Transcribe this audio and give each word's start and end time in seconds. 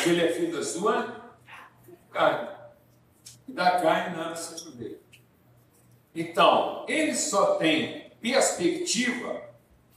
Porque 0.00 0.10
ele 0.10 0.24
é 0.24 0.32
filho 0.32 0.56
da 0.56 0.64
sua 0.64 1.30
carne. 2.10 2.48
E 3.46 3.52
da 3.52 3.82
carne 3.82 4.16
nada 4.16 4.34
se 4.34 4.64
proveita. 4.64 4.98
Então, 6.14 6.86
ele 6.88 7.14
só 7.14 7.56
tem 7.56 8.10
perspectiva 8.18 9.42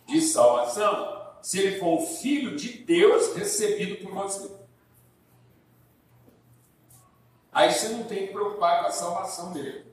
de 0.06 0.20
salvação 0.20 1.38
se 1.42 1.58
ele 1.58 1.80
for 1.80 2.02
o 2.02 2.06
filho 2.06 2.58
de 2.58 2.80
Deus 2.80 3.34
recebido 3.34 4.04
por 4.04 4.14
você. 4.14 4.52
Aí 7.54 7.72
você 7.72 7.90
não 7.90 8.04
tem 8.04 8.28
que 8.28 8.34
preocupar 8.34 8.82
com 8.82 8.88
a 8.88 8.92
salvação 8.92 9.54
dele. 9.54 9.86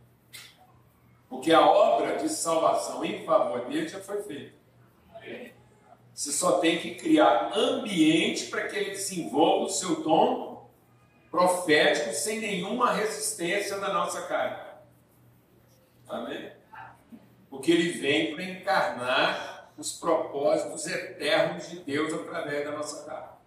Porque 1.29 1.53
a 1.53 1.65
obra 1.65 2.17
de 2.17 2.29
salvação 2.29 3.05
em 3.05 3.25
favor 3.25 3.61
dele 3.67 3.87
já 3.87 4.01
foi 4.01 4.21
feita. 4.25 4.59
Você 6.21 6.33
só 6.33 6.59
tem 6.59 6.79
que 6.79 6.97
criar 6.97 7.51
ambiente 7.57 8.49
para 8.49 8.69
que 8.69 8.77
ele 8.77 8.91
desenvolva 8.91 9.65
o 9.65 9.71
seu 9.71 10.03
dom 10.03 10.71
profético 11.31 12.13
sem 12.13 12.41
nenhuma 12.41 12.93
resistência 12.93 13.79
da 13.79 13.91
nossa 13.91 14.27
carne. 14.27 14.59
Amém? 16.07 16.53
Porque 17.49 17.73
ele 17.73 17.93
vem 17.93 18.35
para 18.35 18.45
encarnar 18.45 19.73
os 19.79 19.95
propósitos 19.95 20.87
eternos 20.87 21.71
de 21.71 21.79
Deus 21.79 22.13
através 22.13 22.67
da 22.67 22.73
nossa 22.73 23.07
carne. 23.07 23.39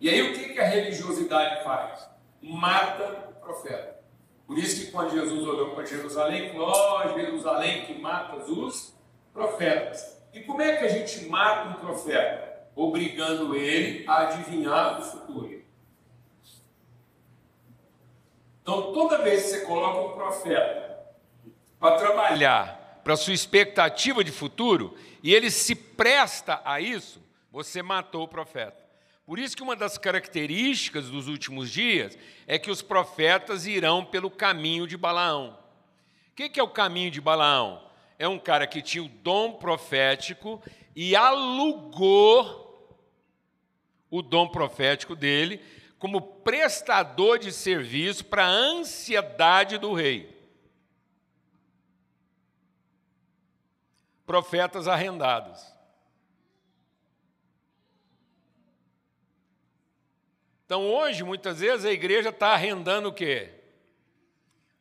E 0.00 0.10
aí 0.10 0.22
o 0.22 0.34
que, 0.34 0.54
que 0.54 0.58
a 0.58 0.66
religiosidade 0.66 1.62
faz? 1.62 2.10
Mata 2.42 3.28
o 3.30 3.40
profeta. 3.40 4.00
Por 4.44 4.58
isso 4.58 4.84
que 4.84 4.90
quando 4.90 5.12
Jesus 5.12 5.46
olhou 5.46 5.76
para 5.76 5.86
Jerusalém, 5.86 6.50
falou, 6.50 6.72
oh, 6.72 7.14
Jerusalém 7.16 7.86
que 7.86 7.94
mata 7.96 8.38
os 8.38 8.92
profetas. 9.32 10.17
E 10.38 10.44
como 10.44 10.62
é 10.62 10.76
que 10.76 10.84
a 10.84 10.88
gente 10.88 11.26
mata 11.26 11.68
um 11.68 11.72
profeta? 11.74 12.68
Obrigando 12.76 13.56
ele 13.56 14.04
a 14.06 14.18
adivinhar 14.18 15.00
o 15.00 15.02
futuro. 15.02 15.64
Então, 18.62 18.92
toda 18.92 19.18
vez 19.18 19.42
que 19.42 19.48
você 19.48 19.60
coloca 19.64 20.12
um 20.12 20.14
profeta 20.14 20.96
para 21.80 21.96
trabalhar 21.96 23.00
para 23.02 23.16
sua 23.16 23.32
expectativa 23.32 24.22
de 24.22 24.30
futuro 24.30 24.96
e 25.22 25.34
ele 25.34 25.50
se 25.50 25.74
presta 25.74 26.60
a 26.64 26.80
isso, 26.80 27.20
você 27.50 27.82
matou 27.82 28.22
o 28.22 28.28
profeta. 28.28 28.86
Por 29.26 29.40
isso 29.40 29.56
que 29.56 29.62
uma 29.62 29.74
das 29.74 29.98
características 29.98 31.06
dos 31.10 31.26
últimos 31.26 31.70
dias 31.70 32.16
é 32.46 32.58
que 32.58 32.70
os 32.70 32.80
profetas 32.80 33.66
irão 33.66 34.04
pelo 34.04 34.30
caminho 34.30 34.86
de 34.86 34.96
Balaão. 34.96 35.58
O 36.30 36.34
que 36.34 36.60
é 36.60 36.62
o 36.62 36.68
caminho 36.68 37.10
de 37.10 37.20
Balaão? 37.20 37.87
É 38.18 38.26
um 38.26 38.38
cara 38.38 38.66
que 38.66 38.82
tinha 38.82 39.04
o 39.04 39.08
dom 39.08 39.52
profético 39.52 40.60
e 40.94 41.14
alugou 41.14 42.66
o 44.10 44.20
dom 44.20 44.48
profético 44.48 45.14
dele 45.14 45.62
como 45.98 46.20
prestador 46.20 47.38
de 47.38 47.52
serviço 47.52 48.24
para 48.24 48.44
a 48.44 48.50
ansiedade 48.50 49.78
do 49.78 49.92
rei. 49.92 50.36
Profetas 54.26 54.88
arrendados. 54.88 55.64
Então 60.66 60.86
hoje, 60.86 61.24
muitas 61.24 61.60
vezes, 61.60 61.86
a 61.86 61.90
igreja 61.90 62.28
está 62.28 62.48
arrendando 62.48 63.08
o 63.08 63.12
quê? 63.12 63.57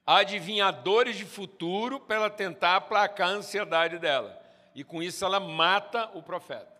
Adivinhadores 0.08 1.18
de 1.18 1.26
futuro 1.26 2.00
para 2.00 2.16
ela 2.16 2.30
tentar 2.30 2.78
aplacar 2.78 3.28
a 3.28 3.34
ansiedade 3.34 4.00
dela. 4.00 4.42
E 4.74 4.84
com 4.84 5.04
isso 5.04 5.26
ela 5.26 5.40
mata 5.40 6.10
o 6.14 6.24
profeta. 6.24 6.72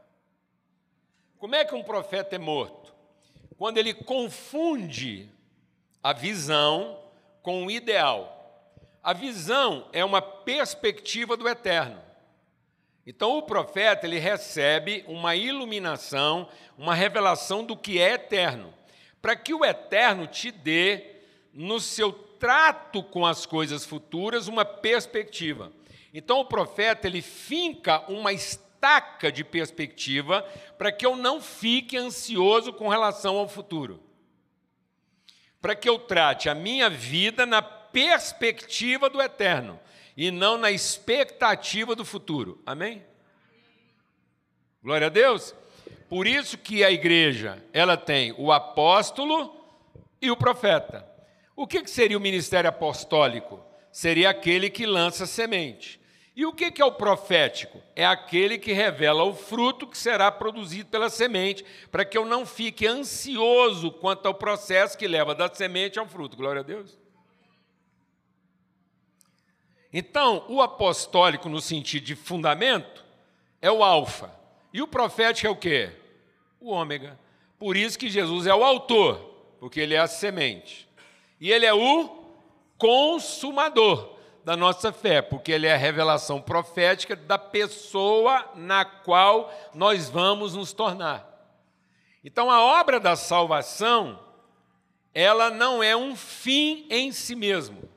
Como 1.38 1.54
é 1.54 1.66
que 1.66 1.76
um 1.76 1.84
profeta 1.84 2.36
é 2.36 2.40
morto? 2.40 2.94
Quando 3.58 3.78
ele 3.78 3.94
confunde 3.94 5.30
a 6.02 6.14
visão 6.14 7.04
com 7.42 7.66
o 7.66 7.72
ideal. 7.72 8.34
A 9.04 9.14
visão 9.14 9.88
é 9.94 10.04
uma 10.04 10.22
perspectiva 10.22 11.38
do 11.38 11.48
eterno. 11.48 12.02
Então 13.06 13.38
o 13.38 13.42
profeta 13.42 14.06
ele 14.06 14.20
recebe 14.20 15.04
uma 15.08 15.36
iluminação, 15.36 16.50
uma 16.78 16.94
revelação 16.94 17.64
do 17.64 17.76
que 17.76 18.00
é 18.00 18.16
eterno, 18.16 18.74
para 19.22 19.36
que 19.36 19.54
o 19.54 19.64
eterno 19.64 20.28
te 20.28 20.52
dê 20.52 21.16
no 21.54 21.80
seu 21.80 22.12
trato 22.40 23.04
com 23.04 23.26
as 23.26 23.46
coisas 23.46 23.86
futuras 23.86 24.48
uma 24.48 24.66
perspectiva. 24.66 25.72
Então 26.14 26.40
o 26.40 26.46
profeta 26.46 27.08
ele 27.08 27.22
finca 27.22 28.00
uma 28.10 28.34
estaca 28.34 29.32
de 29.32 29.44
perspectiva 29.44 30.42
para 30.78 30.92
que 30.92 31.06
eu 31.06 31.16
não 31.16 31.42
fique 31.42 31.98
ansioso 31.98 32.72
com 32.74 32.88
relação 32.88 33.38
ao 33.38 33.48
futuro. 33.48 34.02
Para 35.62 35.76
que 35.76 35.90
eu 35.90 36.00
trate 36.00 36.50
a 36.50 36.56
minha 36.56 36.90
vida 36.90 37.46
na 37.46 37.62
perspectiva 37.62 39.10
do 39.10 39.22
eterno 39.22 39.80
e 40.16 40.32
não 40.32 40.58
na 40.58 40.72
expectativa 40.72 41.96
do 41.96 42.06
futuro. 42.06 42.62
Amém? 42.66 43.04
Glória 44.84 45.08
a 45.08 45.10
Deus. 45.10 45.54
Por 46.10 46.26
isso 46.26 46.58
que 46.58 46.84
a 46.84 46.92
igreja, 46.92 47.64
ela 47.74 47.98
tem 47.98 48.34
o 48.38 48.52
apóstolo 48.52 49.54
e 50.22 50.32
o 50.32 50.38
profeta. 50.38 51.17
O 51.58 51.66
que 51.66 51.88
seria 51.88 52.16
o 52.16 52.22
ministério 52.22 52.70
apostólico? 52.70 53.60
Seria 53.92 54.30
aquele 54.30 54.70
que 54.70 54.86
lança 54.86 55.26
semente. 55.26 56.00
E 56.36 56.46
o 56.46 56.54
que 56.54 56.80
é 56.80 56.86
o 56.86 56.92
profético? 56.92 57.82
É 57.96 58.06
aquele 58.06 58.60
que 58.60 58.72
revela 58.74 59.24
o 59.24 59.34
fruto 59.34 59.88
que 59.88 59.98
será 59.98 60.32
produzido 60.32 60.88
pela 60.92 61.10
semente, 61.10 61.66
para 61.90 62.06
que 62.06 62.16
eu 62.16 62.28
não 62.28 62.46
fique 62.46 62.86
ansioso 62.86 63.90
quanto 63.90 64.28
ao 64.28 64.36
processo 64.36 64.96
que 64.96 65.08
leva 65.08 65.34
da 65.34 65.52
semente 65.52 65.98
ao 65.98 66.08
fruto. 66.08 66.38
Glória 66.38 66.60
a 66.60 66.64
Deus. 66.64 66.96
Então, 69.92 70.46
o 70.48 70.62
apostólico, 70.62 71.50
no 71.50 71.60
sentido 71.60 72.04
de 72.04 72.16
fundamento, 72.16 73.04
é 73.60 73.72
o 73.72 73.84
alfa. 73.84 74.32
E 74.72 74.80
o 74.80 74.88
profético 74.88 75.48
é 75.48 75.50
o 75.50 75.56
quê? 75.56 75.90
O 76.60 76.70
ômega. 76.70 77.20
Por 77.58 77.76
isso 77.76 77.98
que 77.98 78.12
Jesus 78.12 78.46
é 78.46 78.54
o 78.54 78.64
autor, 78.64 79.18
porque 79.60 79.80
ele 79.80 79.96
é 79.96 80.00
a 80.00 80.06
semente. 80.06 80.87
E 81.40 81.52
ele 81.52 81.66
é 81.66 81.74
o 81.74 82.26
consumador 82.78 84.18
da 84.44 84.56
nossa 84.56 84.94
fé, 84.94 85.22
porque 85.22 85.52
ele 85.52 85.68
é 85.68 85.74
a 85.74 85.78
revelação 85.78 86.42
profética 86.42 87.16
da 87.16 87.38
pessoa 87.38 88.50
na 88.56 88.86
qual 88.86 89.54
nós 89.74 90.10
vamos 90.10 90.56
nos 90.56 90.72
tornar. 90.72 91.28
Então 92.24 92.50
a 92.50 92.62
obra 92.62 93.00
da 93.00 93.16
salvação, 93.16 94.20
ela 95.14 95.50
não 95.50 95.84
é 95.84 95.96
um 95.96 96.16
fim 96.16 96.88
em 96.90 97.12
si 97.12 97.36
mesmo. 97.36 97.90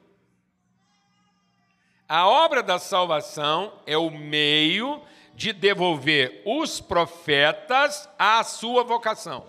A 2.09 2.29
obra 2.29 2.63
da 2.63 2.79
salvação 2.79 3.73
é 3.87 3.97
o 3.97 4.11
meio 4.11 5.01
de 5.33 5.53
devolver 5.53 6.43
os 6.45 6.81
profetas 6.81 8.09
à 8.19 8.43
sua 8.43 8.83
vocação. 8.83 9.47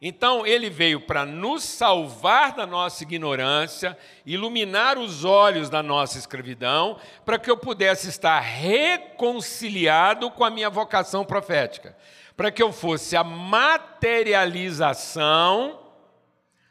Então, 0.00 0.46
ele 0.46 0.68
veio 0.68 1.00
para 1.00 1.24
nos 1.24 1.62
salvar 1.64 2.54
da 2.54 2.66
nossa 2.66 3.02
ignorância, 3.02 3.96
iluminar 4.26 4.98
os 4.98 5.24
olhos 5.24 5.70
da 5.70 5.82
nossa 5.82 6.18
escravidão, 6.18 6.98
para 7.24 7.38
que 7.38 7.50
eu 7.50 7.56
pudesse 7.56 8.06
estar 8.08 8.38
reconciliado 8.40 10.30
com 10.30 10.44
a 10.44 10.50
minha 10.50 10.68
vocação 10.68 11.24
profética, 11.24 11.96
para 12.36 12.50
que 12.50 12.62
eu 12.62 12.70
fosse 12.72 13.16
a 13.16 13.24
materialização 13.24 15.80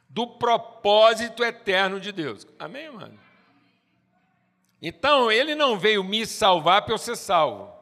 do 0.07 0.27
propósito 0.27 1.43
eterno 1.43 1.99
de 1.99 2.11
Deus. 2.11 2.45
Amém, 2.59 2.91
mano? 2.91 3.19
Então, 4.79 5.31
ele 5.31 5.55
não 5.55 5.79
veio 5.79 6.03
me 6.03 6.27
salvar 6.27 6.83
para 6.83 6.93
eu 6.93 6.99
ser 6.99 7.15
salvo. 7.15 7.74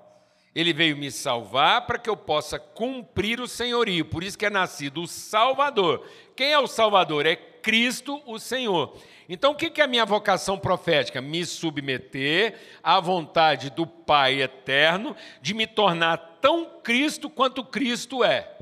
Ele 0.55 0.71
veio 0.71 0.95
me 0.95 1.09
salvar 1.09 1.87
para 1.87 1.97
que 1.97 2.09
eu 2.09 2.15
possa 2.15 2.59
cumprir 2.59 3.39
o 3.41 3.47
senhorio. 3.47 4.05
Por 4.05 4.23
isso 4.23 4.37
que 4.37 4.45
é 4.45 4.49
nascido 4.49 5.01
o 5.01 5.07
Salvador. 5.07 6.07
Quem 6.35 6.51
é 6.51 6.59
o 6.59 6.67
Salvador? 6.67 7.25
É 7.25 7.35
Cristo, 7.35 8.21
o 8.25 8.37
Senhor. 8.37 8.95
Então, 9.27 9.53
o 9.53 9.55
que 9.55 9.81
é 9.81 9.83
a 9.83 9.87
minha 9.87 10.05
vocação 10.05 10.59
profética? 10.59 11.21
Me 11.21 11.43
submeter 11.45 12.59
à 12.83 12.99
vontade 12.99 13.71
do 13.71 13.87
Pai 13.87 14.41
eterno 14.41 15.15
de 15.41 15.53
me 15.53 15.65
tornar 15.65 16.17
tão 16.39 16.79
Cristo 16.83 17.29
quanto 17.29 17.63
Cristo 17.63 18.23
é. 18.23 18.55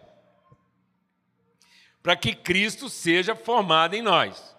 Para 2.02 2.16
que 2.16 2.34
Cristo 2.34 2.90
seja 2.90 3.36
formado 3.36 3.96
em 3.96 4.02
nós. 4.02 4.56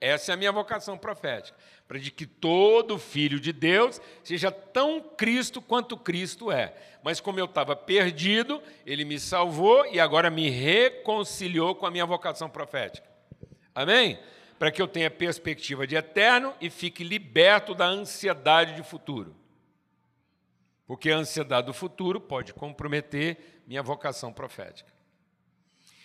Essa 0.00 0.32
é 0.32 0.34
a 0.34 0.36
minha 0.38 0.52
vocação 0.52 0.96
profética 0.96 1.55
para 1.88 2.00
que 2.00 2.26
todo 2.26 2.98
filho 2.98 3.38
de 3.38 3.52
Deus 3.52 4.00
seja 4.24 4.50
tão 4.50 5.00
Cristo 5.00 5.62
quanto 5.62 5.96
Cristo 5.96 6.50
é. 6.50 6.74
Mas 7.02 7.20
como 7.20 7.38
eu 7.38 7.44
estava 7.44 7.76
perdido, 7.76 8.60
ele 8.84 9.04
me 9.04 9.20
salvou 9.20 9.86
e 9.86 10.00
agora 10.00 10.28
me 10.28 10.50
reconciliou 10.50 11.74
com 11.74 11.86
a 11.86 11.90
minha 11.90 12.04
vocação 12.04 12.50
profética. 12.50 13.08
Amém? 13.74 14.18
Para 14.58 14.72
que 14.72 14.82
eu 14.82 14.88
tenha 14.88 15.10
perspectiva 15.10 15.86
de 15.86 15.94
eterno 15.94 16.52
e 16.60 16.68
fique 16.68 17.04
liberto 17.04 17.74
da 17.74 17.86
ansiedade 17.86 18.74
de 18.74 18.82
futuro. 18.82 19.36
Porque 20.86 21.10
a 21.10 21.18
ansiedade 21.18 21.66
do 21.66 21.74
futuro 21.74 22.20
pode 22.20 22.52
comprometer 22.52 23.62
minha 23.66 23.82
vocação 23.82 24.32
profética. 24.32 24.92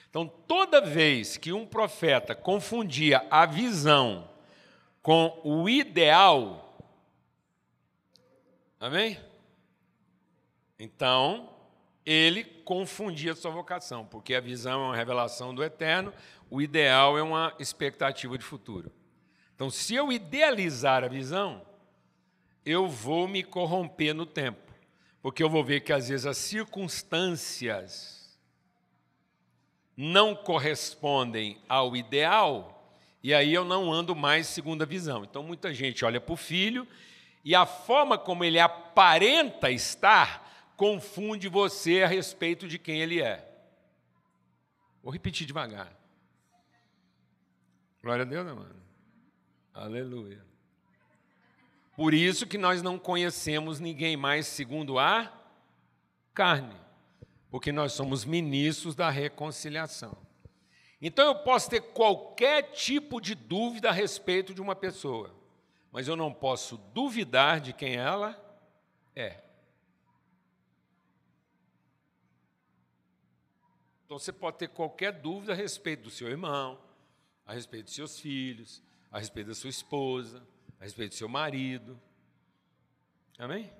Então, 0.10 0.28
toda 0.28 0.81
vez 0.81 1.38
que 1.38 1.54
um 1.54 1.66
profeta 1.66 2.36
confundia 2.36 3.25
a 3.31 3.45
visão 3.45 4.30
com 5.01 5.39
o 5.44 5.68
ideal. 5.68 6.77
Amém? 8.80 9.19
Então, 10.77 11.50
ele 12.06 12.44
confundia 12.44 13.36
sua 13.36 13.51
vocação, 13.51 14.06
porque 14.06 14.33
a 14.33 14.42
visão 14.42 14.83
é 14.83 14.86
uma 14.88 14.95
revelação 14.95 15.53
do 15.53 15.63
eterno, 15.63 16.13
o 16.50 16.62
ideal 16.62 17.18
é 17.18 17.24
uma 17.24 17.53
expectativa 17.59 18.38
de 18.38 18.44
futuro. 18.44 18.92
Então, 19.56 19.69
se 19.69 19.94
eu 19.94 20.12
idealizar 20.12 21.04
a 21.04 21.07
visão, 21.07 21.62
eu 22.65 22.88
vou 22.88 23.27
me 23.27 23.44
corromper 23.44 24.13
no 24.13 24.25
tempo, 24.25 24.74
porque 25.21 25.44
eu 25.44 25.50
vou 25.50 25.63
ver 25.63 25.81
que 25.81 25.94
às 25.94 26.09
vezes 26.09 26.25
as 26.25 26.38
circunstâncias 26.38 28.39
não 29.95 30.36
correspondem 30.36 31.62
ao 31.69 31.95
ideal 31.95 32.81
e 33.23 33.33
aí 33.33 33.53
eu 33.53 33.63
não 33.63 33.91
ando 33.91 34.15
mais 34.15 34.47
segundo 34.47 34.81
a 34.81 34.85
visão. 34.85 35.23
Então 35.23 35.44
muita 35.44 35.73
gente 35.73 36.03
olha 36.03 36.19
para 36.19 36.33
o 36.33 36.38
filho 36.38 36.88
e 37.44 37.53
a 37.53 37.65
forma 37.65 38.18
como 38.18 38.44
ele 38.44 38.59
aparenta 38.59 39.69
estar 39.69 40.50
confunde 40.75 41.47
você 41.47 42.01
a 42.01 42.07
respeito 42.07 42.68
de 42.68 42.79
quem 42.79 43.01
ele 43.01 43.21
é. 43.21 43.47
Vou 45.03 45.12
repetir 45.12 45.45
devagar. 45.45 45.91
Glória 48.01 48.23
a 48.23 48.27
Deus, 48.27 48.45
né, 48.45 48.53
mano? 48.53 48.81
Aleluia. 49.73 50.44
Por 51.95 52.13
isso 52.13 52.47
que 52.47 52.57
nós 52.57 52.81
não 52.81 52.97
conhecemos 52.97 53.79
ninguém 53.79 54.18
mais 54.18 54.47
segundo 54.47 54.97
a 54.97 55.31
carne, 56.33 56.75
porque 57.50 57.71
nós 57.71 57.94
somos 57.94 58.25
ministros 58.25 58.95
da 58.95 59.09
reconciliação. 59.09 60.18
Então 61.01 61.25
eu 61.25 61.36
posso 61.36 61.69
ter 61.69 61.81
qualquer 61.81 62.71
tipo 62.71 63.19
de 63.19 63.33
dúvida 63.33 63.89
a 63.89 63.92
respeito 63.92 64.53
de 64.53 64.62
uma 64.62 64.75
pessoa, 64.75 65.33
mas 65.92 66.07
eu 66.07 66.15
não 66.15 66.31
posso 66.31 66.77
duvidar 66.77 67.59
de 67.59 67.74
quem 67.74 67.95
ela 67.95 68.39
é. 69.15 69.42
Então 74.06 74.19
você 74.19 74.31
pode 74.31 74.57
ter 74.57 74.68
qualquer 74.68 75.12
dúvida 75.13 75.53
a 75.53 75.56
respeito 75.56 76.03
do 76.03 76.12
seu 76.12 76.27
irmão, 76.27 76.80
a 77.45 77.54
respeito 77.54 77.86
dos 77.86 77.95
seus 77.95 78.19
filhos, 78.19 78.83
a 79.09 79.18
respeito 79.18 79.47
da 79.47 79.56
sua 79.56 79.69
esposa, 79.69 80.45
a 80.80 80.83
respeito 80.83 81.12
do 81.12 81.15
seu 81.15 81.30
marido. 81.30 82.00
Amém? 83.39 83.71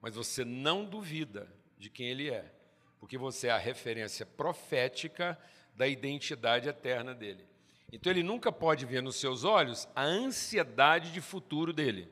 Mas 0.00 0.14
você 0.14 0.44
não 0.44 0.84
duvida 0.84 1.52
de 1.76 1.90
quem 1.90 2.06
ele 2.06 2.30
é, 2.30 2.50
porque 2.98 3.18
você 3.18 3.48
é 3.48 3.50
a 3.50 3.58
referência 3.58 4.24
profética 4.24 5.38
da 5.76 5.86
identidade 5.86 6.68
eterna 6.68 7.14
dele. 7.14 7.46
Então 7.92 8.10
ele 8.10 8.22
nunca 8.22 8.50
pode 8.50 8.84
ver 8.84 9.02
nos 9.02 9.16
seus 9.16 9.44
olhos 9.44 9.86
a 9.94 10.02
ansiedade 10.02 11.12
de 11.12 11.20
futuro 11.20 11.72
dele, 11.72 12.10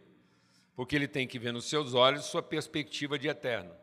porque 0.76 0.94
ele 0.94 1.08
tem 1.08 1.26
que 1.26 1.38
ver 1.38 1.52
nos 1.52 1.64
seus 1.64 1.94
olhos 1.94 2.26
sua 2.26 2.42
perspectiva 2.42 3.18
de 3.18 3.26
eterno. 3.26 3.74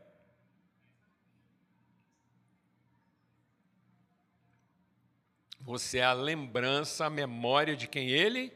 Você 5.59 5.99
é 5.99 6.03
a 6.03 6.13
lembrança, 6.13 7.05
a 7.05 7.09
memória 7.09 7.75
de 7.75 7.87
quem 7.87 8.09
ele 8.09 8.51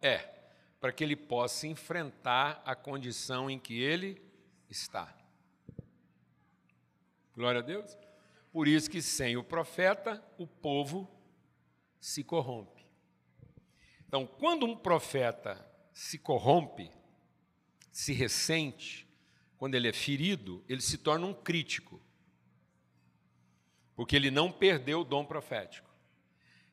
é, 0.00 0.18
para 0.80 0.92
que 0.92 1.04
ele 1.04 1.16
possa 1.16 1.66
enfrentar 1.66 2.62
a 2.64 2.74
condição 2.74 3.48
em 3.48 3.58
que 3.58 3.80
ele 3.80 4.20
está. 4.68 5.14
Glória 7.34 7.60
a 7.60 7.62
Deus. 7.62 7.96
Por 8.54 8.68
isso 8.68 8.88
que 8.88 9.02
sem 9.02 9.36
o 9.36 9.42
profeta, 9.42 10.24
o 10.38 10.46
povo 10.46 11.10
se 11.98 12.22
corrompe. 12.22 12.86
Então, 14.06 14.28
quando 14.28 14.64
um 14.64 14.76
profeta 14.76 15.68
se 15.92 16.20
corrompe, 16.20 16.88
se 17.90 18.12
ressente, 18.12 19.08
quando 19.56 19.74
ele 19.74 19.88
é 19.88 19.92
ferido, 19.92 20.64
ele 20.68 20.80
se 20.80 20.96
torna 20.96 21.26
um 21.26 21.34
crítico. 21.34 22.00
Porque 23.96 24.14
ele 24.14 24.30
não 24.30 24.52
perdeu 24.52 25.00
o 25.00 25.04
dom 25.04 25.24
profético. 25.24 25.90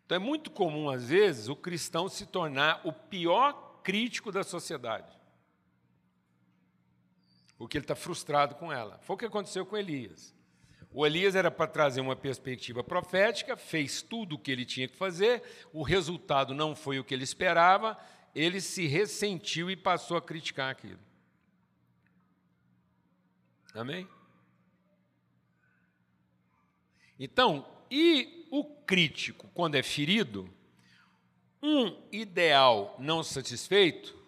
Então 0.05 0.17
é 0.17 0.19
muito 0.19 0.51
comum, 0.51 0.87
às 0.87 1.09
vezes, 1.09 1.47
o 1.47 1.55
cristão 1.55 2.07
se 2.07 2.27
tornar 2.27 2.85
o 2.85 2.93
pior 2.93 3.81
crítico 3.81 4.31
da 4.31 4.43
sociedade. 4.43 5.19
Porque 7.57 7.75
ele 7.75 7.85
está 7.85 7.95
frustrado 7.95 8.53
com 8.53 8.71
ela. 8.71 8.99
Foi 8.99 9.15
o 9.15 9.17
que 9.17 9.25
aconteceu 9.25 9.65
com 9.65 9.75
Elias. 9.75 10.39
O 10.93 11.05
Elias 11.05 11.35
era 11.35 11.49
para 11.49 11.67
trazer 11.67 12.01
uma 12.01 12.15
perspectiva 12.15 12.83
profética, 12.83 13.55
fez 13.55 14.01
tudo 14.01 14.35
o 14.35 14.39
que 14.39 14.51
ele 14.51 14.65
tinha 14.65 14.87
que 14.87 14.97
fazer, 14.97 15.41
o 15.71 15.83
resultado 15.83 16.53
não 16.53 16.75
foi 16.75 16.99
o 16.99 17.03
que 17.03 17.13
ele 17.13 17.23
esperava, 17.23 17.97
ele 18.35 18.59
se 18.59 18.85
ressentiu 18.87 19.71
e 19.71 19.75
passou 19.75 20.17
a 20.17 20.21
criticar 20.21 20.69
aquilo. 20.69 20.99
Amém? 23.73 24.07
Então, 27.17 27.65
e 27.89 28.47
o 28.51 28.63
crítico, 28.63 29.49
quando 29.53 29.75
é 29.75 29.83
ferido, 29.83 30.49
um 31.63 31.95
ideal 32.11 32.95
não 32.99 33.23
satisfeito 33.23 34.19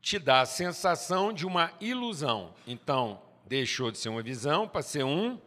te 0.00 0.18
dá 0.18 0.40
a 0.40 0.46
sensação 0.46 1.32
de 1.32 1.46
uma 1.46 1.72
ilusão. 1.80 2.54
Então, 2.66 3.20
deixou 3.46 3.90
de 3.90 3.98
ser 3.98 4.08
uma 4.08 4.22
visão 4.22 4.66
para 4.66 4.82
ser 4.82 5.04
um 5.04 5.38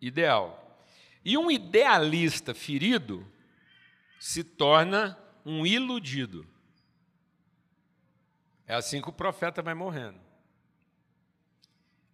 ideal. 0.00 0.78
E 1.24 1.36
um 1.36 1.50
idealista 1.50 2.54
ferido 2.54 3.26
se 4.18 4.42
torna 4.42 5.18
um 5.44 5.66
iludido. 5.66 6.46
É 8.66 8.74
assim 8.74 9.00
que 9.00 9.08
o 9.08 9.12
profeta 9.12 9.62
vai 9.62 9.74
morrendo. 9.74 10.20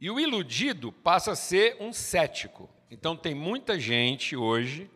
E 0.00 0.10
o 0.10 0.20
iludido 0.20 0.92
passa 0.92 1.32
a 1.32 1.36
ser 1.36 1.76
um 1.80 1.92
cético. 1.92 2.68
Então 2.90 3.16
tem 3.16 3.34
muita 3.34 3.78
gente 3.78 4.36
hoje 4.36 4.90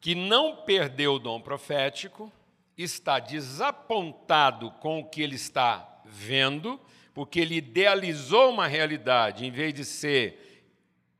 que 0.00 0.14
não 0.14 0.56
perdeu 0.64 1.14
o 1.14 1.18
dom 1.18 1.40
profético, 1.40 2.32
está 2.76 3.18
desapontado 3.18 4.70
com 4.72 5.00
o 5.00 5.04
que 5.04 5.22
ele 5.22 5.34
está 5.34 6.02
vendo, 6.04 6.80
porque 7.14 7.40
ele 7.40 7.56
idealizou 7.56 8.50
uma 8.50 8.66
realidade 8.66 9.44
em 9.44 9.50
vez 9.50 9.72
de 9.74 9.84
ser 9.84 10.45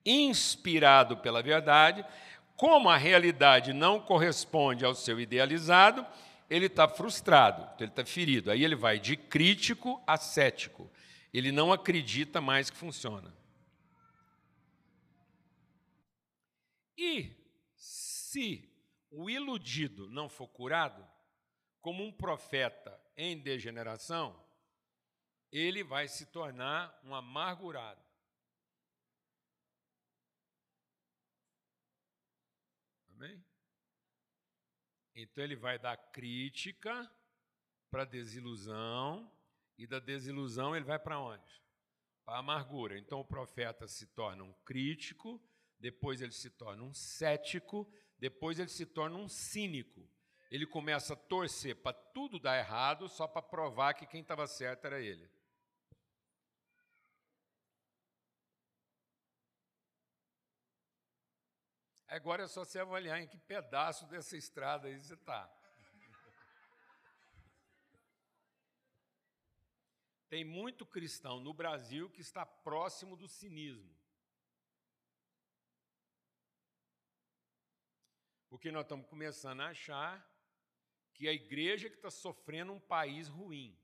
inspirado 0.07 1.17
pela 1.17 1.43
verdade, 1.43 2.05
como 2.57 2.89
a 2.89 2.97
realidade 2.97 3.73
não 3.73 4.01
corresponde 4.01 4.85
ao 4.85 4.95
seu 4.95 5.21
idealizado, 5.21 6.07
ele 6.49 6.67
está 6.67 6.89
frustrado, 6.89 7.69
ele 7.83 7.91
está 7.91 8.05
ferido. 8.05 8.51
Aí 8.51 8.65
ele 8.65 8.77
vai 8.77 8.99
de 8.99 9.17
crítico 9.17 10.03
a 10.07 10.17
cético. 10.17 10.91
Ele 11.35 11.51
não 11.51 11.73
acredita 11.73 12.41
mais 12.41 12.71
que 12.71 12.77
funciona. 12.77 13.35
E 16.97 17.31
se 17.77 18.73
o 19.11 19.29
iludido 19.29 20.09
não 20.09 20.29
for 20.29 20.49
curado, 20.49 21.07
como 21.83 22.05
um 22.05 22.13
profeta 22.13 22.99
em 23.17 23.39
degeneração, 23.39 24.39
ele 25.53 25.85
vai 25.85 26.09
se 26.09 26.27
tornar 26.27 26.99
um 27.05 27.15
amargurado. 27.15 28.06
Amém? 33.17 33.43
Então 35.15 35.43
ele 35.43 35.57
vai 35.57 35.79
dar 35.79 35.97
crítica 35.97 37.11
para 37.91 38.03
a 38.03 38.07
desilusão, 38.07 39.33
e 39.79 39.87
da 39.87 39.99
desilusão 39.99 40.77
ele 40.77 40.85
vai 40.85 40.99
para 40.99 41.19
onde? 41.19 41.63
Para 42.27 42.37
a 42.37 42.41
amargura. 42.41 42.99
Então 42.99 43.19
o 43.21 43.25
profeta 43.25 43.89
se 43.89 44.07
torna 44.09 44.45
um 44.45 44.53
crítico, 44.65 45.43
depois 45.79 46.21
ele 46.21 46.33
se 46.33 46.51
torna 46.51 46.83
um 46.83 46.93
cético, 46.93 47.91
depois 48.19 48.59
ele 48.59 48.69
se 48.69 48.85
torna 48.85 49.17
um 49.17 49.29
cínico. 49.29 50.07
Ele 50.51 50.67
começa 50.67 51.15
a 51.15 51.17
torcer 51.17 51.77
para 51.77 51.95
tudo 51.95 52.39
dar 52.39 52.59
errado 52.59 53.09
só 53.09 53.27
para 53.27 53.41
provar 53.41 53.95
que 53.95 54.07
quem 54.07 54.21
estava 54.21 54.47
certo 54.47 54.85
era 54.87 55.01
ele. 55.01 55.31
Agora 62.09 62.45
é 62.45 62.49
só 62.49 62.65
você 62.65 62.79
avaliar 62.79 63.21
em 63.21 63.27
que 63.27 63.37
pedaço 63.37 64.07
dessa 64.07 64.37
estrada 64.37 64.87
aí 64.87 64.99
você 64.99 65.15
está. 65.15 65.53
Tem 70.29 70.45
muito 70.45 70.85
cristão 70.85 71.41
no 71.41 71.55
Brasil 71.55 72.11
que 72.11 72.21
está 72.21 72.45
próximo 72.45 73.17
do 73.17 73.29
cinismo. 73.29 73.95
Porque 78.49 78.71
nós 78.71 78.83
estamos 78.85 79.07
começando 79.07 79.61
a 79.61 79.69
achar 79.69 80.25
que 81.15 81.29
a 81.29 81.33
igreja 81.33 81.89
que 81.89 81.97
está 81.97 82.11
sofrendo 82.11 82.73
um 82.73 82.81
país 82.81 83.29
ruim, 83.29 83.77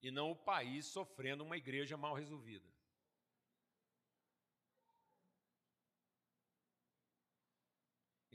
e 0.00 0.10
não 0.10 0.30
o 0.30 0.36
país 0.36 0.86
sofrendo 0.86 1.44
uma 1.44 1.56
igreja 1.56 1.96
mal 1.96 2.14
resolvida. 2.14 2.71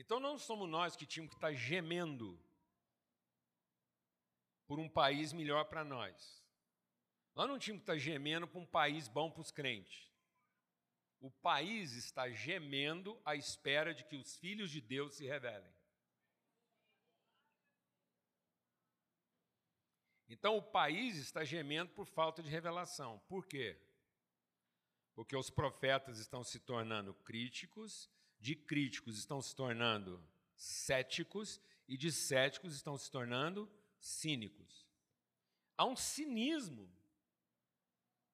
Então 0.08 0.22
não 0.22 0.38
somos 0.38 0.70
nós 0.70 0.96
que 0.96 1.06
tínhamos 1.06 1.32
que 1.32 1.36
estar 1.36 1.54
gemendo 1.54 2.40
por 4.66 4.80
um 4.80 4.88
país 4.88 5.34
melhor 5.34 5.66
para 5.66 5.84
nós. 5.84 6.42
Nós 7.36 7.46
não 7.46 7.60
tínhamos 7.60 7.84
que 7.84 7.92
estar 7.92 7.98
gemendo 7.98 8.48
por 8.48 8.60
um 8.60 8.66
país 8.66 9.10
bom 9.10 9.30
para 9.30 9.42
os 9.42 9.52
crentes. 9.52 10.10
O 11.20 11.30
país 11.30 11.92
está 11.92 12.30
gemendo 12.30 13.22
à 13.26 13.36
espera 13.36 13.94
de 13.94 14.06
que 14.06 14.16
os 14.16 14.38
filhos 14.38 14.72
de 14.72 14.80
Deus 14.80 15.16
se 15.16 15.26
revelem. 15.26 15.76
Então 20.30 20.56
o 20.56 20.64
país 20.64 21.18
está 21.18 21.44
gemendo 21.44 21.92
por 21.92 22.06
falta 22.06 22.42
de 22.42 22.50
revelação. 22.50 23.20
Por 23.28 23.46
quê? 23.46 23.78
Porque 25.14 25.36
os 25.36 25.50
profetas 25.50 26.18
estão 26.18 26.46
se 26.46 26.62
tornando 26.62 27.14
críticos 27.14 28.10
de 28.40 28.56
críticos 28.56 29.18
estão 29.18 29.42
se 29.42 29.56
tornando 29.56 30.24
céticos 30.56 31.62
e 31.88 31.98
de 31.98 32.12
céticos 32.12 32.76
estão 32.76 32.98
se 32.98 33.10
tornando 33.10 33.72
cínicos. 34.00 34.88
Há 35.78 35.86
um 35.86 35.96
cinismo 35.96 36.92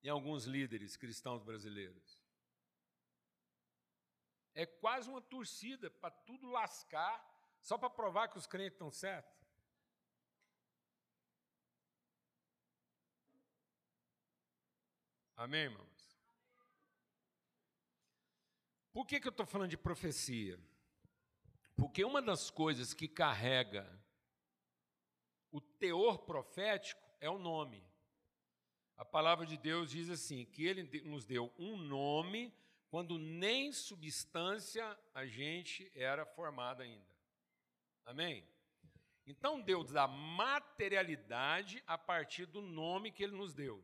em 0.04 0.10
alguns 0.10 0.46
líderes 0.46 0.98
cristãos 0.98 1.42
brasileiros. 1.42 2.20
É 4.54 4.66
quase 4.66 5.10
uma 5.10 5.22
torcida 5.22 5.90
para 5.90 6.12
tudo 6.12 6.50
lascar, 6.50 7.26
só 7.60 7.78
para 7.78 7.90
provar 7.90 8.28
que 8.28 8.38
os 8.38 8.46
crentes 8.46 8.74
estão 8.74 8.92
certos. 8.92 9.44
Amém, 15.36 15.64
irmãos? 15.64 15.93
Por 18.94 19.08
que, 19.08 19.20
que 19.20 19.28
eu 19.28 19.32
estou 19.32 19.46
falando 19.46 19.72
de 19.72 19.78
profecia? 19.78 20.60
Porque 21.76 22.06
uma 22.06 22.22
das 22.22 22.52
coisas 22.52 22.94
que 22.94 23.08
carrega 23.08 23.90
o 25.52 25.60
teor 25.60 26.20
profético 26.20 27.02
é 27.20 27.30
o 27.30 27.40
nome. 27.40 27.84
A 28.96 29.04
palavra 29.04 29.46
de 29.46 29.58
Deus 29.58 29.90
diz 29.90 30.10
assim: 30.10 30.46
que 30.46 30.66
Ele 30.66 30.84
nos 31.02 31.26
deu 31.26 31.52
um 31.58 31.76
nome 31.76 32.54
quando 32.90 33.18
nem 33.18 33.72
substância 33.72 34.98
a 35.14 35.26
gente 35.26 35.92
era 35.96 36.26
formada 36.26 36.84
ainda. 36.84 37.14
Amém? 38.06 38.48
Então 39.26 39.60
Deus 39.60 39.92
dá 39.92 40.08
materialidade 40.08 41.84
a 41.88 41.98
partir 41.98 42.46
do 42.46 42.62
nome 42.62 43.12
que 43.12 43.24
Ele 43.24 43.36
nos 43.36 43.56
deu. 43.56 43.84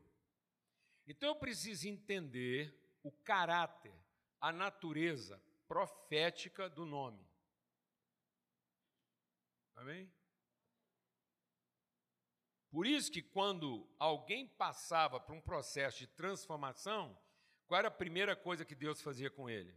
Então 1.04 1.30
eu 1.30 1.34
preciso 1.34 1.88
entender 1.88 2.72
o 3.02 3.10
caráter 3.10 3.92
a 4.40 4.50
natureza 4.52 5.42
profética 5.68 6.68
do 6.68 6.86
nome. 6.86 7.24
Amém? 9.76 10.10
Por 12.70 12.86
isso 12.86 13.10
que 13.10 13.22
quando 13.22 13.88
alguém 13.98 14.46
passava 14.46 15.18
por 15.18 15.34
um 15.34 15.40
processo 15.40 15.98
de 15.98 16.06
transformação, 16.06 17.18
qual 17.66 17.78
era 17.78 17.88
a 17.88 17.92
primeira 17.92 18.36
coisa 18.36 18.64
que 18.64 18.74
Deus 18.74 19.00
fazia 19.02 19.30
com 19.30 19.50
ele? 19.50 19.74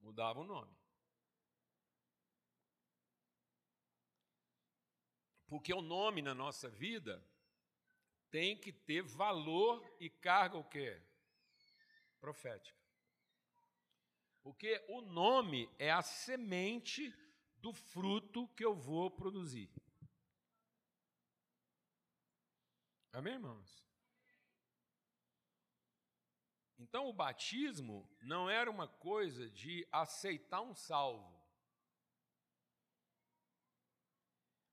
Mudava 0.00 0.40
o 0.40 0.44
nome. 0.44 0.74
Porque 5.46 5.72
o 5.72 5.82
nome 5.82 6.22
na 6.22 6.34
nossa 6.34 6.68
vida 6.68 7.24
tem 8.30 8.56
que 8.56 8.72
ter 8.72 9.02
valor 9.02 9.84
e 10.00 10.08
carga 10.08 10.56
o 10.56 10.64
quê? 10.64 11.00
Profética. 12.20 12.81
Porque 14.42 14.84
o 14.88 15.00
nome 15.00 15.70
é 15.78 15.90
a 15.90 16.02
semente 16.02 17.14
do 17.58 17.72
fruto 17.72 18.48
que 18.48 18.64
eu 18.64 18.74
vou 18.74 19.10
produzir. 19.10 19.70
Amém, 23.12 23.34
irmãos? 23.34 23.82
Então, 26.78 27.08
o 27.08 27.12
batismo 27.12 28.10
não 28.20 28.50
era 28.50 28.68
uma 28.68 28.88
coisa 28.88 29.48
de 29.50 29.86
aceitar 29.92 30.60
um 30.60 30.74
salvo. 30.74 31.40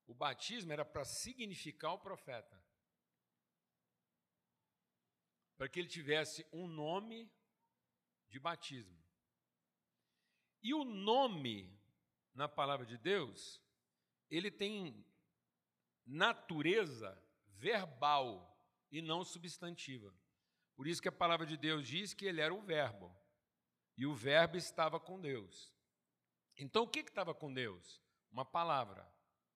O 0.06 0.14
batismo 0.14 0.72
era 0.72 0.84
para 0.84 1.04
significar 1.04 1.92
o 1.92 1.98
profeta. 2.00 2.60
Para 5.56 5.68
que 5.68 5.78
ele 5.78 5.88
tivesse 5.88 6.44
um 6.52 6.66
nome 6.66 7.30
de 8.28 8.40
batismo. 8.40 8.99
E 10.62 10.74
o 10.74 10.84
nome 10.84 11.72
na 12.34 12.48
palavra 12.48 12.84
de 12.84 12.98
Deus, 12.98 13.60
ele 14.30 14.50
tem 14.50 15.04
natureza 16.06 17.20
verbal 17.58 18.46
e 18.90 19.00
não 19.00 19.24
substantiva. 19.24 20.14
Por 20.74 20.86
isso 20.86 21.02
que 21.02 21.08
a 21.08 21.12
palavra 21.12 21.46
de 21.46 21.56
Deus 21.56 21.86
diz 21.86 22.14
que 22.14 22.24
ele 22.24 22.40
era 22.40 22.54
o 22.54 22.60
Verbo. 22.60 23.14
E 23.96 24.06
o 24.06 24.14
Verbo 24.14 24.56
estava 24.56 24.98
com 24.98 25.20
Deus. 25.20 25.72
Então 26.56 26.84
o 26.84 26.88
que 26.88 27.00
estava 27.00 27.34
com 27.34 27.52
Deus? 27.52 28.00
Uma 28.30 28.44
palavra, 28.44 29.06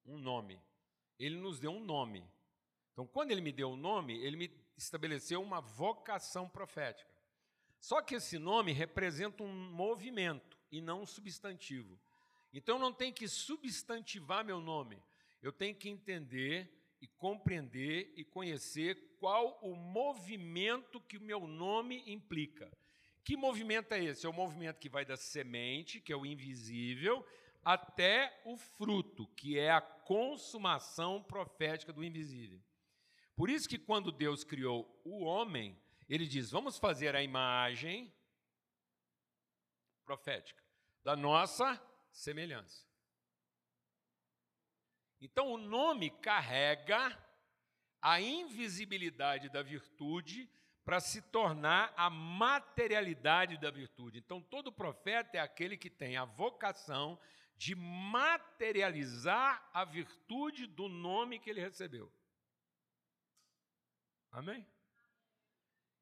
um 0.05 0.19
nome. 0.19 0.61
Ele 1.19 1.37
nos 1.37 1.61
deu 1.61 1.71
um 1.71 1.85
nome. 1.85 2.29
Então, 2.93 3.07
quando 3.07 3.31
ele 3.31 3.41
me 3.41 3.53
deu 3.53 3.71
um 3.71 3.77
nome, 3.77 4.17
ele 4.19 4.37
me 4.37 4.65
estabeleceu 4.77 5.43
uma 5.43 5.61
vocação 5.61 6.49
profética. 6.49 7.13
Só 7.81 8.01
que 8.01 8.15
esse 8.15 8.39
nome 8.39 8.73
representa 8.73 9.43
um 9.43 9.71
movimento 9.71 10.59
e 10.75 10.81
não 10.81 11.03
um 11.03 11.07
substantivo. 11.07 11.97
Então 12.53 12.79
não 12.81 12.93
tem 12.93 13.13
que 13.13 13.29
substantivar 13.29 14.45
meu 14.45 14.61
nome. 14.61 15.01
Eu 15.41 15.53
tenho 15.53 15.75
que 15.75 15.89
entender 15.89 16.69
e 17.01 17.07
compreender 17.07 18.13
e 18.17 18.25
conhecer 18.25 19.17
qual 19.21 19.59
o 19.63 19.77
movimento 19.77 21.01
que 21.01 21.17
o 21.17 21.23
meu 21.23 21.47
nome 21.47 22.03
implica. 22.07 22.71
Que 23.23 23.37
movimento 23.37 23.93
é 23.93 24.03
esse? 24.03 24.27
É 24.27 24.29
o 24.29 24.33
movimento 24.33 24.81
que 24.81 24.89
vai 24.89 25.05
da 25.05 25.17
semente, 25.17 26.01
que 26.01 26.13
é 26.13 26.17
o 26.17 26.27
invisível, 26.27 27.25
até 27.65 28.43
o 28.45 28.57
fruto, 28.57 29.29
que 29.29 29.57
é 29.59 29.71
a 29.71 29.81
consumação 29.81 31.23
profética 31.23 31.93
do 31.93 32.03
invisível. 32.03 32.61
Por 33.37 33.49
isso 33.49 33.69
que 33.69 33.79
quando 33.79 34.11
Deus 34.11 34.43
criou 34.43 35.01
o 35.05 35.25
homem, 35.25 35.79
ele 36.09 36.27
diz: 36.27 36.51
"Vamos 36.51 36.79
fazer 36.79 37.15
a 37.15 37.23
imagem 37.23 38.13
profética 40.05 40.64
da 41.05 41.15
nossa 41.15 41.81
semelhança. 42.11 42.85
Então, 45.21 45.53
o 45.53 45.59
nome 45.59 46.11
carrega 46.11 47.17
a 48.01 48.21
invisibilidade 48.21 49.49
da 49.49 49.63
virtude 49.63 50.51
para 50.85 51.01
se 51.01 51.23
tornar 51.23 51.93
a 51.97 52.11
materialidade 52.11 53.57
da 53.57 53.71
virtude. 53.71 54.19
Então, 54.19 54.43
todo 54.43 54.73
profeta 54.73 55.37
é 55.37 55.41
aquele 55.41 55.77
que 55.77 55.89
tem 55.89 56.17
a 56.17 56.25
vocação 56.25 57.19
de 57.57 57.75
materializar 57.75 59.67
a 59.73 59.85
virtude 59.85 60.67
do 60.67 60.89
nome 60.89 61.39
que 61.39 61.49
ele 61.49 61.61
recebeu. 61.61 62.13
Amém? 64.31 64.67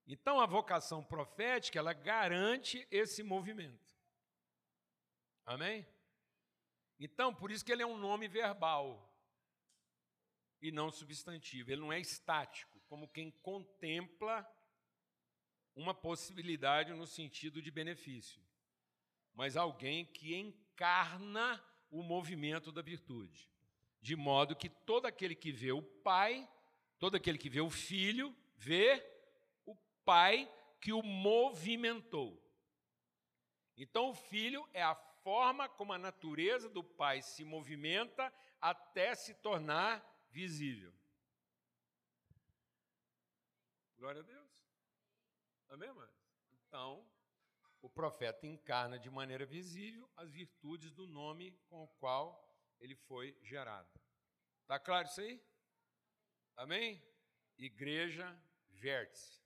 Então, 0.07 0.41
a 0.41 0.47
vocação 0.47 1.05
profética, 1.05 1.79
ela 1.79 1.93
garante 1.93 2.87
esse 2.91 3.23
movimento. 3.23 3.92
Amém? 5.45 5.87
Então, 6.99 7.35
por 7.35 7.51
isso 7.51 7.65
que 7.65 7.73
ele 7.73 7.83
é 7.83 7.87
um 7.87 7.99
nome 7.99 8.29
verbal. 8.29 9.09
e 10.63 10.71
não 10.71 10.91
substantivo. 10.93 11.73
Ele 11.73 11.81
não 11.81 11.93
é 11.93 11.99
estático, 11.99 12.81
como 12.89 13.09
quem 13.09 13.33
contempla 13.43 14.49
uma 15.75 15.93
possibilidade 15.93 16.93
no 16.93 17.07
sentido 17.07 17.61
de 17.61 17.71
benefício, 17.71 18.41
mas 19.35 19.57
alguém 19.57 20.05
que 20.05 20.37
encarna 20.37 21.63
o 21.91 22.03
movimento 22.03 22.71
da 22.71 22.81
virtude, 22.81 23.51
de 24.01 24.15
modo 24.15 24.55
que 24.55 24.69
todo 24.69 25.07
aquele 25.07 25.35
que 25.35 25.51
vê 25.51 25.73
o 25.73 25.83
Pai, 25.83 26.49
todo 26.99 27.17
aquele 27.17 27.39
que 27.39 27.51
vê 27.51 27.61
o 27.61 27.71
Filho, 27.71 28.35
vê 28.57 29.05
o 29.67 29.75
Pai 30.05 30.51
que 30.81 30.93
o 30.93 31.03
movimentou. 31.03 32.41
Então, 33.77 34.11
o 34.11 34.15
Filho 34.15 34.69
é 34.73 34.83
a 34.83 34.95
forma 35.23 35.69
como 35.69 35.93
a 35.93 35.99
natureza 35.99 36.69
do 36.69 36.83
Pai 36.83 37.23
se 37.23 37.45
movimenta 37.45 38.33
até 38.61 39.15
se 39.15 39.35
tornar 39.35 40.05
visível. 40.31 40.93
Glória 43.97 44.21
a 44.21 44.25
Deus. 44.25 44.67
Amém, 45.69 45.89
irmãs? 45.89 46.11
Então, 46.67 47.07
o 47.81 47.89
profeta 47.89 48.47
encarna 48.47 48.99
de 48.99 49.11
maneira 49.11 49.45
visível 49.45 50.11
as 50.17 50.31
virtudes 50.31 50.91
do 50.93 51.07
nome 51.07 51.53
com 51.69 51.83
o 51.83 51.89
qual 51.89 52.49
ele 52.81 52.95
foi 52.95 53.37
gerado. 53.43 53.89
Está 54.63 54.79
claro 54.79 55.07
isso 55.07 55.21
aí? 55.21 55.43
Amém? 56.57 57.03
Igreja 57.59 58.39
vértice. 58.71 59.42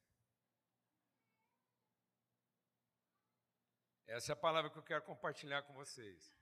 Essa 4.06 4.32
é 4.32 4.34
a 4.34 4.36
palavra 4.36 4.70
que 4.70 4.78
eu 4.78 4.82
quero 4.82 5.02
compartilhar 5.02 5.62
com 5.62 5.74
vocês. 5.74 6.32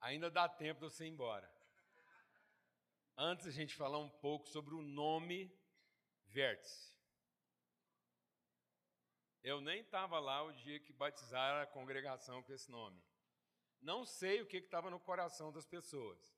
Ainda 0.00 0.30
dá 0.30 0.48
tempo 0.48 0.80
de 0.80 0.90
você 0.90 1.04
ir 1.04 1.10
embora. 1.10 1.50
Antes 3.16 3.46
a 3.46 3.50
gente 3.50 3.74
falar 3.74 3.98
um 3.98 4.08
pouco 4.08 4.48
sobre 4.48 4.74
o 4.74 4.82
nome 4.82 5.52
vértice. 6.26 6.92
Eu 9.42 9.60
nem 9.60 9.80
estava 9.80 10.20
lá 10.20 10.42
o 10.44 10.52
dia 10.52 10.78
que 10.78 10.92
batizaram 10.92 11.60
a 11.60 11.66
congregação 11.66 12.42
com 12.42 12.52
esse 12.52 12.70
nome. 12.70 13.02
Não 13.80 14.04
sei 14.04 14.40
o 14.40 14.46
que 14.46 14.58
estava 14.58 14.88
no 14.88 15.00
coração 15.00 15.52
das 15.52 15.66
pessoas. 15.66 16.32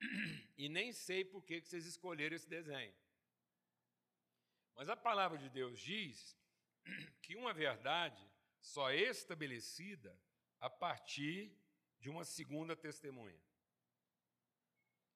E 0.56 0.68
nem 0.68 0.92
sei 0.92 1.24
por 1.24 1.42
que 1.42 1.60
vocês 1.60 1.84
escolheram 1.84 2.36
esse 2.36 2.48
desenho. 2.48 2.94
Mas 4.76 4.88
a 4.88 4.96
palavra 4.96 5.36
de 5.36 5.50
Deus 5.50 5.80
diz 5.80 6.38
que 7.20 7.34
uma 7.34 7.52
verdade 7.52 8.24
só 8.64 8.90
estabelecida 8.90 10.18
a 10.58 10.70
partir 10.70 11.54
de 12.00 12.08
uma 12.08 12.24
segunda 12.24 12.74
testemunha. 12.74 13.38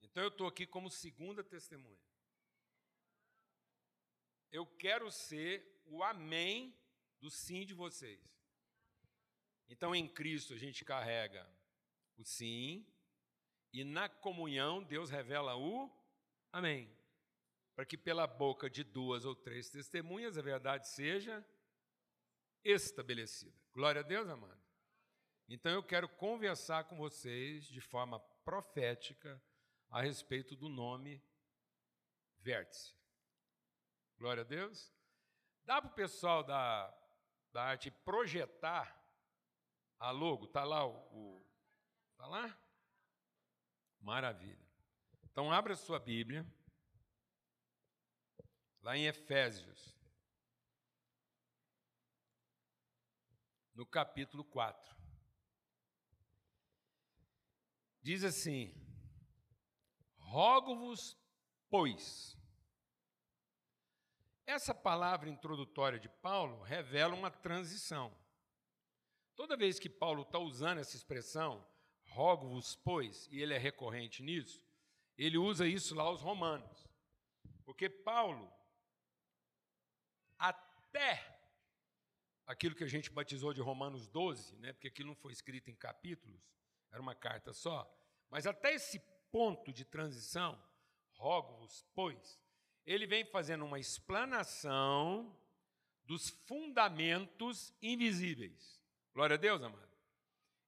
Então 0.02 0.22
eu 0.22 0.28
estou 0.28 0.46
aqui 0.46 0.66
como 0.66 0.90
segunda 0.90 1.42
testemunha. 1.42 1.98
Eu 4.52 4.66
quero 4.66 5.10
ser 5.10 5.82
o 5.86 6.02
amém 6.02 6.78
do 7.18 7.30
sim 7.30 7.64
de 7.64 7.72
vocês. 7.72 8.20
Então 9.66 9.94
em 9.94 10.06
Cristo 10.06 10.52
a 10.52 10.58
gente 10.58 10.84
carrega 10.84 11.50
o 12.18 12.24
sim, 12.24 12.86
e 13.72 13.82
na 13.82 14.08
comunhão 14.08 14.82
Deus 14.82 15.08
revela 15.08 15.56
o 15.56 15.90
amém. 16.52 16.94
Para 17.74 17.86
que 17.86 17.96
pela 17.96 18.26
boca 18.26 18.68
de 18.68 18.84
duas 18.84 19.24
ou 19.24 19.34
três 19.34 19.70
testemunhas 19.70 20.36
a 20.36 20.42
verdade 20.42 20.88
seja 20.88 21.44
estabelecida. 22.64 23.56
Glória 23.72 24.00
a 24.00 24.04
Deus, 24.04 24.28
amado. 24.28 24.60
Então 25.48 25.72
eu 25.72 25.82
quero 25.82 26.08
conversar 26.08 26.84
com 26.84 26.96
vocês 26.96 27.66
de 27.66 27.80
forma 27.80 28.20
profética 28.44 29.42
a 29.90 30.02
respeito 30.02 30.54
do 30.54 30.68
nome 30.68 31.22
vértice. 32.38 32.94
Glória 34.18 34.42
a 34.42 34.46
Deus. 34.46 34.92
Dá 35.64 35.80
para 35.80 35.90
o 35.90 35.94
pessoal 35.94 36.42
da, 36.42 36.94
da 37.52 37.62
arte 37.62 37.90
projetar 37.90 38.98
a 39.98 40.10
logo? 40.10 40.44
Está 40.46 40.64
lá 40.64 40.86
o. 40.86 41.44
Está 42.12 42.26
lá? 42.26 42.58
Maravilha. 44.00 44.66
Então 45.24 45.52
abra 45.52 45.76
sua 45.76 45.98
Bíblia. 45.98 46.46
Lá 48.82 48.96
em 48.96 49.06
Efésios. 49.06 49.97
No 53.78 53.86
capítulo 53.86 54.42
4. 54.42 54.96
Diz 58.02 58.24
assim: 58.24 58.74
Rogo-vos, 60.16 61.16
pois. 61.70 62.36
Essa 64.44 64.74
palavra 64.74 65.30
introdutória 65.30 66.00
de 66.00 66.08
Paulo 66.08 66.60
revela 66.62 67.14
uma 67.14 67.30
transição. 67.30 68.12
Toda 69.36 69.56
vez 69.56 69.78
que 69.78 69.88
Paulo 69.88 70.22
está 70.22 70.40
usando 70.40 70.78
essa 70.78 70.96
expressão, 70.96 71.64
rogo-vos, 72.08 72.74
pois, 72.74 73.28
e 73.30 73.40
ele 73.40 73.54
é 73.54 73.58
recorrente 73.58 74.24
nisso, 74.24 74.60
ele 75.16 75.38
usa 75.38 75.68
isso 75.68 75.94
lá 75.94 76.02
aos 76.02 76.20
romanos. 76.20 76.88
Porque 77.64 77.88
Paulo, 77.88 78.52
até 80.36 81.37
aquilo 82.48 82.74
que 82.74 82.82
a 82.82 82.88
gente 82.88 83.10
batizou 83.10 83.52
de 83.52 83.60
Romanos 83.60 84.08
12, 84.08 84.56
né, 84.56 84.72
porque 84.72 84.88
aquilo 84.88 85.10
não 85.10 85.14
foi 85.14 85.32
escrito 85.32 85.70
em 85.70 85.74
capítulos, 85.74 86.40
era 86.90 87.00
uma 87.00 87.14
carta 87.14 87.52
só, 87.52 87.86
mas 88.30 88.46
até 88.46 88.72
esse 88.72 88.98
ponto 89.30 89.70
de 89.70 89.84
transição, 89.84 90.58
rogo-vos, 91.12 91.84
pois, 91.94 92.40
ele 92.86 93.06
vem 93.06 93.22
fazendo 93.26 93.66
uma 93.66 93.78
explanação 93.78 95.38
dos 96.04 96.30
fundamentos 96.46 97.70
invisíveis. 97.82 98.80
Glória 99.12 99.34
a 99.34 99.38
Deus, 99.38 99.62
amado. 99.62 99.86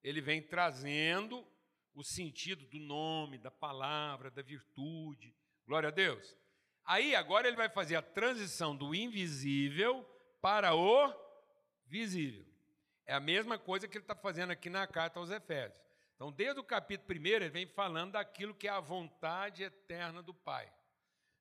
Ele 0.03 0.21
vem 0.21 0.43
trazendo 0.43 1.47
o 1.95 2.05
sentido 2.05 2.67
do 2.67 2.79
nome, 2.79 3.39
da 3.39 3.51
palavra, 3.51 4.31
da 4.31 4.43
virtude. 4.43 5.35
Glória 5.67 5.89
a 5.89 5.93
Deus. 5.93 6.37
Aí 6.85 7.15
agora 7.15 7.49
ele 7.49 7.57
vai 7.57 7.71
fazer 7.71 7.97
a 7.97 8.03
transição 8.03 8.77
do 8.77 8.95
invisível 8.95 10.05
para 10.43 10.75
o 10.75 11.30
visível. 11.91 12.47
É 13.05 13.13
a 13.13 13.21
mesma 13.21 13.59
coisa 13.59 13.89
que 13.89 13.99
ele 13.99 14.05
está 14.05 14.15
fazendo 14.15 14.53
aqui 14.53 14.71
na 14.71 14.87
carta 14.87 15.19
aos 15.19 15.31
Efésios. 15.31 15.79
Então, 16.15 16.31
desde 16.31 16.61
o 16.61 16.65
capítulo 16.65 17.19
1, 17.19 17.27
ele 17.27 17.49
vem 17.49 17.67
falando 17.67 18.13
daquilo 18.13 18.55
que 18.55 18.69
é 18.69 18.71
a 18.71 18.79
vontade 18.79 19.65
eterna 19.65 20.23
do 20.23 20.33
Pai. 20.33 20.73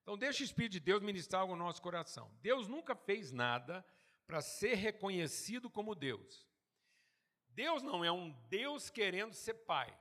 Então, 0.02 0.18
deixa 0.18 0.42
o 0.42 0.46
Espírito 0.46 0.72
de 0.72 0.80
Deus 0.80 1.04
ministrar 1.04 1.46
no 1.46 1.56
nosso 1.56 1.82
coração. 1.82 2.32
Deus 2.42 2.68
nunca 2.68 2.96
fez 2.96 3.32
nada 3.32 3.86
para 4.26 4.42
ser 4.42 4.76
reconhecido 4.76 5.70
como 5.70 5.94
Deus. 5.94 6.48
Deus 7.50 7.84
não 7.84 8.04
é 8.04 8.12
um 8.12 8.32
Deus 8.48 8.90
querendo 8.90 9.34
ser 9.34 9.54
Pai. 9.54 9.96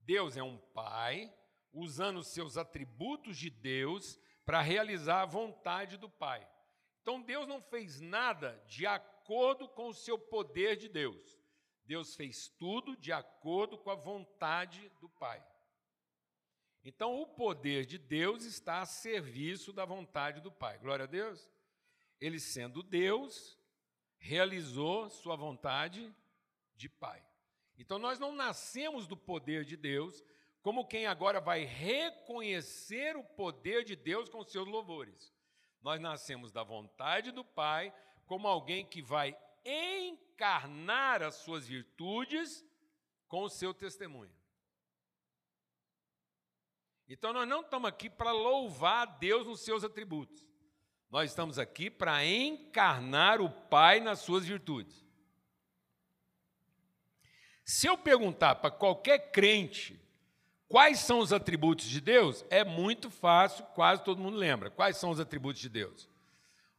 Deus 0.00 0.36
é 0.36 0.42
um 0.42 0.58
Pai 0.58 1.32
usando 1.72 2.18
os 2.18 2.28
seus 2.28 2.56
atributos 2.56 3.38
de 3.38 3.48
Deus 3.48 4.18
para 4.44 4.60
realizar 4.60 5.22
a 5.22 5.26
vontade 5.26 5.96
do 5.96 6.10
Pai. 6.10 6.46
Então, 7.06 7.22
Deus 7.22 7.46
não 7.46 7.62
fez 7.62 8.00
nada 8.00 8.60
de 8.66 8.84
acordo 8.84 9.68
com 9.68 9.86
o 9.86 9.94
seu 9.94 10.18
poder 10.18 10.74
de 10.74 10.88
Deus. 10.88 11.38
Deus 11.84 12.16
fez 12.16 12.48
tudo 12.48 12.96
de 12.96 13.12
acordo 13.12 13.78
com 13.78 13.90
a 13.90 13.94
vontade 13.94 14.90
do 15.00 15.08
Pai. 15.08 15.40
Então, 16.82 17.22
o 17.22 17.24
poder 17.24 17.86
de 17.86 17.96
Deus 17.96 18.42
está 18.42 18.80
a 18.80 18.86
serviço 18.86 19.72
da 19.72 19.84
vontade 19.84 20.40
do 20.40 20.50
Pai. 20.50 20.80
Glória 20.80 21.04
a 21.04 21.06
Deus. 21.06 21.48
Ele, 22.20 22.40
sendo 22.40 22.82
Deus, 22.82 23.56
realizou 24.18 25.08
sua 25.08 25.36
vontade 25.36 26.12
de 26.74 26.88
Pai. 26.88 27.24
Então, 27.78 28.00
nós 28.00 28.18
não 28.18 28.32
nascemos 28.32 29.06
do 29.06 29.16
poder 29.16 29.64
de 29.64 29.76
Deus 29.76 30.24
como 30.60 30.88
quem 30.88 31.06
agora 31.06 31.40
vai 31.40 31.62
reconhecer 31.62 33.16
o 33.16 33.22
poder 33.22 33.84
de 33.84 33.94
Deus 33.94 34.28
com 34.28 34.42
seus 34.42 34.66
louvores. 34.66 35.35
Nós 35.82 36.00
nascemos 36.00 36.50
da 36.50 36.62
vontade 36.62 37.30
do 37.30 37.44
Pai 37.44 37.94
como 38.26 38.48
alguém 38.48 38.84
que 38.84 39.00
vai 39.00 39.36
encarnar 39.64 41.22
as 41.22 41.36
suas 41.36 41.66
virtudes 41.66 42.64
com 43.28 43.42
o 43.42 43.48
seu 43.48 43.72
testemunho. 43.72 44.34
Então 47.08 47.32
nós 47.32 47.48
não 47.48 47.60
estamos 47.60 47.88
aqui 47.88 48.10
para 48.10 48.32
louvar 48.32 49.18
Deus 49.18 49.46
nos 49.46 49.60
seus 49.60 49.84
atributos. 49.84 50.44
Nós 51.08 51.30
estamos 51.30 51.58
aqui 51.58 51.88
para 51.88 52.24
encarnar 52.24 53.40
o 53.40 53.48
Pai 53.48 54.00
nas 54.00 54.20
suas 54.20 54.44
virtudes. 54.44 55.06
Se 57.64 57.86
eu 57.86 57.96
perguntar 57.96 58.56
para 58.56 58.70
qualquer 58.70 59.30
crente 59.30 60.00
quais 60.68 61.00
são 61.00 61.18
os 61.18 61.32
atributos 61.32 61.86
de 61.86 62.00
Deus, 62.00 62.44
é 62.50 62.64
muito 62.64 63.10
fácil, 63.10 63.64
quase 63.74 64.02
todo 64.02 64.20
mundo 64.20 64.36
lembra. 64.36 64.70
Quais 64.70 64.96
são 64.96 65.10
os 65.10 65.20
atributos 65.20 65.60
de 65.60 65.68
Deus? 65.68 66.08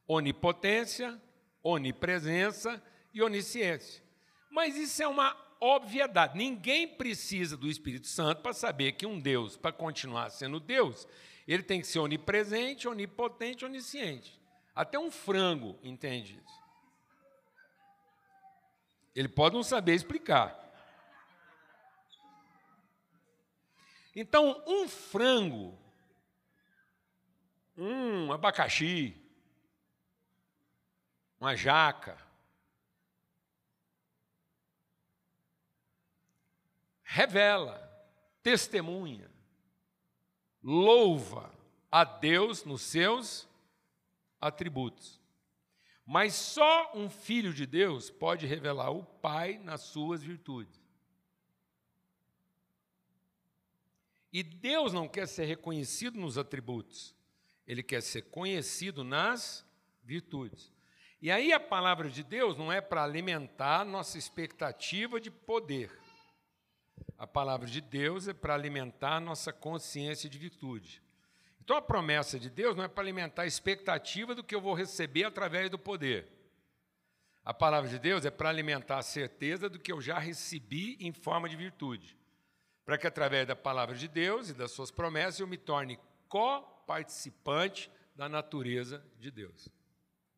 Onipotência, 0.06 1.20
onipresença 1.62 2.82
e 3.12 3.22
onisciência. 3.22 4.02
Mas 4.50 4.76
isso 4.76 5.02
é 5.02 5.08
uma 5.08 5.36
obviedade. 5.60 6.36
Ninguém 6.36 6.86
precisa 6.86 7.56
do 7.56 7.68
Espírito 7.68 8.06
Santo 8.06 8.42
para 8.42 8.52
saber 8.52 8.92
que 8.92 9.06
um 9.06 9.18
Deus, 9.18 9.56
para 9.56 9.72
continuar 9.72 10.30
sendo 10.30 10.60
Deus, 10.60 11.06
ele 11.46 11.62
tem 11.62 11.80
que 11.80 11.86
ser 11.86 11.98
onipresente, 11.98 12.86
onipotente, 12.86 13.64
onisciente. 13.64 14.38
Até 14.74 14.98
um 14.98 15.10
frango 15.10 15.78
entende 15.82 16.40
isso. 16.44 16.58
Ele 19.14 19.28
pode 19.28 19.56
não 19.56 19.62
saber 19.62 19.94
explicar. 19.94 20.67
Então, 24.20 24.60
um 24.66 24.88
frango, 24.88 25.78
um 27.76 28.32
abacaxi, 28.32 29.16
uma 31.40 31.54
jaca, 31.54 32.18
revela, 37.04 37.78
testemunha, 38.42 39.30
louva 40.60 41.54
a 41.88 42.02
Deus 42.02 42.64
nos 42.64 42.82
seus 42.82 43.48
atributos. 44.40 45.20
Mas 46.04 46.34
só 46.34 46.90
um 46.92 47.08
filho 47.08 47.54
de 47.54 47.64
Deus 47.64 48.10
pode 48.10 48.48
revelar 48.48 48.90
o 48.90 49.04
Pai 49.04 49.58
nas 49.58 49.82
suas 49.82 50.20
virtudes. 50.20 50.77
E 54.32 54.42
Deus 54.42 54.92
não 54.92 55.08
quer 55.08 55.26
ser 55.26 55.44
reconhecido 55.46 56.18
nos 56.18 56.36
atributos, 56.36 57.14
ele 57.66 57.82
quer 57.82 58.02
ser 58.02 58.22
conhecido 58.22 59.02
nas 59.02 59.64
virtudes. 60.02 60.72
E 61.20 61.30
aí 61.30 61.52
a 61.52 61.58
palavra 61.58 62.08
de 62.08 62.22
Deus 62.22 62.56
não 62.56 62.72
é 62.72 62.80
para 62.80 63.02
alimentar 63.02 63.84
nossa 63.84 64.16
expectativa 64.16 65.20
de 65.20 65.30
poder. 65.30 65.90
A 67.16 67.26
palavra 67.26 67.66
de 67.66 67.80
Deus 67.80 68.28
é 68.28 68.32
para 68.32 68.54
alimentar 68.54 69.20
nossa 69.20 69.52
consciência 69.52 70.28
de 70.28 70.38
virtude. 70.38 71.02
Então 71.60 71.76
a 71.76 71.82
promessa 71.82 72.38
de 72.38 72.48
Deus 72.48 72.76
não 72.76 72.84
é 72.84 72.88
para 72.88 73.02
alimentar 73.02 73.42
a 73.42 73.46
expectativa 73.46 74.34
do 74.34 74.44
que 74.44 74.54
eu 74.54 74.60
vou 74.60 74.74
receber 74.74 75.24
através 75.24 75.68
do 75.68 75.78
poder. 75.78 76.26
A 77.44 77.54
palavra 77.54 77.88
de 77.88 77.98
Deus 77.98 78.24
é 78.24 78.30
para 78.30 78.48
alimentar 78.48 78.98
a 78.98 79.02
certeza 79.02 79.68
do 79.68 79.78
que 79.78 79.90
eu 79.90 80.00
já 80.00 80.18
recebi 80.18 80.96
em 81.00 81.12
forma 81.12 81.48
de 81.48 81.56
virtude. 81.56 82.17
Para 82.88 82.96
que 82.96 83.06
através 83.06 83.46
da 83.46 83.54
palavra 83.54 83.94
de 83.94 84.08
Deus 84.08 84.48
e 84.48 84.54
das 84.54 84.70
suas 84.70 84.90
promessas 84.90 85.40
eu 85.40 85.46
me 85.46 85.58
torne 85.58 86.00
co-participante 86.26 87.90
da 88.16 88.30
natureza 88.30 89.04
de 89.20 89.30
Deus, 89.30 89.68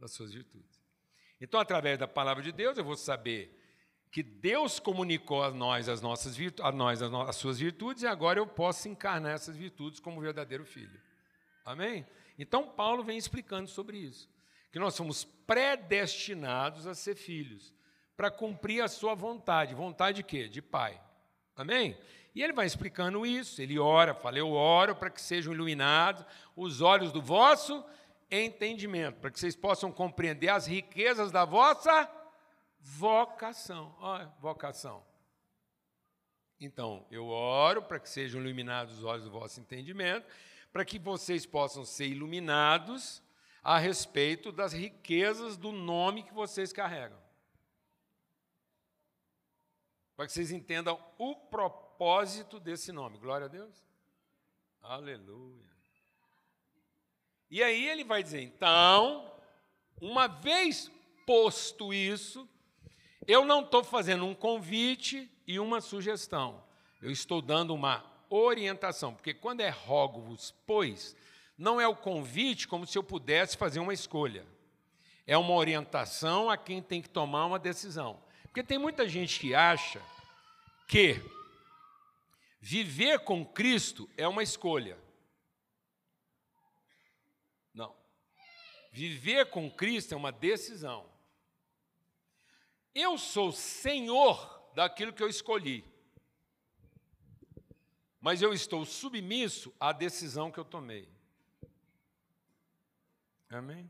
das 0.00 0.10
suas 0.10 0.32
virtudes. 0.32 0.82
Então, 1.40 1.60
através 1.60 1.96
da 1.96 2.08
palavra 2.08 2.42
de 2.42 2.50
Deus, 2.50 2.76
eu 2.76 2.82
vou 2.82 2.96
saber 2.96 3.56
que 4.10 4.20
Deus 4.20 4.80
comunicou 4.80 5.44
a 5.44 5.52
nós 5.52 5.88
as 5.88 6.00
nossas 6.00 6.34
virtudes, 6.34 6.68
a 6.68 6.72
nós 6.72 7.00
as, 7.00 7.14
as 7.14 7.36
suas 7.36 7.60
virtudes 7.60 8.02
e 8.02 8.08
agora 8.08 8.40
eu 8.40 8.46
posso 8.48 8.88
encarnar 8.88 9.30
essas 9.30 9.56
virtudes 9.56 10.00
como 10.00 10.20
verdadeiro 10.20 10.64
filho. 10.64 11.00
Amém? 11.64 12.04
Então 12.36 12.66
Paulo 12.66 13.04
vem 13.04 13.16
explicando 13.16 13.70
sobre 13.70 13.96
isso, 13.96 14.28
que 14.72 14.80
nós 14.80 14.94
somos 14.94 15.22
predestinados 15.22 16.84
a 16.84 16.96
ser 16.96 17.14
filhos, 17.14 17.72
para 18.16 18.28
cumprir 18.28 18.82
a 18.82 18.88
sua 18.88 19.14
vontade. 19.14 19.72
Vontade 19.72 20.16
de 20.16 20.24
quê? 20.24 20.48
De 20.48 20.60
pai. 20.60 21.00
Amém? 21.60 21.94
E 22.34 22.42
ele 22.42 22.54
vai 22.54 22.64
explicando 22.64 23.26
isso, 23.26 23.60
ele 23.60 23.78
ora, 23.78 24.14
fala, 24.14 24.38
eu 24.38 24.50
oro 24.50 24.96
para 24.96 25.10
que 25.10 25.20
sejam 25.20 25.52
iluminados 25.52 26.24
os 26.56 26.80
olhos 26.80 27.12
do 27.12 27.20
vosso 27.20 27.84
entendimento, 28.30 29.20
para 29.20 29.30
que 29.30 29.38
vocês 29.38 29.54
possam 29.54 29.92
compreender 29.92 30.48
as 30.48 30.66
riquezas 30.66 31.30
da 31.30 31.44
vossa 31.44 32.10
vocação. 32.80 33.94
Olha, 34.00 34.32
vocação. 34.40 35.04
Então, 36.58 37.04
eu 37.10 37.26
oro 37.26 37.82
para 37.82 38.00
que 38.00 38.08
sejam 38.08 38.40
iluminados 38.40 38.96
os 38.98 39.04
olhos 39.04 39.24
do 39.24 39.30
vosso 39.30 39.60
entendimento, 39.60 40.26
para 40.72 40.82
que 40.82 40.98
vocês 40.98 41.44
possam 41.44 41.84
ser 41.84 42.06
iluminados 42.06 43.22
a 43.62 43.76
respeito 43.76 44.50
das 44.50 44.72
riquezas 44.72 45.58
do 45.58 45.72
nome 45.72 46.22
que 46.22 46.32
vocês 46.32 46.72
carregam. 46.72 47.18
Para 50.20 50.26
que 50.26 50.34
vocês 50.34 50.52
entendam 50.52 51.02
o 51.16 51.34
propósito 51.34 52.60
desse 52.60 52.92
nome. 52.92 53.16
Glória 53.16 53.46
a 53.46 53.48
Deus. 53.48 53.74
Aleluia. 54.82 55.64
E 57.50 57.62
aí 57.62 57.88
ele 57.88 58.04
vai 58.04 58.22
dizer: 58.22 58.42
então, 58.42 59.32
uma 59.98 60.26
vez 60.26 60.92
posto 61.24 61.94
isso, 61.94 62.46
eu 63.26 63.46
não 63.46 63.62
estou 63.62 63.82
fazendo 63.82 64.26
um 64.26 64.34
convite 64.34 65.26
e 65.46 65.58
uma 65.58 65.80
sugestão. 65.80 66.62
Eu 67.00 67.10
estou 67.10 67.40
dando 67.40 67.74
uma 67.74 68.04
orientação, 68.28 69.14
porque 69.14 69.32
quando 69.32 69.62
é 69.62 69.70
rogo-vos, 69.70 70.54
pois, 70.66 71.16
não 71.56 71.80
é 71.80 71.88
o 71.88 71.96
convite 71.96 72.68
como 72.68 72.86
se 72.86 72.98
eu 72.98 73.02
pudesse 73.02 73.56
fazer 73.56 73.80
uma 73.80 73.94
escolha. 73.94 74.44
É 75.26 75.38
uma 75.38 75.54
orientação 75.54 76.50
a 76.50 76.58
quem 76.58 76.82
tem 76.82 77.00
que 77.00 77.08
tomar 77.08 77.46
uma 77.46 77.58
decisão. 77.58 78.22
Porque 78.50 78.64
tem 78.64 78.78
muita 78.78 79.08
gente 79.08 79.38
que 79.38 79.54
acha 79.54 80.04
que 80.88 81.22
viver 82.60 83.20
com 83.20 83.46
Cristo 83.46 84.10
é 84.16 84.26
uma 84.26 84.42
escolha. 84.42 84.98
Não. 87.72 87.94
Viver 88.90 89.50
com 89.50 89.70
Cristo 89.70 90.14
é 90.14 90.16
uma 90.16 90.32
decisão. 90.32 91.08
Eu 92.92 93.16
sou 93.16 93.52
senhor 93.52 94.68
daquilo 94.74 95.12
que 95.12 95.22
eu 95.22 95.28
escolhi. 95.28 95.84
Mas 98.20 98.42
eu 98.42 98.52
estou 98.52 98.84
submisso 98.84 99.72
à 99.78 99.92
decisão 99.92 100.50
que 100.50 100.58
eu 100.58 100.64
tomei. 100.64 101.08
Amém? 103.48 103.88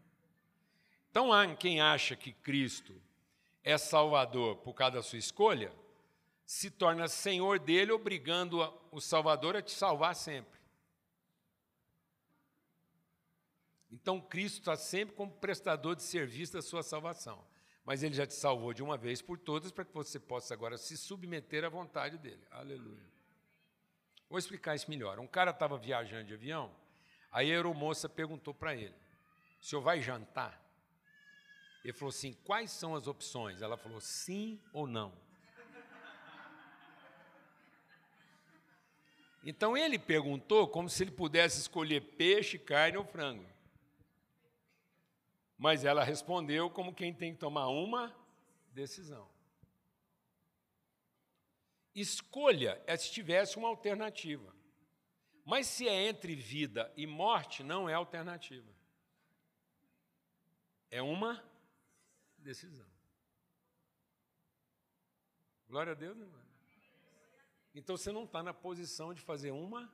Então, 1.10 1.32
há 1.32 1.56
quem 1.56 1.80
acha 1.80 2.14
que 2.14 2.30
Cristo 2.34 2.94
é 3.62 3.76
Salvador 3.78 4.56
por 4.56 4.74
causa 4.74 4.96
da 4.96 5.02
sua 5.02 5.18
escolha, 5.18 5.72
se 6.44 6.70
torna 6.70 7.06
senhor 7.08 7.58
dele, 7.58 7.92
obrigando 7.92 8.58
o 8.90 9.00
Salvador 9.00 9.56
a 9.56 9.62
te 9.62 9.72
salvar 9.72 10.14
sempre. 10.14 10.58
Então, 13.90 14.20
Cristo 14.20 14.58
está 14.58 14.76
sempre 14.76 15.14
como 15.14 15.32
prestador 15.32 15.96
de 15.96 16.02
serviço 16.02 16.52
da 16.52 16.62
sua 16.62 16.82
salvação 16.82 17.44
mas 17.84 18.04
ele 18.04 18.14
já 18.14 18.24
te 18.24 18.34
salvou 18.34 18.72
de 18.72 18.84
uma 18.84 18.96
vez 18.96 19.20
por 19.20 19.36
todas 19.36 19.72
para 19.72 19.84
que 19.84 19.92
você 19.92 20.18
possa 20.18 20.54
agora 20.54 20.78
se 20.78 20.96
submeter 20.96 21.64
à 21.64 21.68
vontade 21.68 22.18
dele. 22.18 22.46
Aleluia. 22.48 23.10
Vou 24.28 24.38
explicar 24.38 24.76
isso 24.76 24.88
melhor. 24.88 25.18
Um 25.18 25.26
cara 25.26 25.50
estava 25.50 25.76
viajando 25.76 26.24
de 26.24 26.34
avião, 26.34 26.70
aí 27.32 27.50
a 27.50 27.54
aeromoça 27.54 28.08
perguntou 28.08 28.54
para 28.54 28.76
ele: 28.76 28.94
o 29.60 29.64
senhor 29.64 29.82
vai 29.82 30.00
jantar? 30.00 30.62
Ele 31.84 31.92
falou 31.92 32.10
assim: 32.10 32.34
quais 32.44 32.70
são 32.70 32.94
as 32.94 33.06
opções? 33.06 33.62
Ela 33.62 33.76
falou: 33.76 34.00
sim 34.00 34.60
ou 34.72 34.86
não. 34.86 35.12
Então 39.42 39.76
ele 39.76 39.98
perguntou 39.98 40.68
como 40.68 40.88
se 40.88 41.02
ele 41.02 41.10
pudesse 41.10 41.60
escolher 41.60 42.00
peixe, 42.16 42.58
carne 42.58 42.98
ou 42.98 43.04
frango. 43.04 43.48
Mas 45.56 45.84
ela 45.84 46.04
respondeu 46.04 46.70
como 46.70 46.94
quem 46.94 47.12
tem 47.12 47.32
que 47.32 47.40
tomar 47.40 47.68
uma 47.68 48.14
decisão. 48.72 49.28
Escolha 51.94 52.80
é 52.86 52.96
se 52.96 53.10
tivesse 53.10 53.56
uma 53.56 53.68
alternativa. 53.68 54.54
Mas 55.44 55.66
se 55.66 55.88
é 55.88 56.08
entre 56.08 56.34
vida 56.34 56.92
e 56.96 57.06
morte, 57.06 57.62
não 57.62 57.88
é 57.88 57.94
alternativa. 57.94 58.70
É 60.90 61.02
uma 61.02 61.42
decisão. 62.40 62.88
Glória 65.68 65.92
a 65.92 65.94
Deus, 65.94 66.18
irmão. 66.18 66.38
Né, 66.38 66.46
então 67.74 67.96
você 67.96 68.10
não 68.10 68.24
está 68.24 68.42
na 68.42 68.52
posição 68.52 69.14
de 69.14 69.20
fazer 69.20 69.52
uma 69.52 69.92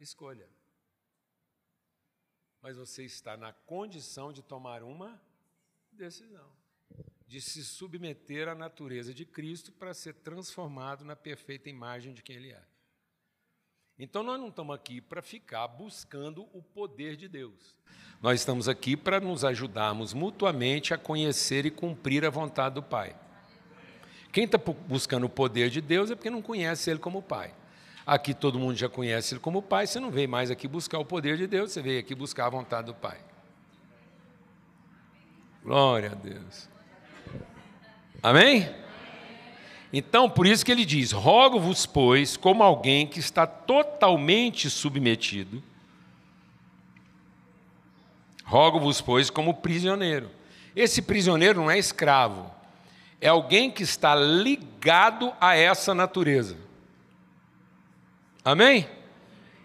escolha 0.00 0.48
mas 2.62 2.76
você 2.76 3.04
está 3.04 3.36
na 3.36 3.52
condição 3.52 4.32
de 4.32 4.40
tomar 4.40 4.84
uma 4.84 5.20
decisão, 5.90 6.48
de 7.26 7.40
se 7.40 7.64
submeter 7.64 8.48
à 8.48 8.54
natureza 8.54 9.12
de 9.12 9.26
Cristo 9.26 9.72
para 9.72 9.92
ser 9.92 10.14
transformado 10.14 11.04
na 11.04 11.16
perfeita 11.16 11.68
imagem 11.68 12.14
de 12.14 12.22
quem 12.22 12.36
Ele 12.36 12.52
é. 12.52 12.64
Então 14.02 14.24
nós 14.24 14.40
não 14.40 14.48
estamos 14.48 14.74
aqui 14.74 15.00
para 15.00 15.22
ficar 15.22 15.68
buscando 15.68 16.48
o 16.52 16.60
poder 16.60 17.14
de 17.14 17.28
Deus. 17.28 17.76
Nós 18.20 18.40
estamos 18.40 18.68
aqui 18.68 18.96
para 18.96 19.20
nos 19.20 19.44
ajudarmos 19.44 20.12
mutuamente 20.12 20.92
a 20.92 20.98
conhecer 20.98 21.66
e 21.66 21.70
cumprir 21.70 22.24
a 22.24 22.28
vontade 22.28 22.74
do 22.74 22.82
Pai. 22.82 23.14
Quem 24.32 24.42
está 24.42 24.58
buscando 24.58 25.26
o 25.26 25.28
poder 25.28 25.70
de 25.70 25.80
Deus 25.80 26.10
é 26.10 26.16
porque 26.16 26.30
não 26.30 26.42
conhece 26.42 26.90
Ele 26.90 26.98
como 26.98 27.22
Pai. 27.22 27.54
Aqui 28.04 28.34
todo 28.34 28.58
mundo 28.58 28.74
já 28.74 28.88
conhece 28.88 29.34
Ele 29.34 29.40
como 29.40 29.62
Pai, 29.62 29.86
você 29.86 30.00
não 30.00 30.10
veio 30.10 30.28
mais 30.28 30.50
aqui 30.50 30.66
buscar 30.66 30.98
o 30.98 31.04
poder 31.04 31.36
de 31.36 31.46
Deus, 31.46 31.70
você 31.70 31.80
veio 31.80 32.00
aqui 32.00 32.12
buscar 32.12 32.46
a 32.46 32.50
vontade 32.50 32.88
do 32.88 32.94
Pai. 32.94 33.20
Glória 35.62 36.10
a 36.10 36.14
Deus. 36.16 36.68
Amém? 38.20 38.81
Então, 39.92 40.28
por 40.30 40.46
isso 40.46 40.64
que 40.64 40.72
ele 40.72 40.84
diz: 40.84 41.12
Rogo-vos, 41.12 41.84
pois, 41.84 42.36
como 42.36 42.62
alguém 42.62 43.06
que 43.06 43.18
está 43.18 43.46
totalmente 43.46 44.70
submetido, 44.70 45.62
rogo-vos, 48.44 49.00
pois, 49.00 49.28
como 49.28 49.54
prisioneiro. 49.54 50.30
Esse 50.74 51.02
prisioneiro 51.02 51.60
não 51.60 51.70
é 51.70 51.78
escravo, 51.78 52.50
é 53.20 53.28
alguém 53.28 53.70
que 53.70 53.82
está 53.82 54.14
ligado 54.14 55.32
a 55.38 55.54
essa 55.54 55.94
natureza. 55.94 56.56
Amém? 58.42 58.88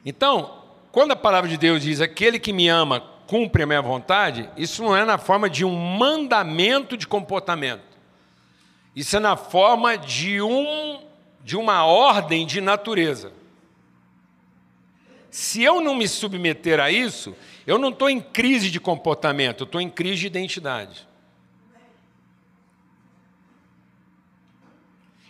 Então, 0.06 0.64
quando 0.92 1.12
a 1.12 1.16
palavra 1.16 1.50
de 1.50 1.58
Deus 1.58 1.82
diz: 1.82 2.02
Aquele 2.02 2.38
que 2.38 2.52
me 2.52 2.68
ama 2.68 3.00
cumpre 3.26 3.64
a 3.64 3.68
minha 3.68 3.82
vontade, 3.82 4.50
isso 4.58 4.84
não 4.84 4.96
é 4.96 5.06
na 5.06 5.18
forma 5.18 5.50
de 5.50 5.64
um 5.64 5.76
mandamento 5.76 6.98
de 6.98 7.08
comportamento. 7.08 7.87
Isso 8.98 9.16
é 9.16 9.20
na 9.20 9.38
forma 9.38 9.96
de, 9.96 10.42
um, 10.42 11.00
de 11.44 11.56
uma 11.56 11.86
ordem 11.86 12.48
de 12.48 12.60
natureza. 12.60 13.32
Se 15.30 15.62
eu 15.62 15.80
não 15.80 15.94
me 15.94 16.08
submeter 16.08 16.80
a 16.80 16.90
isso, 16.90 17.36
eu 17.68 17.78
não 17.78 17.90
estou 17.90 18.10
em 18.10 18.20
crise 18.20 18.72
de 18.72 18.80
comportamento, 18.80 19.62
eu 19.62 19.66
estou 19.66 19.80
em 19.80 19.88
crise 19.88 20.22
de 20.22 20.26
identidade. 20.26 21.08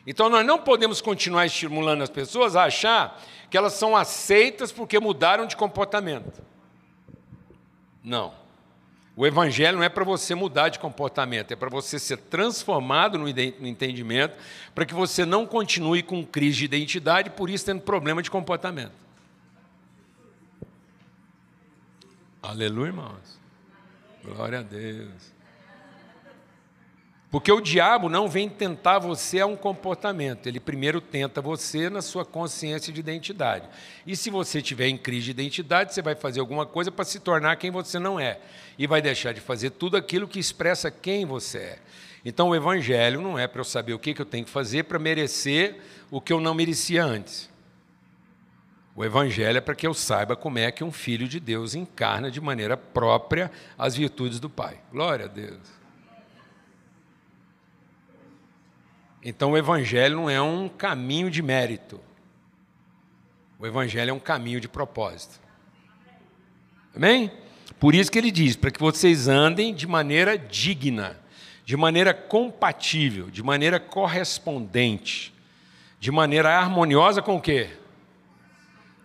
Então 0.07 0.29
nós 0.29 0.45
não 0.45 0.59
podemos 0.59 1.01
continuar 1.01 1.45
estimulando 1.45 2.03
as 2.03 2.09
pessoas 2.09 2.55
a 2.55 2.63
achar 2.63 3.21
que 3.49 3.57
elas 3.57 3.73
são 3.73 3.97
aceitas 3.97 4.71
porque 4.71 4.97
mudaram 4.97 5.45
de 5.45 5.57
comportamento. 5.57 6.41
Não. 8.01 8.33
O 9.19 9.25
evangelho 9.25 9.77
não 9.77 9.83
é 9.83 9.89
para 9.89 10.03
você 10.03 10.35
mudar 10.35 10.69
de 10.69 10.77
comportamento, 10.77 11.51
é 11.51 11.55
para 11.55 11.71
você 11.71 11.97
ser 11.97 12.17
transformado 12.17 13.17
no 13.17 13.27
entendimento, 13.27 14.37
para 14.75 14.85
que 14.85 14.93
você 14.93 15.25
não 15.25 15.43
continue 15.43 16.03
com 16.03 16.23
crise 16.23 16.59
de 16.59 16.65
identidade, 16.65 17.31
por 17.31 17.49
isso 17.49 17.65
tendo 17.65 17.81
problema 17.81 18.21
de 18.21 18.29
comportamento. 18.29 18.91
Aleluia, 22.43 22.89
irmãos. 22.89 23.39
Glória 24.23 24.59
a 24.59 24.61
Deus. 24.61 25.33
Porque 27.29 27.51
o 27.51 27.59
diabo 27.59 28.07
não 28.07 28.29
vem 28.29 28.47
tentar 28.47 28.99
você 28.99 29.41
a 29.41 29.45
um 29.45 29.57
comportamento, 29.57 30.47
ele 30.47 30.61
primeiro 30.61 31.01
tenta 31.01 31.41
você 31.41 31.89
na 31.89 32.01
sua 32.01 32.23
consciência 32.23 32.93
de 32.93 33.01
identidade. 33.01 33.67
E 34.05 34.15
se 34.15 34.29
você 34.29 34.61
tiver 34.61 34.87
em 34.87 34.97
crise 34.97 35.25
de 35.25 35.31
identidade, 35.31 35.93
você 35.93 36.01
vai 36.01 36.15
fazer 36.15 36.39
alguma 36.39 36.65
coisa 36.65 36.89
para 36.89 37.03
se 37.03 37.19
tornar 37.19 37.57
quem 37.57 37.69
você 37.69 37.99
não 37.99 38.17
é. 38.17 38.39
E 38.77 38.87
vai 38.87 39.01
deixar 39.01 39.33
de 39.33 39.41
fazer 39.41 39.71
tudo 39.71 39.97
aquilo 39.97 40.27
que 40.27 40.39
expressa 40.39 40.89
quem 40.89 41.25
você 41.25 41.57
é. 41.57 41.79
Então 42.23 42.49
o 42.49 42.55
evangelho 42.55 43.21
não 43.21 43.37
é 43.37 43.45
para 43.45 43.59
eu 43.59 43.65
saber 43.65 43.93
o 43.93 43.99
que, 43.99 44.13
que 44.13 44.21
eu 44.21 44.25
tenho 44.25 44.45
que 44.45 44.51
fazer 44.51 44.83
para 44.83 44.97
merecer 44.97 45.77
o 46.09 46.21
que 46.21 46.31
eu 46.31 46.39
não 46.39 46.53
merecia 46.53 47.03
antes. 47.03 47.49
O 48.95 49.05
Evangelho 49.05 49.59
é 49.59 49.61
para 49.61 49.75
que 49.75 49.85
eu 49.85 49.93
saiba 49.93 50.35
como 50.35 50.57
é 50.57 50.71
que 50.71 50.83
um 50.83 50.91
filho 50.91 51.27
de 51.27 51.39
Deus 51.39 51.75
encarna 51.75 52.31
de 52.31 52.41
maneira 52.41 52.75
própria 52.75 53.51
as 53.77 53.95
virtudes 53.95 54.39
do 54.39 54.49
Pai. 54.49 54.79
Glória 54.91 55.25
a 55.25 55.27
Deus. 55.27 55.76
Então 59.29 59.51
o 59.51 59.57
Evangelho 59.57 60.15
não 60.15 60.29
é 60.29 60.41
um 60.41 60.69
caminho 60.69 61.29
de 61.29 61.41
mérito. 61.41 61.99
O 63.59 63.67
Evangelho 63.67 64.11
é 64.11 64.13
um 64.13 64.21
caminho 64.21 64.61
de 64.61 64.69
propósito. 64.69 65.37
Amém? 66.95 67.29
Por 67.77 67.93
isso 67.93 68.09
que 68.09 68.17
ele 68.17 68.31
diz: 68.31 68.55
para 68.55 68.71
que 68.71 68.79
vocês 68.79 69.27
andem 69.27 69.75
de 69.75 69.85
maneira 69.85 70.37
digna, 70.37 71.19
de 71.65 71.75
maneira 71.75 72.13
compatível, 72.13 73.29
de 73.29 73.43
maneira 73.43 73.81
correspondente, 73.81 75.33
de 75.99 76.09
maneira 76.09 76.57
harmoniosa 76.57 77.21
com 77.21 77.35
o 77.35 77.41
quê? 77.41 77.71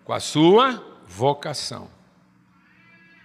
Com 0.04 0.12
a 0.12 0.20
sua 0.20 0.86
vocação. 1.04 1.90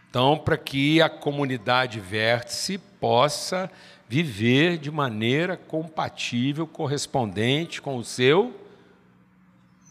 Então, 0.10 0.36
para 0.36 0.58
que 0.58 1.00
a 1.00 1.10
comunidade 1.10 2.00
vértice 2.00 2.80
possa 2.80 3.70
viver 4.08 4.78
de 4.78 4.90
maneira 4.90 5.58
compatível, 5.58 6.66
correspondente 6.66 7.82
com 7.82 7.98
o 7.98 8.04
seu 8.04 8.54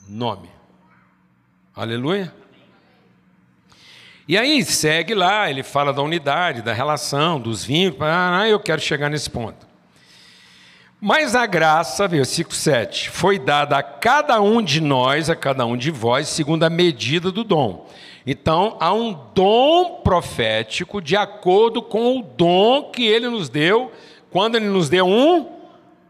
nome. 0.09 0.49
Aleluia. 1.75 2.33
E 4.29 4.37
aí 4.37 4.65
segue 4.65 5.15
lá, 5.15 5.49
ele 5.51 5.63
fala 5.63 5.93
da 5.93 6.03
unidade, 6.03 6.63
da 6.63 6.73
relação, 6.73 7.41
dos 7.41 7.65
vínculos. 7.65 8.09
Ah, 8.11 8.49
eu 8.49 8.59
quero 8.59 8.81
chegar 8.81 9.09
nesse 9.09 9.31
ponto. 9.31 9.66
Mas 11.01 11.35
a 11.35 11.45
graça, 11.45 12.09
versículo 12.09 12.57
7, 12.57 13.11
foi 13.11 13.39
dada 13.39 13.77
a 13.77 13.83
cada 13.83 14.41
um 14.41 14.63
de 14.63 14.81
nós, 14.81 15.29
a 15.29 15.37
cada 15.37 15.67
um 15.67 15.77
de 15.77 15.91
vós, 15.91 16.29
segundo 16.29 16.65
a 16.65 16.71
medida 16.71 17.31
do 17.31 17.45
dom. 17.45 17.87
Então, 18.27 18.77
há 18.81 18.93
um 18.95 19.13
dom 19.35 20.01
profético 20.03 21.03
de 21.03 21.15
acordo 21.15 21.83
com 21.83 22.19
o 22.19 22.23
dom 22.23 22.91
que 22.91 23.07
ele 23.07 23.29
nos 23.29 23.51
deu, 23.51 23.93
quando 24.31 24.57
ele 24.57 24.69
nos 24.69 24.89
deu 24.89 25.07
um 25.07 25.47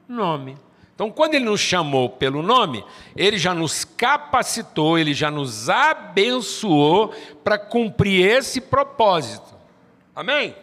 nome. 0.09 0.57
Então, 0.95 1.11
quando 1.11 1.35
ele 1.35 1.45
nos 1.45 1.61
chamou 1.61 2.09
pelo 2.09 2.41
nome, 2.41 2.83
ele 3.15 3.37
já 3.37 3.53
nos 3.53 3.85
capacitou, 3.85 4.99
ele 4.99 5.13
já 5.13 5.31
nos 5.31 5.69
abençoou 5.69 7.13
para 7.43 7.59
cumprir 7.59 8.25
esse 8.25 8.61
propósito. 8.61 9.55
Amém? 10.15 10.55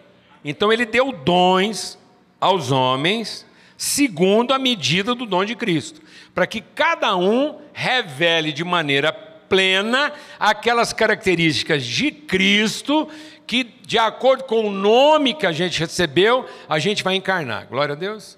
Então, 0.43 0.71
ele 0.73 0.85
deu 0.85 1.11
dons 1.11 1.99
aos 2.41 2.71
homens, 2.71 3.45
segundo 3.83 4.53
a 4.53 4.57
medida 4.57 5.13
do 5.13 5.25
dom 5.25 5.43
de 5.43 5.55
Cristo, 5.55 6.01
para 6.33 6.47
que 6.47 6.61
cada 6.61 7.17
um 7.17 7.59
revele 7.73 8.53
de 8.53 8.63
maneira 8.63 9.11
plena 9.11 10.13
aquelas 10.39 10.93
características 10.93 11.83
de 11.85 12.09
Cristo 12.09 13.09
que, 13.45 13.65
de 13.85 13.97
acordo 13.97 14.45
com 14.45 14.67
o 14.67 14.71
nome 14.71 15.33
que 15.33 15.45
a 15.45 15.51
gente 15.51 15.81
recebeu, 15.81 16.47
a 16.69 16.79
gente 16.79 17.03
vai 17.03 17.15
encarnar. 17.15 17.67
Glória 17.67 17.91
a 17.91 17.97
Deus. 17.97 18.37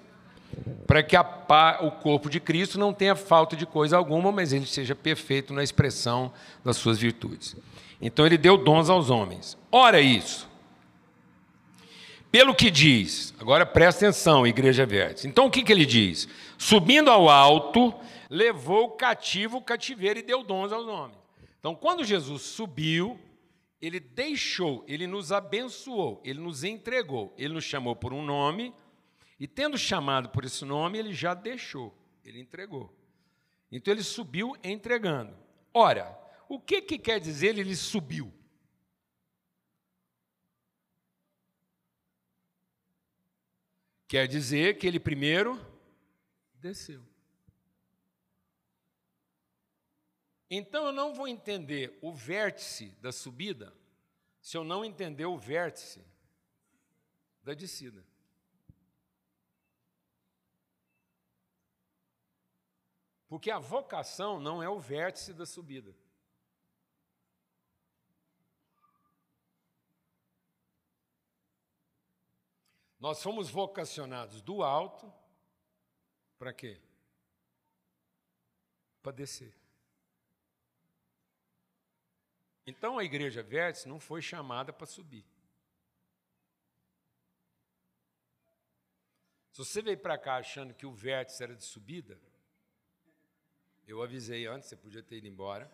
Para 0.84 1.00
que 1.00 1.14
a, 1.14 1.24
o 1.80 1.92
corpo 1.92 2.28
de 2.28 2.40
Cristo 2.40 2.76
não 2.76 2.92
tenha 2.92 3.14
falta 3.14 3.54
de 3.54 3.64
coisa 3.64 3.96
alguma, 3.96 4.32
mas 4.32 4.52
ele 4.52 4.66
seja 4.66 4.96
perfeito 4.96 5.54
na 5.54 5.62
expressão 5.62 6.32
das 6.64 6.76
suas 6.76 6.98
virtudes. 6.98 7.54
Então 8.02 8.26
ele 8.26 8.36
deu 8.36 8.58
dons 8.58 8.90
aos 8.90 9.10
homens. 9.10 9.56
Ora 9.70 10.00
isso. 10.00 10.45
Pelo 12.30 12.54
que 12.54 12.70
diz, 12.70 13.34
agora 13.38 13.64
presta 13.64 14.06
atenção, 14.06 14.46
igreja 14.46 14.84
verde. 14.84 15.26
Então 15.26 15.46
o 15.46 15.50
que, 15.50 15.62
que 15.62 15.72
ele 15.72 15.86
diz? 15.86 16.28
Subindo 16.58 17.10
ao 17.10 17.28
alto, 17.28 17.94
levou 18.28 18.90
cativo 18.90 19.58
o 19.58 19.62
cativeiro 19.62 20.18
e 20.18 20.22
deu 20.22 20.42
dons 20.42 20.72
aos 20.72 20.86
homens. 20.86 21.18
Então, 21.58 21.74
quando 21.74 22.04
Jesus 22.04 22.42
subiu, 22.42 23.18
ele 23.80 23.98
deixou, 24.00 24.84
ele 24.86 25.06
nos 25.06 25.32
abençoou, 25.32 26.20
ele 26.24 26.40
nos 26.40 26.64
entregou, 26.64 27.34
ele 27.36 27.54
nos 27.54 27.64
chamou 27.64 27.96
por 27.96 28.12
um 28.12 28.22
nome, 28.22 28.72
e 29.38 29.46
tendo 29.46 29.76
chamado 29.76 30.28
por 30.30 30.44
esse 30.44 30.64
nome, 30.64 30.98
ele 30.98 31.12
já 31.12 31.34
deixou, 31.34 31.94
ele 32.24 32.40
entregou. 32.40 32.94
Então 33.70 33.92
ele 33.92 34.02
subiu 34.02 34.56
entregando. 34.62 35.34
Ora, 35.74 36.16
o 36.48 36.58
que, 36.58 36.80
que 36.80 36.98
quer 36.98 37.20
dizer 37.20 37.58
ele 37.58 37.76
subiu? 37.76 38.32
Quer 44.08 44.28
dizer 44.28 44.78
que 44.78 44.86
ele 44.86 45.00
primeiro 45.00 45.60
desceu. 46.54 47.02
Então 50.48 50.86
eu 50.86 50.92
não 50.92 51.12
vou 51.12 51.26
entender 51.26 51.98
o 52.00 52.12
vértice 52.12 52.90
da 53.00 53.10
subida 53.10 53.72
se 54.40 54.56
eu 54.56 54.62
não 54.62 54.84
entender 54.84 55.26
o 55.26 55.36
vértice 55.36 56.04
da 57.42 57.52
descida. 57.52 58.04
Porque 63.28 63.50
a 63.50 63.58
vocação 63.58 64.38
não 64.38 64.62
é 64.62 64.68
o 64.68 64.78
vértice 64.78 65.32
da 65.32 65.44
subida. 65.44 65.92
Nós 72.98 73.22
fomos 73.22 73.50
vocacionados 73.50 74.40
do 74.40 74.62
alto 74.62 75.12
para 76.38 76.52
quê? 76.52 76.80
Para 79.02 79.12
descer. 79.12 79.54
Então 82.66 82.98
a 82.98 83.04
igreja 83.04 83.42
vértice 83.42 83.88
não 83.88 84.00
foi 84.00 84.20
chamada 84.20 84.72
para 84.72 84.86
subir. 84.86 85.24
Se 89.52 89.58
você 89.58 89.80
veio 89.80 89.98
para 89.98 90.18
cá 90.18 90.36
achando 90.36 90.74
que 90.74 90.84
o 90.84 90.92
vértice 90.92 91.42
era 91.42 91.54
de 91.54 91.64
subida, 91.64 92.20
eu 93.86 94.02
avisei 94.02 94.46
antes, 94.46 94.68
você 94.68 94.76
podia 94.76 95.02
ter 95.02 95.16
ido 95.16 95.28
embora. 95.28 95.70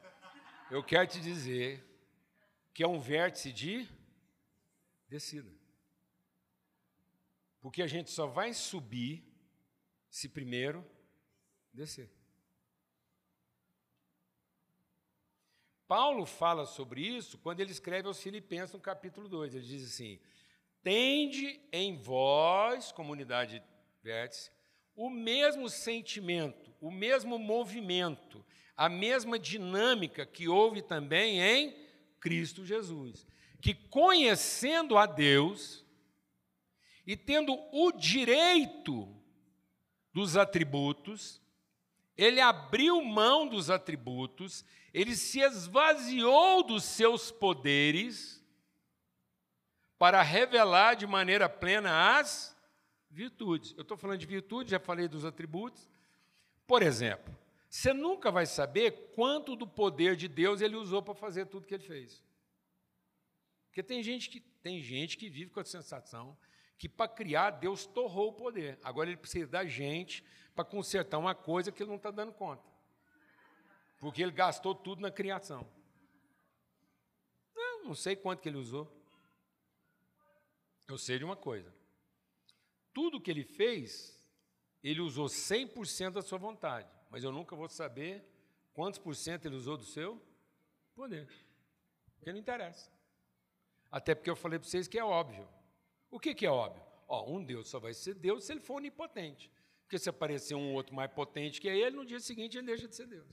Eu 0.71 0.85
quero 0.85 1.09
te 1.09 1.21
dizer 1.21 1.85
que 2.75 2.83
é 2.83 2.87
um 2.87 3.01
vértice 3.01 3.53
de 3.53 3.89
descida. 5.09 5.62
Porque 7.63 7.81
a 7.81 7.87
gente 7.87 8.11
só 8.11 8.27
vai 8.27 8.53
subir 8.53 9.25
se 10.11 10.29
primeiro 10.29 10.85
descer. 11.73 12.11
Paulo 15.87 16.27
fala 16.27 16.67
sobre 16.67 17.03
isso 17.03 17.39
quando 17.39 17.61
ele 17.61 17.71
escreve 17.71 18.09
aos 18.09 18.21
Filipenses 18.21 18.75
no 18.75 18.81
capítulo 18.81 19.29
2. 19.29 19.55
Ele 19.55 19.65
diz 19.65 19.87
assim: 19.87 20.19
Tende 20.83 21.61
em 21.73 21.97
vós, 21.97 22.91
comunidade 22.91 23.63
vértice, 24.03 24.51
o 24.97 25.09
mesmo 25.09 25.69
sentimento, 25.69 26.75
o 26.81 26.91
mesmo 26.91 27.39
movimento, 27.39 28.45
a 28.77 28.89
mesma 28.89 29.39
dinâmica 29.39 30.27
que 30.27 30.49
houve 30.49 30.83
também 30.83 31.41
em 31.41 31.77
Cristo 32.19 32.65
Jesus, 32.65 33.25
que 33.61 33.73
conhecendo 33.73 34.99
a 34.99 35.07
Deus 35.07 35.82
e 37.07 37.17
tendo 37.17 37.55
o 37.73 37.93
direito 37.93 39.09
dos 40.13 40.37
atributos, 40.37 41.41
ele 42.17 42.41
abriu 42.41 43.03
mão 43.03 43.49
dos 43.49 43.71
atributos, 43.71 44.65
ele 44.93 45.17
se 45.17 45.41
esvaziou 45.41 46.63
dos 46.63 46.85
seus 46.85 47.31
poderes 47.31 48.43
para 49.99 50.23
revelar 50.23 50.95
de 50.95 51.07
maneira 51.07 51.49
plena 51.49 52.19
as 52.19 52.57
virtudes. 53.11 53.75
Eu 53.77 53.83
estou 53.83 53.97
falando 53.97 54.19
de 54.19 54.27
virtudes, 54.27 54.71
já 54.71 54.79
falei 54.79 55.09
dos 55.09 55.25
atributos. 55.25 55.89
Por 56.67 56.83
exemplo, 56.83 57.37
você 57.69 57.93
nunca 57.93 58.31
vai 58.31 58.45
saber 58.45 59.13
quanto 59.15 59.57
do 59.57 59.67
poder 59.67 60.15
de 60.15 60.29
Deus 60.29 60.61
ele 60.61 60.77
usou 60.77 61.03
para 61.03 61.15
fazer 61.15 61.47
tudo 61.47 61.67
que 61.67 61.75
ele 61.75 61.85
fez. 61.85 62.23
Porque 63.67 63.83
tem 63.83 64.03
gente 64.03 64.29
que, 64.29 64.41
tem 64.41 64.83
gente 64.83 65.17
que 65.17 65.31
vive 65.31 65.51
com 65.51 65.61
a 65.61 65.65
sensação 65.65 66.37
que 66.83 66.89
para 66.89 67.07
criar 67.07 67.51
Deus 67.51 67.87
torrou 67.87 68.31
o 68.31 68.33
poder. 68.33 68.77
Agora 68.83 69.09
ele 69.09 69.17
precisa 69.17 69.47
da 69.47 69.65
gente 69.65 70.25
para 70.53 70.65
consertar 70.65 71.17
uma 71.17 71.33
coisa 71.33 71.71
que 71.71 71.81
ele 71.81 71.91
não 71.91 71.97
está 71.97 72.11
dando 72.11 72.33
conta. 72.33 72.69
Porque 74.01 74.21
ele 74.21 74.33
gastou 74.33 74.75
tudo 74.75 75.01
na 75.01 75.09
criação. 75.09 75.65
Não, 77.55 77.85
não 77.85 77.95
sei 77.95 78.17
quanto 78.17 78.41
que 78.41 78.49
ele 78.49 78.59
usou. 78.59 78.93
Eu 80.89 80.99
sei 80.99 81.19
de 81.19 81.25
uma 81.25 81.37
coisa. 81.37 81.73
Tudo 82.93 83.21
que 83.21 83.31
ele 83.31 83.45
fez, 83.45 84.21
ele 84.83 85.03
usou 85.03 85.27
100% 85.27 86.11
da 86.11 86.21
sua 86.21 86.37
vontade. 86.37 86.91
Mas 87.11 87.23
eu 87.23 87.31
nunca 87.31 87.55
vou 87.55 87.69
saber 87.69 88.29
quantos 88.75 88.99
por 88.99 89.15
cento 89.15 89.47
ele 89.47 89.55
usou 89.55 89.77
do 89.77 89.85
seu 89.85 90.21
poder. 90.97 91.33
Porque 92.17 92.33
não 92.33 92.41
interessa. 92.41 92.91
Até 93.89 94.17
porque 94.17 94.31
eu 94.31 94.35
falei 94.35 94.59
para 94.59 94.69
vocês 94.69 94.89
que 94.89 94.99
é 94.99 95.05
óbvio. 95.05 95.49
O 96.13 96.21
que, 96.21 96.35
que 96.35 96.45
é 96.45 96.51
óbvio? 96.51 96.83
Ó, 97.09 97.29
um 97.29 97.43
Deus 97.43 97.69
só 97.69 97.81
vai 97.81 97.95
ser 97.95 98.15
Deus 98.15 98.45
se 98.45 98.53
ele 98.53 98.61
for 98.61 98.75
onipotente. 98.75 99.51
Porque 99.85 99.99
se 99.99 100.11
aparecer 100.11 100.55
um 100.55 100.75
outro 100.75 100.95
mais 100.95 101.11
potente 101.11 101.59
que 101.59 101.67
ele, 101.67 101.97
no 101.97 102.05
dia 102.05 102.21
seguinte 102.21 102.59
ele 102.59 102.67
deixa 102.67 102.87
de 102.87 102.95
ser 102.95 103.07
Deus. 103.07 103.27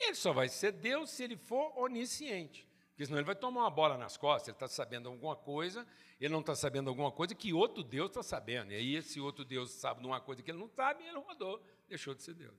Ele 0.00 0.14
só 0.14 0.32
vai 0.32 0.48
ser 0.48 0.72
Deus 0.72 1.10
se 1.10 1.22
ele 1.22 1.36
for 1.36 1.78
onisciente. 1.78 2.66
Porque 2.88 3.04
senão 3.04 3.18
ele 3.18 3.26
vai 3.26 3.36
tomar 3.36 3.60
uma 3.60 3.70
bola 3.70 3.98
nas 3.98 4.16
costas, 4.16 4.48
ele 4.48 4.56
está 4.56 4.68
sabendo 4.68 5.10
alguma 5.10 5.36
coisa, 5.36 5.86
ele 6.18 6.32
não 6.32 6.40
está 6.40 6.54
sabendo 6.54 6.88
alguma 6.88 7.12
coisa 7.12 7.34
que 7.34 7.52
outro 7.52 7.82
Deus 7.82 8.08
está 8.08 8.22
sabendo. 8.22 8.72
E 8.72 8.76
aí 8.76 8.96
esse 8.96 9.20
outro 9.20 9.44
Deus 9.44 9.70
sabe 9.70 10.00
de 10.00 10.06
uma 10.06 10.20
coisa 10.20 10.42
que 10.42 10.50
ele 10.50 10.58
não 10.58 10.68
sabe, 10.68 11.04
e 11.04 11.08
ele 11.08 11.18
rodou, 11.18 11.62
deixou 11.88 12.14
de 12.14 12.22
ser 12.22 12.34
Deus. 12.34 12.56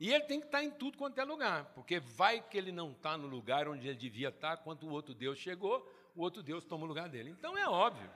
E 0.00 0.12
ele 0.12 0.24
tem 0.24 0.40
que 0.40 0.46
estar 0.46 0.64
em 0.64 0.70
tudo 0.70 0.98
quanto 0.98 1.18
é 1.18 1.24
lugar, 1.24 1.66
porque 1.74 2.00
vai 2.00 2.40
que 2.40 2.56
ele 2.56 2.72
não 2.72 2.92
está 2.92 3.16
no 3.16 3.28
lugar 3.28 3.68
onde 3.68 3.86
ele 3.86 3.96
devia 3.96 4.30
estar, 4.30 4.56
quando 4.56 4.84
o 4.84 4.90
outro 4.90 5.14
Deus 5.14 5.38
chegou, 5.38 5.88
o 6.14 6.22
outro 6.22 6.42
Deus 6.42 6.64
toma 6.64 6.84
o 6.84 6.88
lugar 6.88 7.08
dele. 7.08 7.30
Então 7.30 7.56
é 7.56 7.68
óbvio 7.68 8.10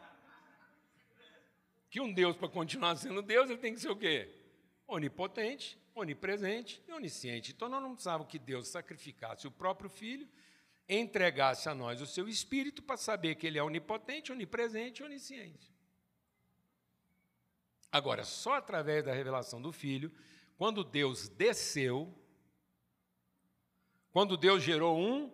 que 1.91 2.01
um 2.01 2.13
Deus, 2.13 2.37
para 2.37 2.49
continuar 2.49 2.97
sendo 2.97 3.23
Deus, 3.23 3.49
ele 3.49 3.59
tem 3.59 3.75
que 3.75 3.81
ser 3.81 3.91
o 3.91 3.97
quê? 3.97 4.35
Onipotente, 4.87 5.79
onipresente 5.95 6.83
e 6.87 6.93
onisciente. 6.93 7.53
Então 7.53 7.69
nós 7.69 7.83
não 7.83 7.93
precisávamos 7.93 8.31
que 8.31 8.39
Deus 8.39 8.69
sacrificasse 8.69 9.47
o 9.47 9.51
próprio 9.51 9.89
Filho, 9.89 10.29
entregasse 10.89 11.69
a 11.69 11.75
nós 11.75 12.01
o 12.01 12.07
seu 12.07 12.29
Espírito 12.29 12.83
para 12.83 12.97
saber 12.97 13.35
que 13.37 13.47
ele 13.47 13.59
é 13.59 13.63
onipotente, 13.63 14.31
onipresente 14.31 15.03
e 15.03 15.05
onisciente. 15.05 15.75
Agora, 17.91 18.25
só 18.25 18.55
através 18.55 19.05
da 19.05 19.13
revelação 19.13 19.61
do 19.61 19.73
Filho, 19.73 20.13
quando 20.59 20.85
Deus 20.85 21.29
desceu, 21.29 22.15
quando 24.11 24.37
Deus 24.37 24.63
gerou 24.63 24.99
um 24.99 25.31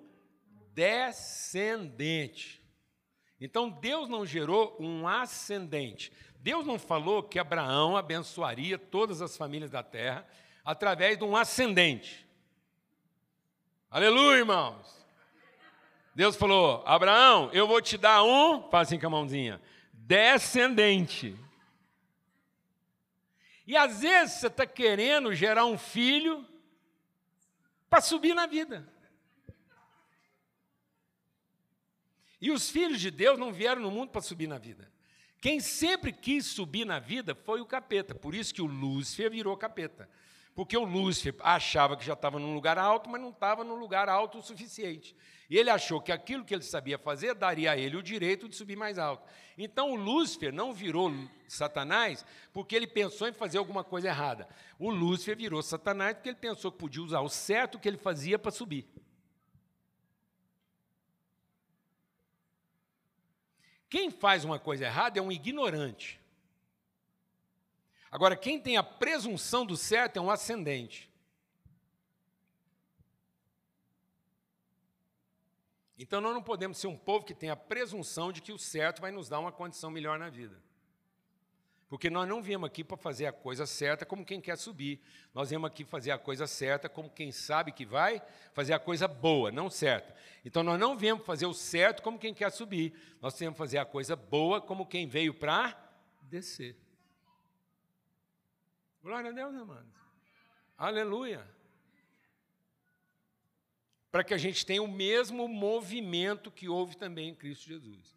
descendente. 0.75 2.63
Então 3.41 3.69
Deus 3.69 4.09
não 4.09 4.25
gerou 4.25 4.77
um 4.79 5.07
ascendente. 5.07 6.13
Deus 6.37 6.67
não 6.67 6.79
falou 6.79 7.23
que 7.23 7.39
Abraão 7.39 7.97
abençoaria 7.97 8.79
todas 8.79 9.23
as 9.23 9.37
famílias 9.37 9.71
da 9.71 9.83
terra 9.83 10.27
através 10.65 11.19
de 11.19 11.25
um 11.25 11.37
ascendente. 11.37 12.27
Aleluia, 13.91 14.39
irmãos. 14.39 15.07
Deus 16.15 16.37
falou: 16.37 16.83
Abraão, 16.87 17.51
eu 17.53 17.67
vou 17.67 17.81
te 17.81 17.97
dar 17.97 18.23
um, 18.23 18.69
faz 18.71 18.89
assim 18.89 18.99
com 18.99 19.07
a 19.07 19.11
mãozinha, 19.11 19.61
descendente. 19.93 21.39
E 23.67 23.77
às 23.77 24.01
vezes 24.01 24.41
você 24.41 24.49
está 24.49 24.67
querendo 24.67 25.35
gerar 25.35 25.65
um 25.65 25.79
filho 25.79 26.47
para 27.89 28.01
subir 28.01 28.35
na 28.35 28.47
vida. 28.47 28.92
E 32.43 32.51
os 32.51 32.69
filhos 32.69 33.01
de 33.01 33.09
Deus 33.09 33.39
não 33.39 33.53
vieram 33.53 33.81
no 33.81 33.89
mundo 33.89 34.11
para 34.11 34.21
subir 34.21 34.49
na 34.49 34.59
vida. 34.59 34.91
Quem 35.41 35.61
sempre 35.61 36.13
quis 36.13 36.45
subir 36.45 36.85
na 36.85 36.99
vida 36.99 37.37
foi 37.37 37.61
o 37.61 37.65
capeta. 37.65 38.17
Por 38.17 38.35
isso 38.35 38.53
que 38.53 38.61
o 38.61 38.67
Lúcifer 38.67 39.31
virou 39.31 39.57
capeta. 39.57 40.11
Porque 40.53 40.77
o 40.77 40.83
Lúcifer 40.85 41.37
achava 41.39 41.97
que 41.97 42.05
já 42.05 42.15
estava 42.15 42.41
num 42.41 42.53
lugar 42.53 42.79
alto, 42.79 43.09
mas 43.09 43.21
não 43.21 43.31
estava 43.31 43.63
num 43.63 43.77
lugar 43.77 44.09
alto 44.09 44.39
o 44.39 44.43
suficiente. 44.43 45.15
E 45.49 45.57
ele 45.57 45.71
achou 45.71 46.01
que 46.01 46.11
aquilo 46.11 46.45
que 46.45 46.53
ele 46.53 46.65
sabia 46.65 46.99
fazer 46.99 47.33
daria 47.35 47.71
a 47.71 47.77
ele 47.77 47.97
o 47.97 48.03
direito 48.03 48.49
de 48.49 48.57
subir 48.57 48.77
mais 48.77 48.99
alto. 48.99 49.23
Então 49.57 49.93
o 49.93 49.95
Lúcifer 49.95 50.53
não 50.53 50.75
virou 50.75 51.13
Satanás 51.47 52.27
porque 52.53 52.75
ele 52.75 52.89
pensou 52.89 53.29
em 53.29 53.33
fazer 53.33 53.59
alguma 53.59 53.85
coisa 53.85 54.09
errada. 54.09 54.49
O 54.81 54.91
Lúcifer 54.91 55.37
virou 55.37 55.63
Satanás 55.63 56.15
porque 56.15 56.31
ele 56.31 56.39
pensou 56.39 56.73
que 56.73 56.79
podia 56.79 57.03
usar 57.03 57.21
o 57.21 57.29
certo 57.29 57.79
que 57.79 57.89
ele 57.89 57.99
fazia 57.99 58.37
para 58.37 58.51
subir. 58.51 58.85
Quem 63.93 64.11
faz 64.11 64.43
uma 64.43 64.59
coisa 64.59 64.87
errada 64.87 65.19
é 65.19 65.23
um 65.23 65.31
ignorante. 65.31 66.19
Agora, 68.11 68.35
quem 68.35 68.59
tem 68.59 68.79
a 68.79 68.83
presunção 68.83 69.67
do 69.67 69.77
certo 69.77 70.17
é 70.17 70.21
um 70.21 70.31
ascendente. 70.31 71.11
Então, 75.99 76.23
nós 76.23 76.33
não 76.33 76.43
podemos 76.43 76.79
ser 76.79 76.87
um 76.87 76.97
povo 76.97 77.27
que 77.27 77.35
tem 77.35 77.51
a 77.51 77.55
presunção 77.55 78.33
de 78.33 78.41
que 78.41 78.51
o 78.51 78.59
certo 78.59 79.03
vai 79.03 79.13
nos 79.13 79.29
dar 79.29 79.41
uma 79.41 79.53
condição 79.53 79.91
melhor 79.91 80.19
na 80.19 80.31
vida. 80.31 80.59
Porque 81.93 82.09
nós 82.09 82.27
não 82.27 82.41
viemos 82.41 82.67
aqui 82.67 82.83
para 82.83 82.97
fazer 82.97 83.27
a 83.27 83.33
coisa 83.35 83.67
certa 83.67 84.07
como 84.07 84.25
quem 84.25 84.41
quer 84.41 84.57
subir. 84.57 84.99
Nós 85.35 85.51
viemos 85.51 85.67
aqui 85.67 85.85
fazer 85.85 86.11
a 86.11 86.17
coisa 86.17 86.47
certa 86.47 86.89
como 86.89 87.11
quem 87.11 87.31
sabe 87.31 87.71
que 87.71 87.85
vai 87.85 88.23
fazer 88.55 88.73
a 88.73 88.79
coisa 88.79 89.07
boa, 89.07 89.53
não 89.53 89.69
certa. 89.69 90.17
Então 90.43 90.63
nós 90.63 90.81
não 90.81 90.97
viemos 90.97 91.23
fazer 91.27 91.45
o 91.45 91.53
certo 91.53 92.03
como 92.03 92.19
quem 92.19 92.33
quer 92.33 92.51
subir. 92.51 92.95
Nós 93.21 93.39
viemos 93.39 93.59
fazer 93.59 93.77
a 93.77 93.85
coisa 93.85 94.17
boa 94.17 94.59
como 94.59 94.87
quem 94.87 95.07
veio 95.07 95.35
para 95.35 95.79
descer. 96.23 96.79
Glória 99.03 99.29
a 99.29 99.35
Deus, 99.35 99.55
amados. 99.55 99.93
Aleluia. 100.79 101.47
Para 104.11 104.25
que 104.25 104.33
a 104.33 104.39
gente 104.39 104.65
tenha 104.65 104.83
o 104.83 104.89
mesmo 104.89 105.47
movimento 105.47 106.51
que 106.51 106.71
houve 106.71 106.97
também 106.97 107.29
em 107.29 107.35
Cristo 107.35 107.67
Jesus. 107.67 108.17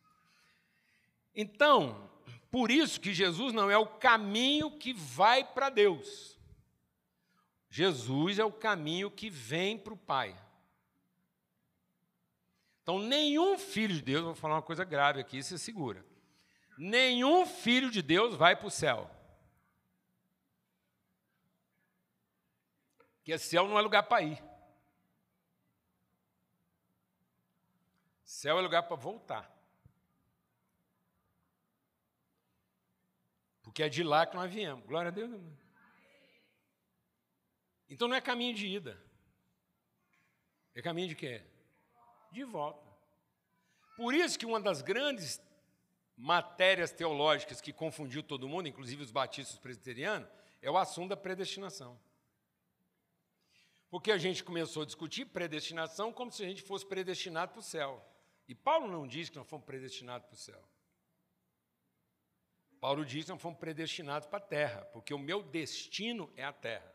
Então, 1.35 2.14
por 2.55 2.71
isso 2.71 3.01
que 3.01 3.13
Jesus 3.13 3.51
não 3.51 3.69
é 3.69 3.77
o 3.77 3.85
caminho 3.85 4.71
que 4.71 4.93
vai 4.93 5.43
para 5.43 5.69
Deus. 5.69 6.39
Jesus 7.69 8.39
é 8.39 8.45
o 8.45 8.51
caminho 8.53 9.11
que 9.11 9.29
vem 9.29 9.77
para 9.77 9.93
o 9.93 9.97
Pai. 9.97 10.33
Então, 12.81 12.97
nenhum 12.97 13.57
filho 13.57 13.95
de 13.95 14.01
Deus, 14.01 14.23
vou 14.23 14.35
falar 14.35 14.55
uma 14.55 14.61
coisa 14.61 14.85
grave 14.85 15.19
aqui, 15.19 15.43
se 15.43 15.59
segura. 15.59 16.05
Nenhum 16.77 17.45
filho 17.45 17.91
de 17.91 18.01
Deus 18.01 18.37
vai 18.37 18.55
para 18.55 18.67
o 18.67 18.71
céu. 18.71 19.11
Porque 23.17 23.37
céu 23.37 23.67
não 23.67 23.77
é 23.77 23.81
lugar 23.81 24.03
para 24.03 24.21
ir. 24.21 24.41
Céu 28.23 28.57
é 28.57 28.61
lugar 28.61 28.83
para 28.83 28.95
voltar. 28.95 29.54
Porque 33.75 33.83
é 33.83 33.89
de 33.89 34.03
lá 34.03 34.25
que 34.25 34.37
nós 34.37 34.49
viemos. 34.49 34.85
Glória 34.85 35.09
a 35.09 35.11
Deus. 35.11 35.37
Então 37.89 38.07
não 38.07 38.15
é 38.15 38.21
caminho 38.21 38.53
de 38.53 38.65
ida. 38.67 38.97
É 40.73 40.81
caminho 40.81 41.09
de 41.09 41.15
quê? 41.15 41.43
De 42.31 42.45
volta. 42.45 42.89
Por 43.97 44.13
isso 44.13 44.39
que 44.39 44.45
uma 44.45 44.61
das 44.61 44.81
grandes 44.81 45.41
matérias 46.15 46.93
teológicas 46.93 47.59
que 47.59 47.73
confundiu 47.73 48.23
todo 48.23 48.47
mundo, 48.47 48.69
inclusive 48.69 49.03
os 49.03 49.11
batistas 49.11 49.59
presbiterianos, 49.59 50.29
é 50.61 50.71
o 50.71 50.77
assunto 50.77 51.09
da 51.09 51.17
predestinação. 51.17 51.99
Porque 53.89 54.09
a 54.09 54.17
gente 54.17 54.41
começou 54.41 54.83
a 54.83 54.85
discutir 54.85 55.25
predestinação 55.25 56.13
como 56.13 56.31
se 56.31 56.41
a 56.45 56.47
gente 56.47 56.61
fosse 56.61 56.85
predestinado 56.85 57.51
para 57.51 57.59
o 57.59 57.61
céu. 57.61 58.01
E 58.47 58.55
Paulo 58.55 58.87
não 58.87 59.05
diz 59.05 59.29
que 59.29 59.35
nós 59.35 59.49
fomos 59.49 59.65
predestinados 59.65 60.27
para 60.27 60.35
o 60.35 60.37
céu. 60.37 60.65
Paulo 62.85 63.03
diz 63.03 63.25
que 63.25 63.31
nós 63.31 63.41
fomos 63.41 63.57
predestinados 63.57 64.27
para 64.27 64.37
a 64.37 64.47
terra, 64.47 64.85
porque 64.93 65.11
o 65.11 65.17
meu 65.17 65.41
destino 65.41 66.31
é 66.35 66.43
a 66.43 66.53
terra 66.53 66.93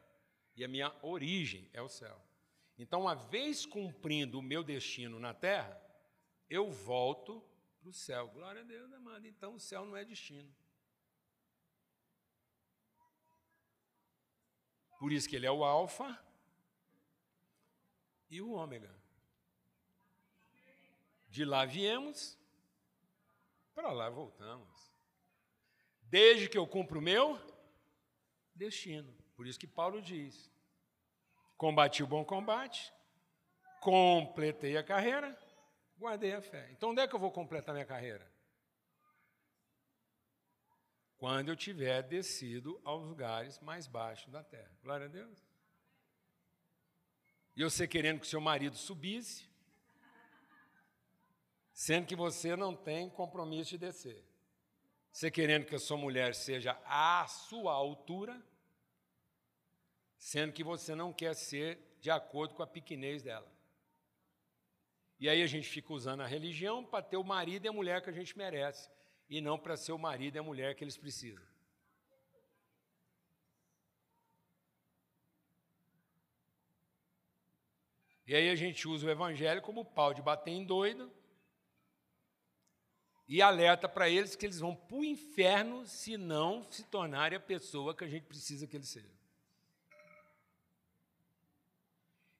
e 0.54 0.62
a 0.62 0.68
minha 0.68 0.94
origem 1.02 1.68
é 1.72 1.82
o 1.82 1.88
céu. 1.88 2.16
Então, 2.78 3.00
uma 3.00 3.16
vez 3.16 3.66
cumprindo 3.66 4.38
o 4.38 4.42
meu 4.42 4.62
destino 4.62 5.18
na 5.18 5.34
terra, 5.34 5.82
eu 6.48 6.70
volto 6.70 7.44
para 7.80 7.88
o 7.88 7.92
céu. 7.92 8.28
Glória 8.28 8.60
a 8.60 8.64
Deus, 8.64 8.92
amado. 8.92 9.26
Então, 9.26 9.56
o 9.56 9.58
céu 9.58 9.84
não 9.84 9.96
é 9.96 10.04
destino. 10.04 10.54
Por 14.96 15.10
isso 15.10 15.28
que 15.28 15.34
ele 15.34 15.46
é 15.46 15.50
o 15.50 15.64
alfa 15.64 16.24
e 18.30 18.40
o 18.40 18.52
ômega. 18.52 18.94
De 21.28 21.44
lá 21.44 21.64
viemos, 21.64 22.38
para 23.74 23.90
lá 23.90 24.08
voltamos. 24.08 24.89
Desde 26.10 26.48
que 26.48 26.58
eu 26.58 26.66
cumpro 26.66 26.98
o 26.98 27.02
meu 27.02 27.38
destino. 28.52 29.16
Por 29.36 29.46
isso 29.46 29.58
que 29.58 29.66
Paulo 29.66 30.02
diz: 30.02 30.50
combati 31.56 32.02
o 32.02 32.06
bom 32.06 32.24
combate, 32.24 32.92
completei 33.80 34.76
a 34.76 34.82
carreira, 34.82 35.38
guardei 35.96 36.34
a 36.34 36.42
fé. 36.42 36.68
Então, 36.72 36.90
onde 36.90 37.00
é 37.00 37.06
que 37.06 37.14
eu 37.14 37.18
vou 37.18 37.30
completar 37.30 37.72
minha 37.72 37.86
carreira? 37.86 38.28
Quando 41.16 41.50
eu 41.50 41.56
tiver 41.56 42.02
descido 42.02 42.80
aos 42.84 43.04
lugares 43.04 43.60
mais 43.60 43.86
baixos 43.86 44.32
da 44.32 44.42
terra. 44.42 44.76
Glória 44.82 45.06
a 45.06 45.08
Deus. 45.08 45.38
E 47.54 47.62
você 47.62 47.86
querendo 47.86 48.20
que 48.20 48.26
seu 48.26 48.40
marido 48.40 48.76
subisse, 48.76 49.48
sendo 51.72 52.06
que 52.06 52.16
você 52.16 52.56
não 52.56 52.74
tem 52.74 53.08
compromisso 53.10 53.70
de 53.70 53.78
descer. 53.78 54.29
Você 55.12 55.30
querendo 55.30 55.66
que 55.66 55.74
a 55.74 55.78
sua 55.78 55.96
mulher 55.96 56.34
seja 56.34 56.80
à 56.84 57.26
sua 57.26 57.72
altura, 57.72 58.40
sendo 60.16 60.52
que 60.52 60.62
você 60.62 60.94
não 60.94 61.12
quer 61.12 61.34
ser 61.34 61.78
de 62.00 62.10
acordo 62.10 62.54
com 62.54 62.62
a 62.62 62.66
pequenez 62.66 63.22
dela. 63.22 63.50
E 65.18 65.28
aí 65.28 65.42
a 65.42 65.46
gente 65.46 65.68
fica 65.68 65.92
usando 65.92 66.22
a 66.22 66.26
religião 66.26 66.84
para 66.84 67.02
ter 67.02 67.16
o 67.16 67.24
marido 67.24 67.66
e 67.66 67.68
a 67.68 67.72
mulher 67.72 68.02
que 68.02 68.08
a 68.08 68.12
gente 68.12 68.36
merece, 68.38 68.88
e 69.28 69.40
não 69.40 69.58
para 69.58 69.76
ser 69.76 69.92
o 69.92 69.98
marido 69.98 70.36
e 70.36 70.38
a 70.38 70.42
mulher 70.42 70.74
que 70.74 70.84
eles 70.84 70.96
precisam. 70.96 71.44
E 78.26 78.34
aí 78.34 78.48
a 78.48 78.54
gente 78.54 78.86
usa 78.86 79.08
o 79.08 79.10
evangelho 79.10 79.60
como 79.60 79.84
pau 79.84 80.14
de 80.14 80.22
bater 80.22 80.52
em 80.52 80.64
doido 80.64 81.12
e 83.30 83.40
alerta 83.40 83.88
para 83.88 84.10
eles 84.10 84.34
que 84.34 84.44
eles 84.44 84.58
vão 84.58 84.74
para 84.74 84.96
o 84.96 85.04
inferno 85.04 85.86
se 85.86 86.16
não 86.16 86.66
se 86.68 86.82
tornarem 86.82 87.36
a 87.36 87.40
pessoa 87.40 87.94
que 87.94 88.02
a 88.02 88.08
gente 88.08 88.24
precisa 88.24 88.66
que 88.66 88.76
eles 88.76 88.88
sejam. 88.88 89.08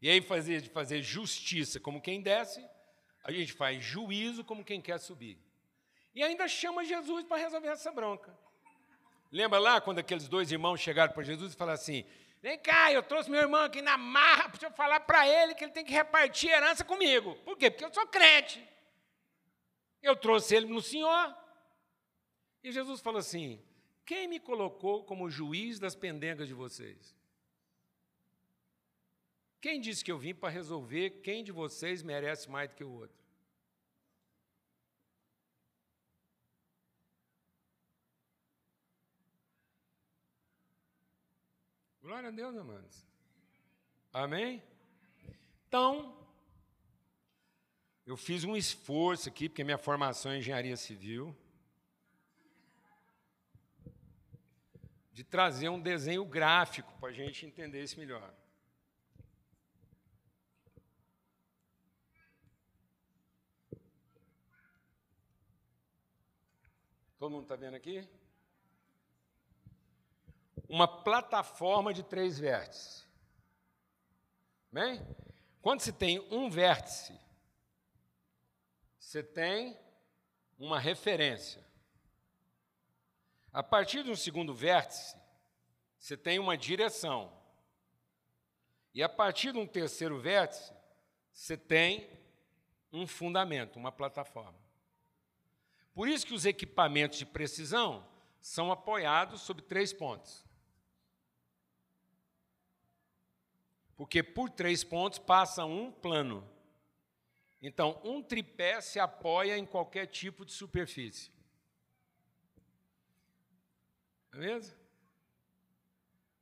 E 0.02 0.10
aí, 0.10 0.20
fazer, 0.20 0.62
fazer 0.70 1.00
justiça 1.00 1.78
como 1.78 2.00
quem 2.00 2.20
desce, 2.20 2.68
a 3.22 3.30
gente 3.30 3.52
faz 3.52 3.80
juízo 3.84 4.42
como 4.42 4.64
quem 4.64 4.80
quer 4.80 4.98
subir. 4.98 5.38
E 6.12 6.24
ainda 6.24 6.48
chama 6.48 6.84
Jesus 6.84 7.24
para 7.24 7.36
resolver 7.36 7.68
essa 7.68 7.92
bronca. 7.92 8.36
Lembra 9.30 9.60
lá 9.60 9.80
quando 9.80 10.00
aqueles 10.00 10.26
dois 10.26 10.50
irmãos 10.50 10.80
chegaram 10.80 11.12
para 11.12 11.22
Jesus 11.22 11.52
e 11.52 11.56
falaram 11.56 11.78
assim: 11.78 12.04
Vem 12.42 12.58
cá, 12.58 12.92
eu 12.92 13.04
trouxe 13.04 13.30
meu 13.30 13.40
irmão 13.40 13.62
aqui 13.62 13.80
na 13.80 13.96
marra 13.96 14.48
para 14.48 14.66
eu 14.66 14.72
falar 14.72 14.98
para 14.98 15.28
ele 15.28 15.54
que 15.54 15.62
ele 15.62 15.72
tem 15.72 15.84
que 15.84 15.92
repartir 15.92 16.50
herança 16.50 16.84
comigo. 16.84 17.36
Por 17.44 17.56
quê? 17.56 17.70
Porque 17.70 17.84
eu 17.84 17.94
sou 17.94 18.08
crente. 18.08 18.68
Eu 20.02 20.16
trouxe 20.16 20.56
ele 20.56 20.66
no 20.66 20.80
Senhor. 20.80 21.36
E 22.62 22.72
Jesus 22.72 23.00
falou 23.00 23.18
assim: 23.18 23.62
Quem 24.04 24.28
me 24.28 24.40
colocou 24.40 25.04
como 25.04 25.30
juiz 25.30 25.78
das 25.78 25.94
pendengas 25.94 26.48
de 26.48 26.54
vocês? 26.54 27.14
Quem 29.60 29.80
disse 29.80 30.02
que 30.02 30.10
eu 30.10 30.18
vim 30.18 30.34
para 30.34 30.48
resolver 30.48 31.20
quem 31.22 31.44
de 31.44 31.52
vocês 31.52 32.02
merece 32.02 32.48
mais 32.48 32.70
do 32.70 32.76
que 32.76 32.84
o 32.84 32.90
outro? 32.90 33.20
Glória 42.00 42.30
a 42.30 42.32
Deus, 42.32 42.56
amados. 42.56 43.06
Amém? 44.12 44.62
Então, 45.68 46.19
eu 48.06 48.16
fiz 48.16 48.44
um 48.44 48.56
esforço 48.56 49.28
aqui, 49.28 49.48
porque 49.48 49.64
minha 49.64 49.78
formação 49.78 50.32
é 50.32 50.38
engenharia 50.38 50.76
civil, 50.76 51.36
de 55.12 55.24
trazer 55.24 55.68
um 55.68 55.80
desenho 55.80 56.24
gráfico 56.24 56.92
para 56.98 57.10
a 57.10 57.12
gente 57.12 57.46
entender 57.46 57.82
isso 57.82 57.98
melhor. 57.98 58.34
Todo 67.18 67.32
mundo 67.32 67.42
está 67.42 67.56
vendo 67.56 67.74
aqui? 67.74 68.08
uma 70.70 70.86
plataforma 70.86 71.92
de 71.92 72.04
três 72.04 72.38
vértices. 72.38 73.04
Bem? 74.70 75.04
Quando 75.60 75.80
se 75.80 75.92
tem 75.92 76.20
um 76.30 76.48
vértice, 76.48 77.18
você 79.10 79.24
tem 79.24 79.76
uma 80.56 80.78
referência. 80.78 81.66
A 83.52 83.60
partir 83.60 84.04
de 84.04 84.10
um 84.12 84.14
segundo 84.14 84.54
vértice, 84.54 85.16
você 85.98 86.16
tem 86.16 86.38
uma 86.38 86.56
direção. 86.56 87.32
E 88.94 89.02
a 89.02 89.08
partir 89.08 89.52
de 89.52 89.58
um 89.58 89.66
terceiro 89.66 90.20
vértice, 90.20 90.72
você 91.32 91.56
tem 91.56 92.08
um 92.92 93.04
fundamento, 93.04 93.80
uma 93.80 93.90
plataforma. 93.90 94.60
Por 95.92 96.08
isso 96.08 96.24
que 96.24 96.34
os 96.34 96.46
equipamentos 96.46 97.18
de 97.18 97.26
precisão 97.26 98.06
são 98.40 98.70
apoiados 98.70 99.40
sobre 99.40 99.64
três 99.64 99.92
pontos. 99.92 100.48
porque 103.96 104.22
por 104.22 104.48
três 104.48 104.82
pontos 104.82 105.18
passa 105.18 105.66
um 105.66 105.92
plano. 105.92 106.42
Então, 107.62 108.00
um 108.02 108.22
tripé 108.22 108.80
se 108.80 108.98
apoia 108.98 109.58
em 109.58 109.66
qualquer 109.66 110.06
tipo 110.06 110.44
de 110.44 110.52
superfície. 110.52 111.30
Beleza? 114.30 114.74
É 114.74 114.80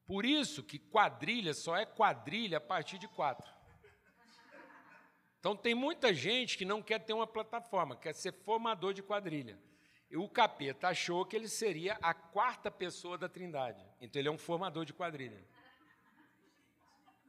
por 0.07 0.25
isso 0.25 0.63
que 0.63 0.79
quadrilha 0.79 1.53
só 1.53 1.77
é 1.77 1.85
quadrilha 1.85 2.57
a 2.57 2.61
partir 2.61 2.99
de 2.99 3.07
quatro. 3.07 3.47
Então 5.39 5.55
tem 5.55 5.75
muita 5.75 6.15
gente 6.15 6.57
que 6.57 6.65
não 6.65 6.83
quer 6.83 6.99
ter 6.99 7.13
uma 7.13 7.27
plataforma, 7.27 7.95
quer 7.95 8.15
ser 8.15 8.33
formador 8.33 8.95
de 8.95 9.03
quadrilha. 9.03 9.59
E 10.11 10.17
o 10.17 10.29
capeta 10.29 10.89
achou 10.89 11.27
que 11.27 11.37
ele 11.37 11.49
seria 11.49 11.99
a 12.01 12.15
quarta 12.15 12.71
pessoa 12.71 13.19
da 13.19 13.29
trindade. 13.29 13.85
Então 14.01 14.19
ele 14.19 14.29
é 14.29 14.33
um 14.33 14.39
formador 14.39 14.87
de 14.87 14.95
quadrilha. 14.95 15.45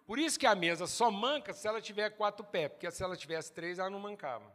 Por 0.10 0.18
isso 0.18 0.40
que 0.40 0.48
a 0.48 0.56
mesa 0.56 0.88
só 0.88 1.12
manca 1.12 1.54
se 1.54 1.68
ela 1.68 1.80
tiver 1.80 2.10
quatro 2.10 2.44
pés, 2.44 2.72
porque 2.72 2.90
se 2.90 3.04
ela 3.04 3.16
tivesse 3.16 3.54
três, 3.54 3.78
ela 3.78 3.92
não 3.92 4.00
mancava. 4.00 4.52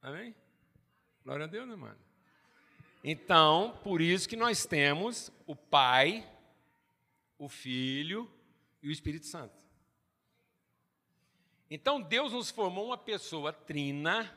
Amém? 0.00 0.34
Glória 1.22 1.44
a 1.44 1.46
Deus, 1.46 1.68
irmão. 1.68 1.94
Então, 3.04 3.78
por 3.84 4.00
isso 4.00 4.26
que 4.26 4.34
nós 4.34 4.64
temos 4.64 5.30
o 5.46 5.54
Pai, 5.54 6.26
o 7.38 7.46
Filho 7.46 8.32
e 8.82 8.88
o 8.88 8.90
Espírito 8.90 9.26
Santo. 9.26 9.62
Então, 11.70 12.00
Deus 12.00 12.32
nos 12.32 12.50
formou 12.50 12.86
uma 12.86 12.96
pessoa 12.96 13.52
trina, 13.52 14.34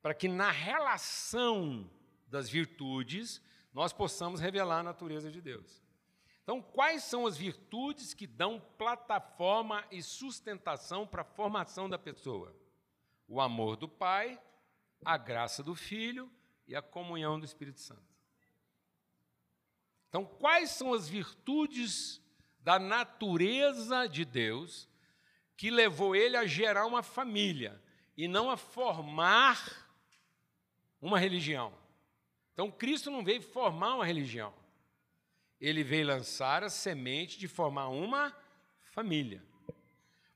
para 0.00 0.14
que 0.14 0.28
na 0.28 0.52
relação 0.52 1.90
das 2.28 2.48
virtudes 2.48 3.42
nós 3.76 3.92
possamos 3.92 4.40
revelar 4.40 4.78
a 4.78 4.82
natureza 4.82 5.30
de 5.30 5.38
Deus. 5.38 5.84
Então, 6.42 6.62
quais 6.62 7.02
são 7.02 7.26
as 7.26 7.36
virtudes 7.36 8.14
que 8.14 8.26
dão 8.26 8.58
plataforma 8.78 9.84
e 9.90 10.02
sustentação 10.02 11.06
para 11.06 11.20
a 11.20 11.26
formação 11.26 11.86
da 11.86 11.98
pessoa? 11.98 12.56
O 13.28 13.38
amor 13.38 13.76
do 13.76 13.86
Pai, 13.86 14.40
a 15.04 15.18
graça 15.18 15.62
do 15.62 15.74
Filho 15.74 16.32
e 16.66 16.74
a 16.74 16.80
comunhão 16.80 17.38
do 17.38 17.44
Espírito 17.44 17.80
Santo. 17.80 18.16
Então, 20.08 20.24
quais 20.24 20.70
são 20.70 20.94
as 20.94 21.06
virtudes 21.06 22.22
da 22.60 22.78
natureza 22.78 24.06
de 24.06 24.24
Deus 24.24 24.88
que 25.54 25.70
levou 25.70 26.16
ele 26.16 26.38
a 26.38 26.46
gerar 26.46 26.86
uma 26.86 27.02
família 27.02 27.78
e 28.16 28.26
não 28.26 28.50
a 28.50 28.56
formar 28.56 29.86
uma 30.98 31.18
religião. 31.18 31.84
Então, 32.56 32.70
Cristo 32.70 33.10
não 33.10 33.22
veio 33.22 33.42
formar 33.42 33.96
uma 33.96 34.06
religião. 34.06 34.50
Ele 35.60 35.84
veio 35.84 36.06
lançar 36.06 36.64
a 36.64 36.70
semente 36.70 37.38
de 37.38 37.46
formar 37.46 37.88
uma 37.88 38.34
família. 38.94 39.44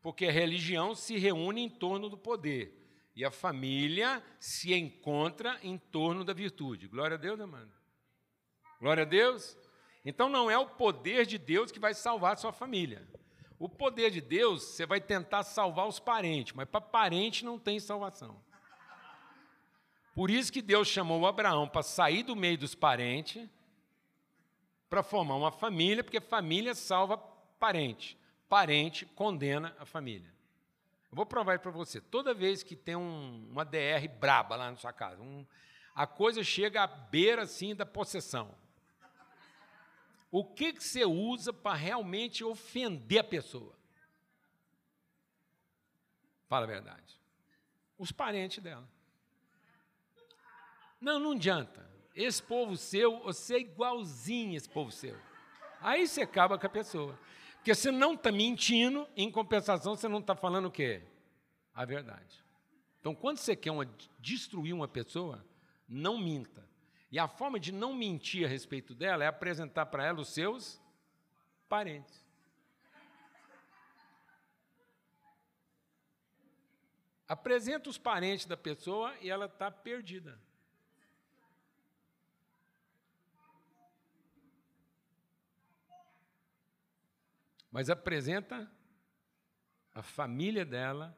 Porque 0.02 0.26
a 0.26 0.30
religião 0.30 0.94
se 0.94 1.16
reúne 1.16 1.62
em 1.62 1.70
torno 1.70 2.10
do 2.10 2.18
poder. 2.18 2.76
E 3.16 3.24
a 3.24 3.30
família 3.30 4.22
se 4.38 4.74
encontra 4.74 5.58
em 5.62 5.78
torno 5.78 6.22
da 6.22 6.34
virtude. 6.34 6.88
Glória 6.88 7.14
a 7.14 7.18
Deus, 7.18 7.40
amado. 7.40 7.72
Glória 8.78 9.04
a 9.04 9.06
Deus. 9.06 9.56
Então 10.04 10.28
não 10.28 10.50
é 10.50 10.58
o 10.58 10.66
poder 10.66 11.24
de 11.24 11.38
Deus 11.38 11.72
que 11.72 11.80
vai 11.80 11.94
salvar 11.94 12.34
a 12.34 12.36
sua 12.36 12.52
família. 12.52 13.08
O 13.58 13.66
poder 13.66 14.10
de 14.10 14.20
Deus, 14.20 14.62
você 14.62 14.84
vai 14.84 15.00
tentar 15.00 15.42
salvar 15.42 15.88
os 15.88 15.98
parentes, 15.98 16.52
mas 16.52 16.68
para 16.68 16.82
parente 16.82 17.46
não 17.46 17.58
tem 17.58 17.80
salvação. 17.80 18.42
Por 20.20 20.30
isso 20.30 20.52
que 20.52 20.60
Deus 20.60 20.86
chamou 20.86 21.26
Abraão 21.26 21.66
para 21.66 21.82
sair 21.82 22.22
do 22.22 22.36
meio 22.36 22.58
dos 22.58 22.74
parentes, 22.74 23.48
para 24.90 25.02
formar 25.02 25.34
uma 25.34 25.50
família, 25.50 26.04
porque 26.04 26.20
família 26.20 26.74
salva 26.74 27.16
parente. 27.16 28.18
Parente 28.46 29.06
condena 29.06 29.74
a 29.78 29.86
família. 29.86 30.30
Eu 31.10 31.16
vou 31.16 31.24
provar 31.24 31.58
para 31.60 31.70
você. 31.70 32.02
Toda 32.02 32.34
vez 32.34 32.62
que 32.62 32.76
tem 32.76 32.96
um, 32.96 33.48
uma 33.50 33.64
DR 33.64 34.06
braba 34.20 34.56
lá 34.56 34.70
na 34.70 34.76
sua 34.76 34.92
casa, 34.92 35.22
um, 35.22 35.46
a 35.94 36.06
coisa 36.06 36.44
chega 36.44 36.82
à 36.82 36.86
beira 36.86 37.44
assim 37.44 37.74
da 37.74 37.86
possessão. 37.86 38.54
O 40.30 40.44
que, 40.44 40.74
que 40.74 40.84
você 40.84 41.02
usa 41.02 41.50
para 41.50 41.74
realmente 41.74 42.44
ofender 42.44 43.20
a 43.20 43.24
pessoa? 43.24 43.74
Fala 46.46 46.64
a 46.64 46.68
verdade. 46.68 47.18
Os 47.96 48.12
parentes 48.12 48.62
dela. 48.62 48.86
Não, 51.00 51.18
não 51.18 51.32
adianta. 51.32 51.88
Esse 52.14 52.42
povo 52.42 52.76
seu, 52.76 53.20
você 53.20 53.54
é 53.54 53.60
igualzinho 53.60 54.56
esse 54.56 54.68
povo 54.68 54.92
seu. 54.92 55.16
Aí 55.80 56.06
você 56.06 56.22
acaba 56.22 56.58
com 56.58 56.66
a 56.66 56.70
pessoa. 56.70 57.18
Porque 57.54 57.74
você 57.74 57.90
não 57.90 58.14
está 58.14 58.30
mentindo, 58.30 59.08
em 59.16 59.30
compensação, 59.30 59.96
você 59.96 60.08
não 60.08 60.18
está 60.18 60.34
falando 60.34 60.66
o 60.66 60.70
quê? 60.70 61.02
A 61.74 61.84
verdade. 61.84 62.44
Então, 63.00 63.14
quando 63.14 63.38
você 63.38 63.56
quer 63.56 63.70
uma, 63.70 63.88
destruir 64.18 64.74
uma 64.74 64.88
pessoa, 64.88 65.44
não 65.88 66.18
minta. 66.18 66.68
E 67.10 67.18
a 67.18 67.26
forma 67.26 67.58
de 67.58 67.72
não 67.72 67.94
mentir 67.94 68.44
a 68.44 68.48
respeito 68.48 68.94
dela 68.94 69.24
é 69.24 69.26
apresentar 69.26 69.86
para 69.86 70.04
ela 70.04 70.20
os 70.20 70.28
seus 70.28 70.80
parentes. 71.68 72.24
Apresenta 77.26 77.88
os 77.88 77.96
parentes 77.96 78.46
da 78.46 78.56
pessoa 78.56 79.14
e 79.20 79.30
ela 79.30 79.46
está 79.46 79.70
perdida. 79.70 80.38
Mas 87.70 87.88
apresenta 87.88 88.70
a 89.94 90.02
família 90.02 90.64
dela 90.64 91.16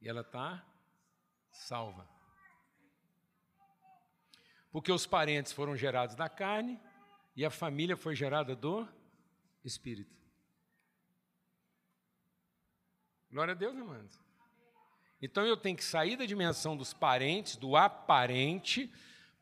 e 0.00 0.08
ela 0.08 0.20
está 0.20 0.64
salva. 1.50 2.08
Porque 4.70 4.92
os 4.92 5.06
parentes 5.06 5.52
foram 5.52 5.76
gerados 5.76 6.14
da 6.14 6.28
carne 6.28 6.80
e 7.34 7.44
a 7.44 7.50
família 7.50 7.96
foi 7.96 8.14
gerada 8.14 8.54
do 8.54 8.86
Espírito. 9.64 10.20
Glória 13.30 13.52
a 13.52 13.56
Deus, 13.56 13.76
irmãos. 13.76 14.18
Então 15.22 15.44
eu 15.44 15.56
tenho 15.56 15.76
que 15.76 15.84
sair 15.84 16.16
da 16.16 16.24
dimensão 16.24 16.76
dos 16.76 16.92
parentes, 16.92 17.56
do 17.56 17.76
aparente, 17.76 18.92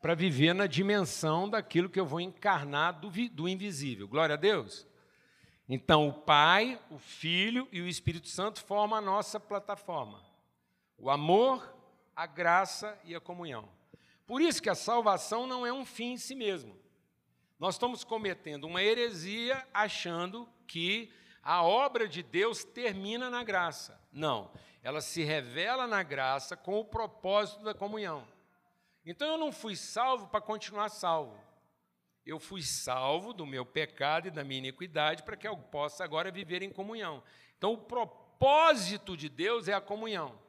para 0.01 0.13
viver 0.13 0.53
na 0.53 0.67
dimensão 0.67 1.49
daquilo 1.49 1.89
que 1.89 1.99
eu 1.99 2.05
vou 2.05 2.21
encarnar 2.21 2.99
do, 2.99 3.09
do 3.29 3.47
invisível. 3.47 4.07
Glória 4.07 4.33
a 4.33 4.37
Deus. 4.37 4.87
Então 5.71 6.07
o 6.07 6.13
Pai, 6.13 6.81
o 6.89 6.97
Filho 6.97 7.67
e 7.71 7.79
o 7.79 7.87
Espírito 7.87 8.27
Santo 8.27 8.59
formam 8.59 8.97
a 8.97 9.01
nossa 9.01 9.39
plataforma. 9.39 10.19
O 10.97 11.11
amor, 11.11 11.75
a 12.15 12.25
graça 12.25 12.99
e 13.05 13.13
a 13.15 13.21
comunhão. 13.21 13.69
Por 14.25 14.41
isso 14.41 14.63
que 14.63 14.69
a 14.69 14.75
salvação 14.75 15.45
não 15.45 15.67
é 15.67 15.71
um 15.71 15.85
fim 15.85 16.13
em 16.13 16.17
si 16.17 16.33
mesmo. 16.33 16.75
Nós 17.59 17.75
estamos 17.75 18.03
cometendo 18.03 18.65
uma 18.65 18.81
heresia 18.81 19.63
achando 19.71 20.49
que 20.65 21.13
a 21.43 21.61
obra 21.61 22.07
de 22.07 22.23
Deus 22.23 22.63
termina 22.63 23.29
na 23.29 23.43
graça. 23.43 24.01
Não, 24.11 24.51
ela 24.81 25.01
se 25.01 25.23
revela 25.23 25.85
na 25.85 26.01
graça 26.01 26.57
com 26.57 26.79
o 26.79 26.85
propósito 26.85 27.63
da 27.63 27.75
comunhão. 27.75 28.27
Então 29.05 29.27
eu 29.27 29.37
não 29.37 29.51
fui 29.51 29.75
salvo 29.75 30.27
para 30.27 30.41
continuar 30.41 30.89
salvo. 30.89 31.37
Eu 32.25 32.39
fui 32.39 32.61
salvo 32.61 33.33
do 33.33 33.45
meu 33.45 33.65
pecado 33.65 34.27
e 34.27 34.31
da 34.31 34.43
minha 34.43 34.59
iniquidade 34.59 35.23
para 35.23 35.37
que 35.37 35.47
eu 35.47 35.57
possa 35.57 36.03
agora 36.03 36.31
viver 36.31 36.61
em 36.61 36.71
comunhão. 36.71 37.23
Então 37.57 37.73
o 37.73 37.77
propósito 37.77 39.17
de 39.17 39.29
Deus 39.29 39.67
é 39.67 39.73
a 39.73 39.81
comunhão. 39.81 40.39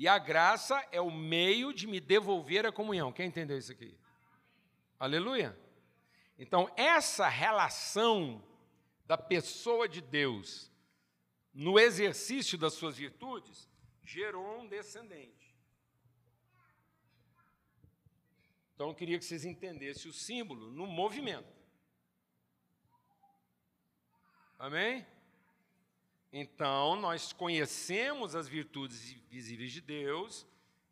E 0.00 0.08
a 0.08 0.18
graça 0.18 0.82
é 0.90 1.00
o 1.00 1.10
meio 1.10 1.74
de 1.74 1.86
me 1.86 2.00
devolver 2.00 2.64
a 2.64 2.72
comunhão. 2.72 3.12
Quem 3.12 3.26
entendeu 3.26 3.58
isso 3.58 3.70
aqui? 3.70 3.94
Aleluia. 4.98 5.58
Então, 6.38 6.72
essa 6.74 7.28
relação 7.28 8.42
da 9.04 9.18
pessoa 9.18 9.86
de 9.86 10.00
Deus 10.00 10.72
no 11.52 11.78
exercício 11.78 12.56
das 12.56 12.72
suas 12.72 12.96
virtudes 12.96 13.68
gerou 14.02 14.60
um 14.60 14.66
descendente. 14.66 15.39
Então, 18.80 18.88
eu 18.88 18.94
queria 18.94 19.18
que 19.18 19.26
vocês 19.26 19.44
entendessem 19.44 20.10
o 20.10 20.14
símbolo 20.14 20.70
no 20.70 20.86
movimento. 20.86 21.52
Amém? 24.58 25.06
Então, 26.32 26.96
nós 26.96 27.30
conhecemos 27.30 28.34
as 28.34 28.48
virtudes 28.48 29.12
visíveis 29.28 29.70
de 29.70 29.82
Deus, 29.82 30.46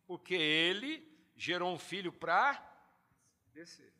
porque 0.06 0.34
Ele 0.34 1.02
gerou 1.34 1.72
um 1.72 1.78
filho 1.78 2.12
para 2.12 2.62
descer. 3.54 3.90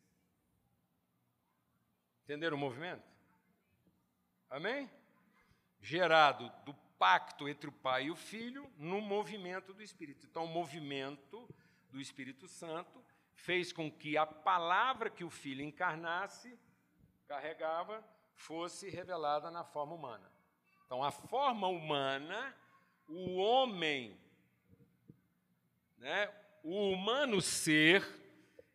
Entenderam 2.25 2.57
o 2.57 2.59
movimento? 2.59 3.09
Amém? 4.51 4.87
Gerado 5.81 6.47
do 6.63 6.75
pacto 6.99 7.49
entre 7.49 7.71
o 7.71 7.73
Pai 7.73 8.03
e 8.03 8.11
o 8.11 8.15
Filho 8.15 8.71
no 8.77 9.01
movimento 9.01 9.73
do 9.73 9.81
Espírito. 9.81 10.27
Então, 10.27 10.45
o 10.45 10.47
movimento 10.47 11.49
do 11.89 11.99
Espírito 11.99 12.47
Santo 12.47 13.03
fez 13.39 13.71
com 13.71 13.89
que 13.89 14.17
a 14.17 14.25
palavra 14.25 15.09
que 15.09 15.23
o 15.23 15.29
Filho 15.29 15.63
encarnasse, 15.63 16.57
carregava, 17.27 18.03
fosse 18.33 18.89
revelada 18.89 19.49
na 19.49 19.63
forma 19.63 19.95
humana. 19.95 20.31
Então, 20.85 21.03
a 21.03 21.11
forma 21.11 21.67
humana, 21.67 22.55
o 23.07 23.37
homem, 23.37 24.17
né, 25.97 26.29
o 26.63 26.91
humano 26.91 27.41
ser, 27.41 28.05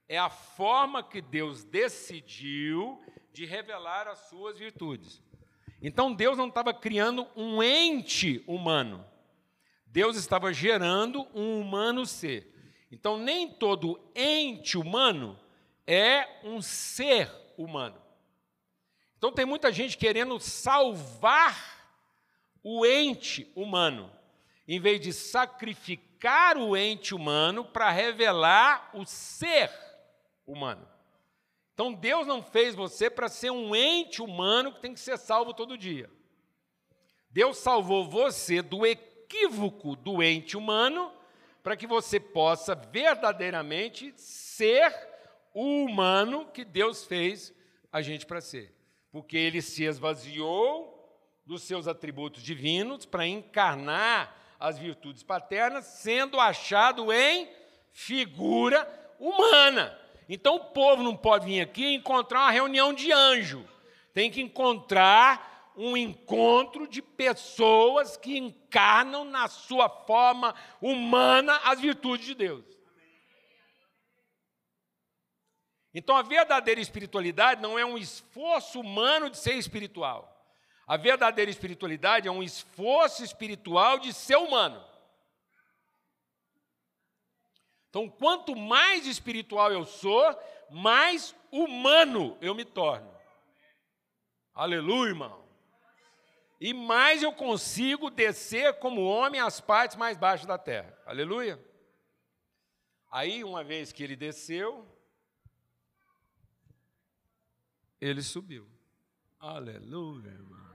é 0.09 0.19
a 0.19 0.31
forma 0.31 1.03
que 1.03 1.21
Deus 1.21 1.65
decidiu 1.65 3.03
de 3.33 3.45
revelar 3.45 4.07
as 4.07 4.19
suas 4.31 4.59
virtudes. 4.59 5.23
Então, 5.83 6.15
Deus 6.15 6.39
não 6.39 6.49
estava 6.49 6.73
criando 6.73 7.27
um 7.37 7.63
ente 7.63 8.43
humano, 8.47 9.05
Deus 9.87 10.17
estava 10.17 10.53
gerando 10.53 11.27
um 11.35 11.61
humano 11.61 12.07
ser. 12.07 12.54
Então, 12.95 13.17
nem 13.17 13.49
todo 13.49 14.01
ente 14.15 14.79
humano 14.79 15.39
é 15.87 16.41
um 16.45 16.63
ser 16.63 17.31
humano. 17.57 18.01
Então, 19.19 19.33
tem 19.33 19.45
muita 19.45 19.73
gente 19.73 19.97
querendo 19.97 20.39
salvar 20.39 21.75
o 22.63 22.87
ente 22.87 23.51
humano, 23.55 24.11
em 24.67 24.81
vez 24.81 25.01
de 25.01 25.13
sacrificar 25.13 26.57
o 26.57 26.77
ente 26.77 27.15
humano 27.15 27.65
para 27.65 27.91
revelar 27.91 28.91
o 28.95 29.05
ser 29.05 29.71
humano. 30.47 30.89
Então 31.75 31.93
Deus 31.93 32.27
não 32.27 32.43
fez 32.43 32.75
você 32.75 33.11
para 33.11 33.29
ser 33.29 33.51
um 33.51 33.75
ente 33.75 34.23
humano 34.23 34.73
que 34.73 34.81
tem 34.81 34.95
que 34.95 35.01
ser 35.01 35.19
salvo 35.19 35.53
todo 35.53 35.77
dia. 35.77 36.09
Deus 37.29 37.59
salvou 37.59 38.09
você 38.09 38.63
do 38.63 38.87
equívoco 38.87 39.97
do 39.97 40.23
ente 40.23 40.57
humano 40.57 41.13
para 41.65 41.79
que 41.79 41.87
você 41.87 42.21
possa 42.21 42.75
verdadeiramente 42.75 44.13
ser 44.19 44.95
o 45.55 45.85
humano 45.87 46.47
que 46.53 46.63
Deus 46.63 47.05
fez 47.05 47.55
a 47.91 48.03
gente 48.03 48.27
para 48.27 48.43
ser. 48.43 48.77
Porque 49.11 49.35
ele 49.35 49.63
se 49.63 49.83
esvaziou 49.83 50.93
dos 51.47 51.63
seus 51.63 51.89
atributos 51.89 52.43
divinos 52.43 53.07
para 53.07 53.27
encarnar 53.27 54.37
as 54.61 54.79
virtudes 54.79 55.23
paternas, 55.23 55.87
sendo 55.87 56.39
achado 56.39 57.11
em 57.11 57.49
figura 57.93 58.87
humana. 59.19 59.99
Então 60.29 60.57
o 60.57 60.65
povo 60.67 61.03
não 61.03 61.17
pode 61.17 61.47
vir 61.47 61.63
aqui 61.63 61.95
encontrar 61.95 62.41
uma 62.41 62.51
reunião 62.51 62.93
de 62.93 63.11
anjo. 63.11 63.67
Tem 64.13 64.31
que 64.31 64.43
encontrar 64.43 65.54
um 65.77 65.97
encontro 65.97 66.87
de 66.87 67.03
pessoas 67.03 68.17
que 68.17 68.39
encarnam 68.39 69.25
na 69.25 69.49
sua 69.49 69.89
forma 69.89 70.55
humana 70.81 71.57
as 71.65 71.81
virtudes 71.81 72.27
de 72.27 72.35
Deus. 72.35 72.65
Então 75.93 76.17
a 76.17 76.23
verdadeira 76.23 76.81
espiritualidade 76.81 77.63
não 77.63 77.79
é 77.79 77.85
um 77.85 77.97
esforço 77.97 78.81
humano 78.81 79.31
de 79.31 79.39
ser 79.39 79.55
espiritual. 79.55 80.31
A 80.87 80.97
verdadeira 80.97 81.51
espiritualidade 81.51 82.29
é 82.29 82.31
um 82.31 82.43
esforço 82.43 83.25
espiritual 83.25 83.99
de 83.99 84.13
ser 84.13 84.37
humano. 84.37 84.85
Então, 87.89 88.09
quanto 88.09 88.57
mais 88.57 89.07
espiritual 89.07 89.73
eu 89.73 89.87
sou, 89.87 90.37
mais 90.69 91.35
humano 91.51 92.37
eu 92.41 92.55
me 92.55 92.65
torno. 92.65 93.09
Aleluia, 94.53 95.11
irmão. 95.11 95.44
E 96.65 96.73
mais 96.73 97.23
eu 97.23 97.31
consigo 97.31 98.09
descer 98.09 98.79
como 98.79 99.05
homem 99.05 99.39
às 99.39 99.61
partes 99.61 99.99
mais 99.99 100.17
baixas 100.17 100.47
da 100.47 100.57
terra. 100.57 100.99
Aleluia. 101.05 101.63
Aí, 103.13 103.45
uma 103.45 103.63
vez 103.63 103.93
que 103.93 104.03
ele 104.03 104.17
desceu, 104.17 104.89
ele 108.01 108.23
subiu. 108.23 108.67
Aleluia, 109.39 110.31
irmão. 110.31 110.75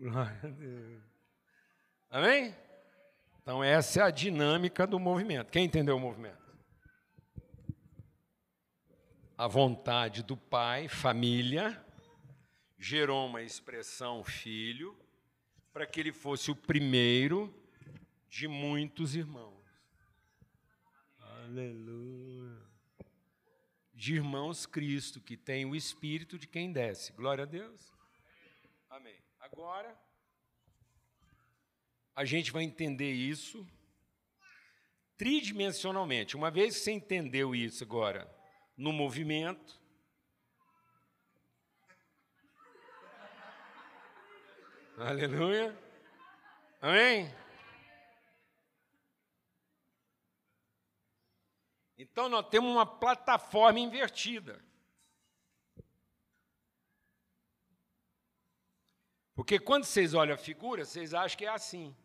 Glória 0.00 0.40
a 0.42 0.48
Deus. 0.48 1.02
Amém? 2.10 2.56
Então, 3.40 3.62
essa 3.62 4.00
é 4.00 4.02
a 4.02 4.10
dinâmica 4.10 4.84
do 4.84 4.98
movimento. 4.98 5.52
Quem 5.52 5.66
entendeu 5.66 5.96
o 5.96 6.00
movimento? 6.00 6.42
A 9.38 9.46
vontade 9.46 10.24
do 10.24 10.36
pai, 10.36 10.88
família, 10.88 11.80
gerou 12.80 13.26
uma 13.26 13.42
expressão 13.42 14.24
filho, 14.24 14.98
para 15.70 15.86
que 15.86 16.00
ele 16.00 16.12
fosse 16.12 16.50
o 16.50 16.56
primeiro 16.56 17.54
de 18.26 18.48
muitos 18.48 19.14
irmãos. 19.14 19.62
Aleluia. 21.18 22.58
De 23.92 24.14
irmãos 24.14 24.64
Cristo, 24.64 25.20
que 25.20 25.36
tem 25.36 25.66
o 25.66 25.76
espírito 25.76 26.38
de 26.38 26.46
quem 26.46 26.72
desce. 26.72 27.12
Glória 27.12 27.44
a 27.44 27.46
Deus. 27.46 27.92
Amém. 28.88 29.16
Agora, 29.38 29.94
a 32.16 32.24
gente 32.24 32.50
vai 32.50 32.62
entender 32.62 33.12
isso 33.12 33.68
tridimensionalmente. 35.18 36.34
Uma 36.34 36.50
vez 36.50 36.76
que 36.76 36.80
você 36.80 36.92
entendeu 36.92 37.54
isso 37.54 37.84
agora 37.84 38.26
no 38.74 38.90
movimento, 38.90 39.79
Aleluia. 45.02 45.74
Amém? 46.78 47.34
Então 51.96 52.28
nós 52.28 52.46
temos 52.50 52.70
uma 52.70 52.84
plataforma 52.84 53.80
invertida. 53.80 54.62
Porque 59.34 59.58
quando 59.58 59.84
vocês 59.84 60.12
olham 60.12 60.34
a 60.34 60.38
figura, 60.38 60.84
vocês 60.84 61.14
acham 61.14 61.38
que 61.38 61.46
é 61.46 61.48
assim. 61.48 61.96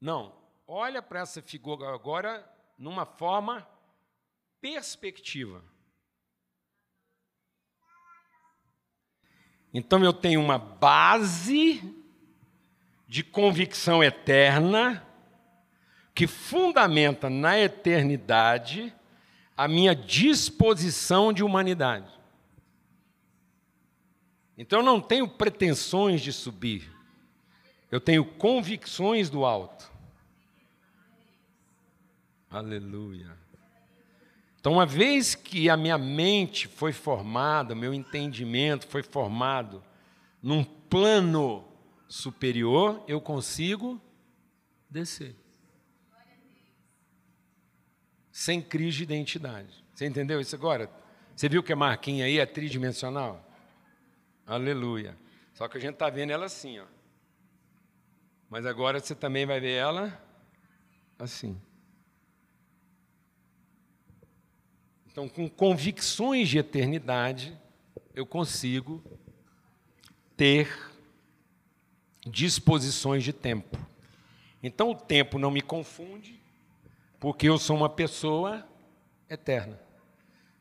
Não, 0.00 0.36
olha 0.66 1.00
para 1.00 1.20
essa 1.20 1.40
figura 1.40 1.94
agora 1.94 2.44
numa 2.76 3.06
forma 3.06 3.64
perspectiva. 4.60 5.64
Então 9.74 10.04
eu 10.04 10.12
tenho 10.12 10.40
uma 10.40 10.56
base 10.56 11.82
de 13.08 13.24
convicção 13.24 14.04
eterna 14.04 15.04
que 16.14 16.28
fundamenta 16.28 17.28
na 17.28 17.58
eternidade 17.58 18.94
a 19.56 19.66
minha 19.66 19.92
disposição 19.92 21.32
de 21.32 21.42
humanidade. 21.42 22.08
Então 24.56 24.78
eu 24.78 24.84
não 24.84 25.00
tenho 25.00 25.26
pretensões 25.26 26.20
de 26.20 26.32
subir, 26.32 26.88
eu 27.90 28.00
tenho 28.00 28.24
convicções 28.24 29.28
do 29.28 29.44
alto. 29.44 29.92
Aleluia. 32.48 33.43
Então, 34.64 34.72
uma 34.72 34.86
vez 34.86 35.34
que 35.34 35.68
a 35.68 35.76
minha 35.76 35.98
mente 35.98 36.68
foi 36.68 36.90
formada, 36.90 37.74
meu 37.74 37.92
entendimento 37.92 38.86
foi 38.86 39.02
formado 39.02 39.84
num 40.42 40.64
plano 40.64 41.68
superior, 42.08 43.04
eu 43.06 43.20
consigo 43.20 44.00
descer. 44.88 45.36
Sem 48.32 48.62
crise 48.62 48.96
de 48.96 49.02
identidade. 49.02 49.84
Você 49.94 50.06
entendeu 50.06 50.40
isso 50.40 50.56
agora? 50.56 50.90
Você 51.36 51.46
viu 51.46 51.62
que 51.62 51.74
a 51.74 51.76
marquinha 51.76 52.24
aí 52.24 52.38
é 52.38 52.46
tridimensional? 52.46 53.46
Aleluia. 54.46 55.14
Só 55.52 55.68
que 55.68 55.76
a 55.76 55.80
gente 55.82 55.92
está 55.92 56.08
vendo 56.08 56.30
ela 56.30 56.46
assim, 56.46 56.78
ó. 56.78 56.86
Mas 58.48 58.64
agora 58.64 58.98
você 58.98 59.14
também 59.14 59.44
vai 59.44 59.60
ver 59.60 59.74
ela 59.74 60.18
assim. 61.18 61.60
Então, 65.14 65.28
com 65.28 65.48
convicções 65.48 66.48
de 66.48 66.58
eternidade, 66.58 67.56
eu 68.16 68.26
consigo 68.26 69.00
ter 70.36 70.68
disposições 72.26 73.22
de 73.22 73.32
tempo. 73.32 73.78
Então, 74.60 74.90
o 74.90 74.94
tempo 74.96 75.38
não 75.38 75.52
me 75.52 75.60
confunde, 75.60 76.42
porque 77.20 77.48
eu 77.48 77.58
sou 77.58 77.76
uma 77.76 77.88
pessoa 77.88 78.66
eterna. 79.30 79.80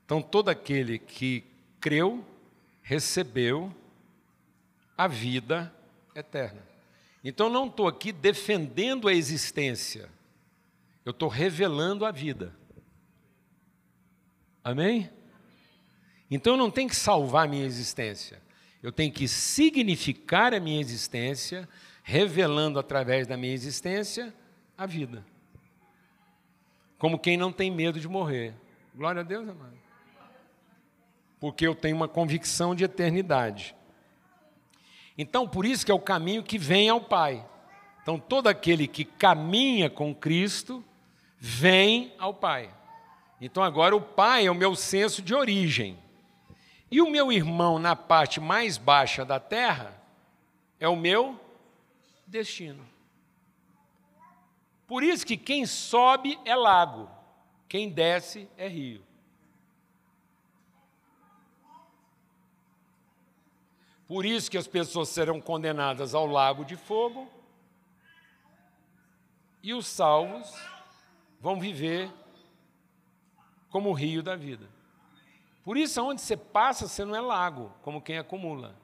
Então, 0.05 0.21
todo 0.21 0.49
aquele 0.49 0.99
que 0.99 1.43
creu, 1.79 2.23
recebeu 2.83 3.73
a 4.95 5.07
vida 5.07 5.73
eterna. 6.13 6.61
Então, 7.23 7.49
não 7.49 7.65
estou 7.65 7.87
aqui 7.87 8.11
defendendo 8.11 9.07
a 9.07 9.13
existência, 9.15 10.07
eu 11.03 11.09
estou 11.09 11.27
revelando 11.27 12.05
a 12.05 12.11
vida. 12.11 12.55
Amém? 14.63 15.09
Então 16.31 16.53
eu 16.53 16.57
não 16.57 16.71
tenho 16.71 16.89
que 16.89 16.95
salvar 16.95 17.45
a 17.45 17.49
minha 17.49 17.65
existência, 17.65 18.41
eu 18.81 18.91
tenho 18.91 19.11
que 19.11 19.27
significar 19.27 20.53
a 20.53 20.59
minha 20.59 20.79
existência, 20.79 21.67
revelando 22.01 22.79
através 22.79 23.27
da 23.27 23.37
minha 23.37 23.53
existência 23.53 24.33
a 24.77 24.85
vida. 24.85 25.25
Como 26.97 27.19
quem 27.19 27.37
não 27.37 27.51
tem 27.51 27.69
medo 27.69 27.99
de 27.99 28.07
morrer. 28.07 28.53
Glória 28.95 29.21
a 29.21 29.23
Deus, 29.23 29.47
amado. 29.47 29.77
Porque 31.39 31.67
eu 31.67 31.75
tenho 31.75 31.95
uma 31.95 32.07
convicção 32.07 32.73
de 32.73 32.83
eternidade. 32.83 33.75
Então, 35.17 35.47
por 35.47 35.65
isso 35.65 35.85
que 35.85 35.91
é 35.91 35.95
o 35.95 35.99
caminho 35.99 36.43
que 36.43 36.57
vem 36.57 36.89
ao 36.89 37.01
Pai. 37.01 37.45
Então, 38.01 38.17
todo 38.17 38.47
aquele 38.47 38.87
que 38.87 39.03
caminha 39.05 39.89
com 39.89 40.15
Cristo 40.15 40.83
vem 41.37 42.13
ao 42.17 42.33
Pai. 42.33 42.73
Então 43.45 43.61
agora 43.61 43.93
o 43.93 43.99
pai 43.99 44.45
é 44.45 44.51
o 44.51 44.55
meu 44.55 44.73
senso 44.73 45.21
de 45.21 45.35
origem. 45.35 45.99
E 46.89 47.01
o 47.01 47.09
meu 47.09 47.29
irmão 47.29 47.77
na 47.77 47.93
parte 47.93 48.39
mais 48.39 48.77
baixa 48.77 49.25
da 49.25 49.37
terra 49.37 50.01
é 50.79 50.87
o 50.87 50.95
meu 50.95 51.37
destino. 52.25 52.87
Por 54.87 55.03
isso 55.03 55.25
que 55.25 55.35
quem 55.35 55.65
sobe 55.65 56.39
é 56.45 56.55
lago, 56.55 57.09
quem 57.67 57.89
desce 57.89 58.47
é 58.57 58.65
rio. 58.69 59.03
Por 64.07 64.25
isso 64.25 64.49
que 64.49 64.57
as 64.57 64.67
pessoas 64.67 65.09
serão 65.09 65.41
condenadas 65.41 66.15
ao 66.15 66.25
lago 66.25 66.63
de 66.63 66.77
fogo 66.77 67.29
e 69.61 69.73
os 69.73 69.85
salvos 69.85 70.49
vão 71.41 71.59
viver 71.59 72.09
como 73.73 73.89
o 73.89 73.93
rio 73.93 74.21
da 74.21 74.35
vida. 74.35 74.69
Por 75.63 75.77
isso, 75.77 75.99
aonde 75.99 76.21
você 76.21 76.37
passa, 76.37 76.87
você 76.87 77.03
não 77.03 77.15
é 77.15 77.19
lago, 77.19 77.73
como 77.81 78.03
quem 78.03 78.19
acumula. 78.19 78.75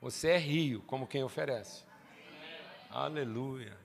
Você 0.00 0.28
é 0.28 0.38
rio, 0.38 0.82
como 0.82 1.04
quem 1.04 1.24
oferece. 1.24 1.84
Aleluia. 2.88 3.76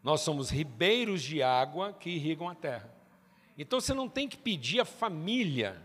Nós 0.00 0.20
somos 0.20 0.48
ribeiros 0.48 1.22
de 1.22 1.42
água 1.42 1.92
que 1.92 2.10
irrigam 2.10 2.48
a 2.48 2.54
terra. 2.54 2.88
Então 3.58 3.80
você 3.80 3.92
não 3.92 4.08
tem 4.08 4.28
que 4.28 4.36
pedir 4.36 4.78
a 4.78 4.84
família 4.84 5.82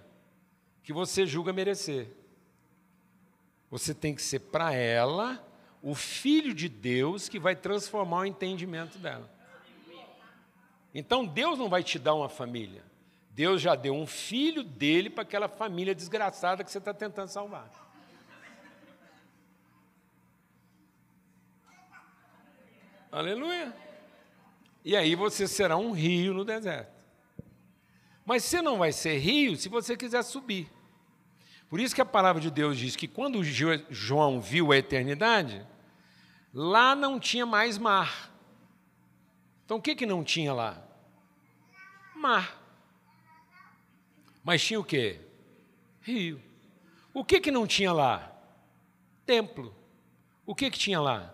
que 0.84 0.94
você 0.94 1.26
julga 1.26 1.52
merecer. 1.52 2.10
Você 3.72 3.96
tem 3.96 4.14
que 4.14 4.22
ser 4.22 4.39
para 4.39 4.72
ela 4.72 5.44
o 5.82 5.96
filho 5.96 6.54
de 6.54 6.70
Deus 6.70 7.28
que 7.28 7.39
vai 7.39 7.56
transformar 7.56 8.20
o 8.20 8.26
entendimento 8.26 9.00
dela. 9.00 9.28
Então 10.94 11.26
Deus 11.26 11.58
não 11.58 11.70
vai 11.70 11.82
te 11.84 11.98
dar 11.98 12.14
uma 12.14 12.30
família. 12.30 12.91
Deus 13.34 13.62
já 13.62 13.76
deu 13.76 13.94
um 13.94 14.06
filho 14.06 14.64
dele 14.64 15.10
para 15.10 15.24
aquela 15.24 15.48
família 15.48 15.96
desgraçada 15.96 16.64
que 16.64 16.72
você 16.72 16.78
está 16.78 16.94
tentando 16.94 17.30
salvar. 17.30 17.70
Aleluia. 23.12 23.76
E 24.84 24.96
aí 24.96 25.16
você 25.16 25.48
será 25.48 25.78
um 25.78 25.92
rio 25.92 26.34
no 26.34 26.46
deserto. 26.46 27.06
Mas 28.26 28.44
você 28.44 28.62
não 28.62 28.78
vai 28.78 28.92
ser 28.92 29.18
rio 29.18 29.56
se 29.56 29.70
você 29.70 29.98
quiser 29.98 30.24
subir. 30.24 30.72
Por 31.70 31.80
isso 31.80 31.96
que 31.96 32.02
a 32.02 32.06
palavra 32.06 32.42
de 32.42 32.52
Deus 32.52 32.78
diz 32.78 32.96
que 32.96 33.08
quando 33.08 33.44
João 33.44 34.42
viu 34.42 34.72
a 34.72 34.78
eternidade, 34.78 35.66
lá 36.54 36.96
não 36.96 37.20
tinha 37.20 37.46
mais 37.46 37.78
mar. 37.78 38.30
Então 39.66 39.78
o 39.78 39.82
que, 39.82 39.96
que 39.96 40.06
não 40.06 40.24
tinha 40.24 40.54
lá? 40.54 40.82
Mar. 42.16 42.61
Mas 44.44 44.64
tinha 44.64 44.80
o 44.80 44.84
quê? 44.84 45.20
Rio. 46.02 46.42
O 47.14 47.24
que, 47.24 47.39
que 47.39 47.52
não 47.52 47.68
tinha 47.68 47.92
lá? 47.94 48.32
Templo. 49.26 49.74
O 50.46 50.56
que, 50.56 50.70
que 50.70 50.80
tinha 50.80 51.00
lá? 51.00 51.34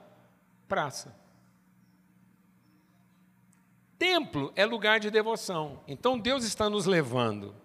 Praça. 0.68 1.16
Templo 3.98 4.52
é 4.56 4.66
lugar 4.66 5.00
de 5.00 5.10
devoção. 5.10 5.82
Então 5.88 6.20
Deus 6.20 6.44
está 6.44 6.70
nos 6.70 6.86
levando 6.86 7.56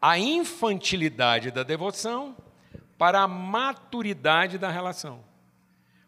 a 0.00 0.18
infantilidade 0.18 1.50
da 1.50 1.62
devoção 1.62 2.36
para 2.96 3.22
a 3.22 3.28
maturidade 3.28 4.58
da 4.58 4.70
relação. 4.70 5.24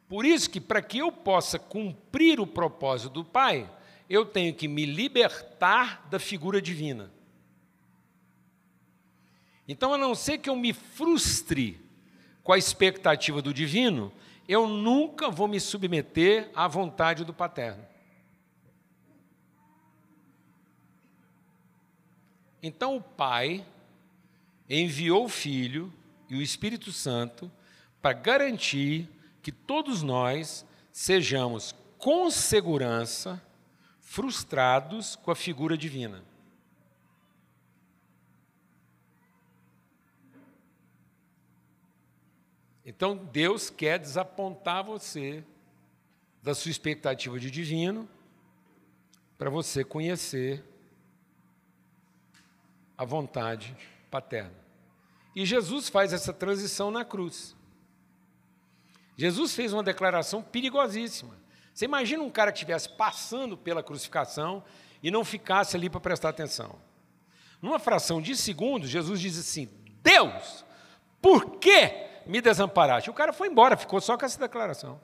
Por 0.08 0.24
isso 0.24 0.48
que 0.48 0.60
para 0.60 0.80
que 0.80 0.98
eu 0.98 1.12
possa 1.12 1.58
cumprir 1.58 2.40
o 2.40 2.46
propósito 2.46 3.12
do 3.12 3.24
Pai, 3.24 3.70
eu 4.08 4.24
tenho 4.24 4.54
que 4.54 4.66
me 4.66 4.86
libertar 4.86 6.06
da 6.08 6.18
figura 6.18 6.62
divina. 6.62 7.10
Então, 9.68 9.92
a 9.92 9.98
não 9.98 10.14
ser 10.14 10.38
que 10.38 10.48
eu 10.48 10.56
me 10.56 10.72
frustre 10.72 11.78
com 12.42 12.52
a 12.52 12.58
expectativa 12.58 13.42
do 13.42 13.52
divino, 13.52 14.10
eu 14.48 14.66
nunca 14.66 15.30
vou 15.30 15.46
me 15.46 15.60
submeter 15.60 16.50
à 16.54 16.66
vontade 16.66 17.22
do 17.22 17.34
paterno. 17.34 17.86
Então 22.62 22.96
o 22.96 23.00
Pai 23.00 23.64
enviou 24.68 25.26
o 25.26 25.28
Filho 25.28 25.92
e 26.28 26.34
o 26.34 26.42
Espírito 26.42 26.90
Santo 26.90 27.50
para 28.02 28.12
garantir 28.12 29.08
que 29.42 29.52
todos 29.52 30.02
nós 30.02 30.66
sejamos 30.92 31.74
com 31.96 32.30
segurança 32.30 33.40
frustrados 34.00 35.14
com 35.16 35.30
a 35.30 35.36
figura 35.36 35.76
divina. 35.76 36.24
Então 42.88 43.14
Deus 43.14 43.68
quer 43.68 43.98
desapontar 43.98 44.82
você 44.82 45.44
da 46.42 46.54
sua 46.54 46.70
expectativa 46.70 47.38
de 47.38 47.50
divino 47.50 48.08
para 49.36 49.50
você 49.50 49.84
conhecer 49.84 50.64
a 52.96 53.04
vontade 53.04 53.76
paterna. 54.10 54.54
E 55.36 55.44
Jesus 55.44 55.90
faz 55.90 56.14
essa 56.14 56.32
transição 56.32 56.90
na 56.90 57.04
cruz. 57.04 57.54
Jesus 59.18 59.54
fez 59.54 59.74
uma 59.74 59.82
declaração 59.82 60.42
perigosíssima. 60.42 61.36
Você 61.74 61.84
imagina 61.84 62.22
um 62.22 62.30
cara 62.30 62.50
que 62.50 62.56
estivesse 62.56 62.88
passando 62.96 63.54
pela 63.54 63.82
crucificação 63.82 64.64
e 65.02 65.10
não 65.10 65.26
ficasse 65.26 65.76
ali 65.76 65.90
para 65.90 66.00
prestar 66.00 66.30
atenção. 66.30 66.80
Numa 67.60 67.78
fração 67.78 68.22
de 68.22 68.34
segundos, 68.34 68.88
Jesus 68.88 69.20
diz 69.20 69.38
assim: 69.38 69.68
Deus, 70.02 70.64
por 71.20 71.58
que 71.58 72.07
me 72.28 72.40
desamparaste? 72.42 73.10
O 73.10 73.14
cara 73.14 73.32
foi 73.32 73.48
embora, 73.48 73.76
ficou 73.76 74.00
só 74.00 74.16
com 74.16 74.24
essa 74.24 74.38
declaração. 74.38 75.00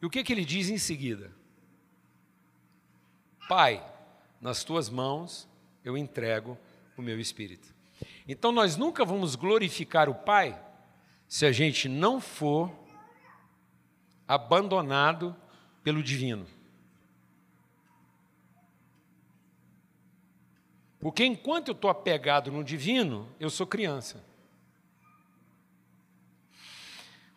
E 0.00 0.06
o 0.06 0.10
que, 0.10 0.22
que 0.22 0.32
ele 0.32 0.44
diz 0.44 0.68
em 0.68 0.78
seguida? 0.78 1.32
Pai, 3.48 3.84
nas 4.40 4.62
tuas 4.62 4.88
mãos 4.88 5.48
eu 5.82 5.96
entrego 5.96 6.56
o 6.96 7.02
meu 7.02 7.18
espírito. 7.18 7.74
Então 8.28 8.52
nós 8.52 8.76
nunca 8.76 9.04
vamos 9.04 9.34
glorificar 9.34 10.08
o 10.08 10.14
Pai 10.14 10.58
se 11.26 11.46
a 11.46 11.52
gente 11.52 11.88
não 11.88 12.20
for 12.20 12.70
abandonado 14.28 15.34
pelo 15.82 16.02
divino. 16.02 16.46
Porque 21.00 21.24
enquanto 21.24 21.68
eu 21.68 21.72
estou 21.72 21.90
apegado 21.90 22.52
no 22.52 22.62
divino, 22.62 23.26
eu 23.40 23.48
sou 23.48 23.66
criança. 23.66 24.22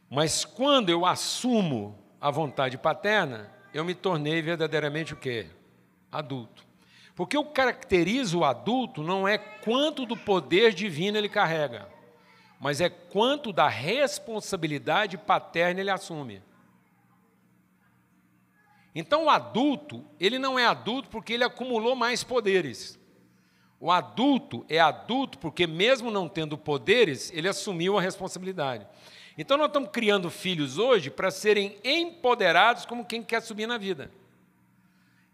Mas 0.10 0.44
quando 0.44 0.90
eu 0.90 1.06
assumo 1.06 1.98
a 2.20 2.30
vontade 2.30 2.78
paterna, 2.78 3.52
eu 3.74 3.84
me 3.86 3.96
tornei 3.96 4.42
verdadeiramente 4.42 5.14
o 5.14 5.18
quê? 5.18 5.48
Adulto. 6.12 6.64
Porque 7.16 7.38
o 7.38 7.46
que 7.46 7.54
caracteriza 7.54 8.38
o 8.38 8.44
adulto 8.44 9.02
não 9.02 9.28
é 9.28 9.38
quanto 9.38 10.06
do 10.06 10.18
poder 10.18 10.74
divino 10.74 11.18
ele 11.18 11.30
carrega, 11.30 11.88
mas 12.60 12.82
é 12.82 12.90
quanto 12.90 13.54
da 13.54 13.68
responsabilidade 13.70 15.18
paterna 15.18 15.80
ele 15.80 15.90
assume. 15.90 16.42
Então 18.94 19.26
o 19.26 19.30
adulto, 19.30 20.06
ele 20.20 20.38
não 20.38 20.60
é 20.60 20.66
adulto 20.66 21.10
porque 21.10 21.34
ele 21.34 21.44
acumulou 21.44 21.96
mais 21.96 22.24
poderes. 22.24 23.00
O 23.84 23.92
adulto 23.92 24.66
é 24.70 24.80
adulto 24.80 25.38
porque, 25.38 25.68
mesmo 25.68 26.10
não 26.10 26.30
tendo 26.30 26.58
poderes, 26.58 27.30
ele 27.34 27.50
assumiu 27.50 27.98
a 27.98 28.02
responsabilidade. 28.02 28.88
Então, 29.38 29.58
nós 29.58 29.68
estamos 29.68 29.90
criando 29.92 30.30
filhos 30.30 30.78
hoje 30.78 31.10
para 31.10 31.30
serem 31.30 31.78
empoderados 31.84 32.86
como 32.86 33.04
quem 33.04 33.22
quer 33.22 33.42
subir 33.42 33.68
na 33.68 33.78
vida 33.78 34.10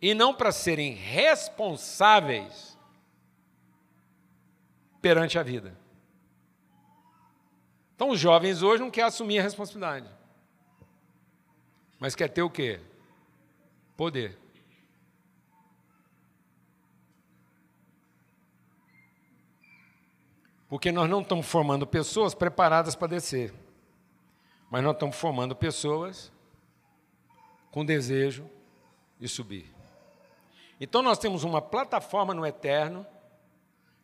e 0.01 0.15
não 0.15 0.33
para 0.33 0.51
serem 0.51 0.93
responsáveis 0.95 2.75
perante 4.99 5.37
a 5.37 5.43
vida. 5.43 5.77
Então, 7.95 8.09
os 8.09 8.19
jovens 8.19 8.63
hoje 8.63 8.81
não 8.81 8.89
querem 8.89 9.09
assumir 9.09 9.37
a 9.37 9.43
responsabilidade, 9.43 10.09
mas 11.99 12.15
quer 12.15 12.29
ter 12.29 12.41
o 12.41 12.49
quê? 12.49 12.79
Poder. 13.95 14.35
Porque 20.69 20.91
nós 20.91 21.09
não 21.09 21.21
estamos 21.21 21.47
formando 21.47 21.87
pessoas 21.87 22.35
preparadas 22.35 22.95
para 22.95 23.07
descer, 23.07 23.51
mas 24.69 24.83
nós 24.83 24.93
estamos 24.93 25.15
formando 25.15 25.55
pessoas 25.55 26.31
com 27.71 27.83
desejo 27.83 28.47
de 29.19 29.27
subir. 29.27 29.73
Então 30.79 31.01
nós 31.01 31.17
temos 31.17 31.43
uma 31.43 31.59
plataforma 31.61 32.35
no 32.35 32.45
eterno 32.45 33.05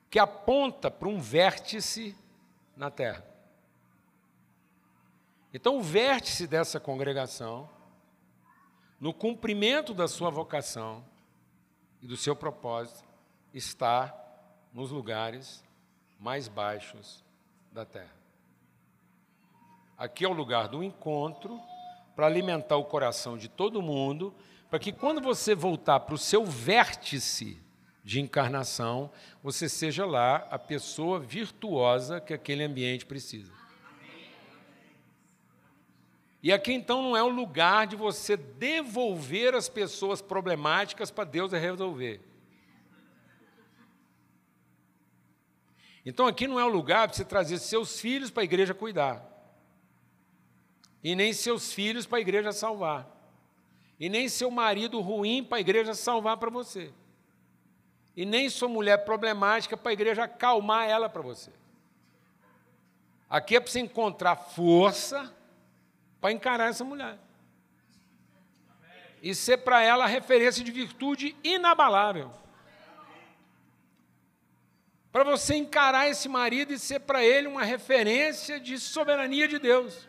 que 0.09 0.17
aponta 0.17 0.89
para 0.89 1.07
um 1.07 1.19
vértice 1.19 2.17
na 2.75 2.89
terra. 2.89 3.23
Então 5.53 5.77
o 5.77 5.83
vértice 5.83 6.47
dessa 6.47 6.79
congregação, 6.79 7.69
no 8.99 9.13
cumprimento 9.13 9.93
da 9.93 10.07
sua 10.07 10.31
vocação 10.31 11.05
e 12.01 12.07
do 12.07 12.17
seu 12.17 12.35
propósito, 12.35 13.07
está 13.53 14.13
nos 14.73 14.91
lugares 14.91 15.64
mais 16.19 16.47
baixos 16.47 17.23
da 17.71 17.85
terra. 17.85 18.15
Aqui 19.97 20.25
é 20.25 20.27
o 20.27 20.33
lugar 20.33 20.67
do 20.67 20.83
encontro 20.83 21.59
para 22.15 22.25
alimentar 22.25 22.77
o 22.77 22.85
coração 22.85 23.37
de 23.37 23.47
todo 23.47 23.81
mundo 23.81 24.33
para 24.69 24.79
que 24.79 24.91
quando 24.91 25.21
você 25.21 25.55
voltar 25.55 26.01
para 26.01 26.15
o 26.15 26.17
seu 26.17 26.45
vértice 26.45 27.61
de 28.03 28.19
encarnação, 28.19 29.09
você 29.41 29.69
seja 29.69 30.05
lá 30.05 30.47
a 30.51 30.59
pessoa 30.59 31.19
virtuosa 31.19 32.19
que 32.19 32.33
aquele 32.33 32.63
ambiente 32.63 33.05
precisa. 33.05 33.51
E 36.43 36.53
aqui 36.53 36.71
então 36.71 37.01
não 37.01 37.17
é 37.17 37.23
o 37.23 37.27
lugar 37.27 37.87
de 37.87 37.95
você 37.95 38.37
devolver 38.37 39.55
as 39.55 39.67
pessoas 39.67 40.21
problemáticas 40.21 41.09
para 41.09 41.23
Deus 41.23 41.51
resolver. 41.51 42.21
Então 46.05 46.27
aqui 46.27 46.47
não 46.47 46.59
é 46.59 46.63
o 46.63 46.69
lugar 46.69 47.07
para 47.07 47.17
você 47.17 47.25
trazer 47.25 47.57
seus 47.57 47.99
filhos 47.99 48.29
para 48.29 48.43
a 48.43 48.45
igreja 48.45 48.73
cuidar. 48.73 49.23
E 51.03 51.15
nem 51.15 51.33
seus 51.33 51.73
filhos 51.73 52.05
para 52.05 52.19
a 52.19 52.21
igreja 52.21 52.51
salvar 52.51 53.15
e 53.99 54.09
nem 54.09 54.27
seu 54.27 54.51
marido 54.51 54.99
ruim 54.99 55.43
para 55.43 55.57
a 55.57 55.61
igreja 55.61 55.93
salvar 55.93 56.37
para 56.37 56.49
você. 56.49 56.91
E 58.15 58.25
nem 58.25 58.49
sua 58.49 58.69
mulher 58.69 59.05
problemática 59.05 59.75
para 59.75 59.91
a 59.91 59.93
igreja 59.93 60.23
acalmar 60.23 60.87
ela 60.87 61.09
para 61.09 61.21
você. 61.21 61.51
Aqui 63.29 63.55
é 63.55 63.59
para 63.59 63.71
você 63.71 63.79
encontrar 63.79 64.35
força 64.35 65.33
para 66.21 66.31
encarar 66.31 66.69
essa 66.69 66.83
mulher. 66.83 67.17
E 69.21 69.33
ser 69.33 69.57
para 69.57 69.81
ela 69.81 70.05
referência 70.05 70.63
de 70.63 70.71
virtude 70.71 71.35
inabalável. 71.43 72.31
Para 75.15 75.23
você 75.23 75.55
encarar 75.55 76.09
esse 76.09 76.27
marido 76.27 76.73
e 76.73 76.77
ser 76.77 76.99
para 76.99 77.23
ele 77.23 77.47
uma 77.47 77.63
referência 77.63 78.59
de 78.59 78.77
soberania 78.77 79.47
de 79.47 79.57
Deus 79.57 80.05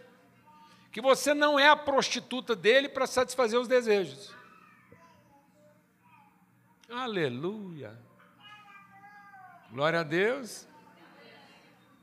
que 0.90 1.00
você 1.00 1.32
não 1.32 1.56
é 1.56 1.68
a 1.68 1.76
prostituta 1.76 2.56
dele 2.56 2.88
para 2.88 3.06
satisfazer 3.06 3.60
os 3.60 3.68
desejos. 3.68 4.34
Aleluia. 6.90 7.96
Glória 9.70 10.00
a 10.00 10.02
Deus. 10.02 10.66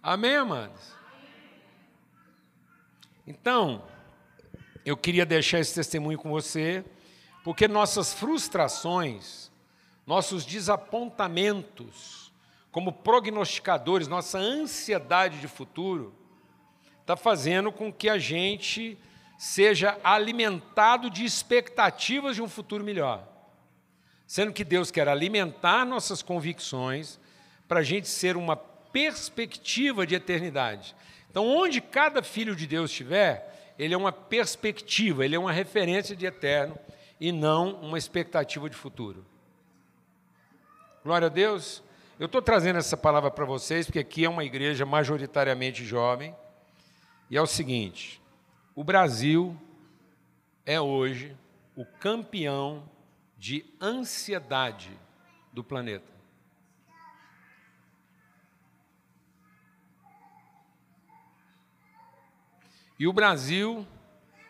Amém, 0.02 0.38
amados? 0.38 0.94
Então, 3.28 3.86
eu 4.86 4.96
queria 4.96 5.26
deixar 5.26 5.60
esse 5.60 5.76
testemunho 5.76 6.18
com 6.18 6.30
você, 6.30 6.86
porque 7.44 7.68
nossas 7.68 8.14
frustrações, 8.14 9.52
nossos 10.08 10.46
desapontamentos, 10.46 12.23
como 12.74 12.92
prognosticadores, 12.92 14.08
nossa 14.08 14.40
ansiedade 14.40 15.40
de 15.40 15.48
futuro, 15.48 16.12
está 17.00 17.16
fazendo 17.16 17.72
com 17.72 17.94
que 17.94 18.10
a 18.10 18.18
gente 18.18 18.98
seja 19.38 20.00
alimentado 20.04 21.08
de 21.08 21.24
expectativas 21.24 22.36
de 22.36 22.42
um 22.42 22.50
futuro 22.50 22.84
melhor. 22.84 23.28
Sendo 24.26 24.52
que 24.52 24.64
Deus 24.64 24.90
quer 24.90 25.08
alimentar 25.08 25.86
nossas 25.86 26.24
convicções 26.24 27.20
para 27.68 27.82
a 27.82 27.84
gente 27.84 28.08
ser 28.08 28.36
uma 28.36 28.56
perspectiva 28.56 30.08
de 30.08 30.16
eternidade. 30.16 30.96
Então, 31.30 31.46
onde 31.46 31.80
cada 31.80 32.24
filho 32.24 32.56
de 32.56 32.66
Deus 32.66 32.90
estiver, 32.90 33.74
ele 33.78 33.94
é 33.94 33.98
uma 33.98 34.12
perspectiva, 34.12 35.24
ele 35.24 35.36
é 35.36 35.40
uma 35.40 35.52
referência 35.52 36.16
de 36.16 36.26
eterno 36.26 36.76
e 37.20 37.32
não 37.32 37.76
uma 37.82 38.00
expectativa 38.00 38.68
de 38.68 38.76
futuro. 38.76 39.24
Glória 41.04 41.28
a 41.28 41.30
Deus. 41.30 41.84
Eu 42.24 42.28
estou 42.28 42.42
trazendo 42.42 42.80
essa 42.80 42.96
palavra 42.96 43.30
para 43.30 43.44
vocês 43.44 43.86
porque 43.86 44.00
aqui 44.00 44.24
é 44.24 44.30
uma 44.30 44.46
igreja 44.46 44.86
majoritariamente 44.86 45.84
jovem 45.84 46.34
e 47.30 47.36
é 47.36 47.42
o 47.42 47.46
seguinte: 47.46 48.22
o 48.74 48.82
Brasil 48.82 49.60
é 50.66 50.80
hoje 50.80 51.36
o 51.76 51.86
campeão 51.86 52.90
de 53.38 53.66
ansiedade 53.82 54.98
do 55.52 55.66
planeta. 55.66 56.14
E 62.98 63.06
o 63.06 63.12
Brasil 63.12 63.86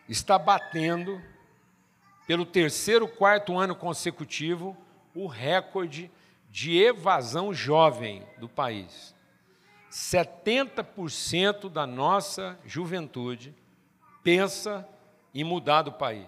está 0.07 0.38
batendo, 0.38 1.19
pelo 2.28 2.45
terceiro, 2.45 3.07
quarto 3.07 3.57
ano 3.57 3.76
consecutivo, 3.76 4.78
o 5.15 5.26
recorde 5.26 6.03
de 6.03 6.22
evasão 6.54 7.54
jovem 7.54 8.28
do 8.38 8.47
país. 8.47 9.16
70% 9.89 11.70
da 11.70 11.88
nossa 11.88 12.60
juventude 12.66 13.56
pensa 14.24 14.88
em 15.34 15.43
mudar 15.43 15.82
do 15.82 15.91
país. 15.91 16.28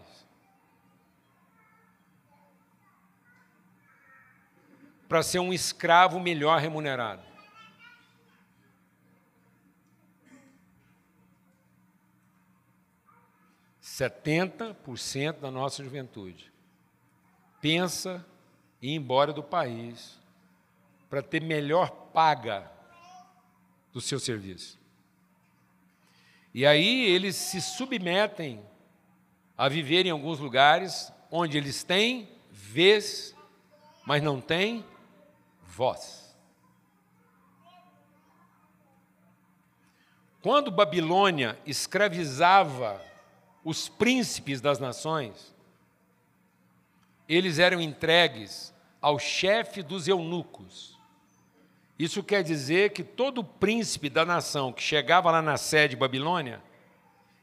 Para 5.08 5.22
ser 5.22 5.40
um 5.40 5.54
escravo 5.54 6.20
melhor 6.20 6.60
remunerado. 6.60 7.24
Setenta 13.80 14.74
por 14.74 14.98
cento 14.98 15.40
da 15.40 15.52
nossa 15.52 15.84
juventude 15.84 16.52
pensa 17.66 18.24
ir 18.86 18.96
embora 18.96 19.34
do 19.34 19.42
país 19.42 20.20
para 21.10 21.22
ter 21.22 21.42
melhor 21.42 21.90
paga 22.14 22.72
do 23.92 24.00
seu 24.00 24.20
serviço. 24.20 24.78
E 26.54 26.66
aí 26.66 27.06
eles 27.06 27.36
se 27.36 27.60
submetem 27.62 28.64
a 29.58 29.68
viver 29.68 30.06
em 30.06 30.12
alguns 30.12 30.40
lugares 30.40 31.12
onde 31.32 31.58
eles 31.58 31.84
têm 31.84 32.30
vez, 32.52 33.36
mas 34.06 34.22
não 34.22 34.40
têm 34.40 34.86
voz. 35.64 36.36
Quando 40.42 40.70
Babilônia 40.70 41.58
escravizava 41.66 43.02
os 43.64 43.90
príncipes 43.90 44.62
das 44.62 44.78
nações, 44.78 45.56
eles 47.28 47.58
eram 47.58 47.82
entregues 47.82 48.75
ao 49.06 49.20
chefe 49.20 49.84
dos 49.84 50.08
eunucos. 50.08 50.98
Isso 51.98 52.24
quer 52.24 52.42
dizer 52.42 52.90
que 52.90 53.04
todo 53.04 53.44
príncipe 53.44 54.10
da 54.10 54.26
nação 54.26 54.74
que 54.74 54.82
chegava 54.82 55.30
lá 55.30 55.44
na 55.44 55.58
sede 55.58 55.96
Babilônia, 55.96 56.60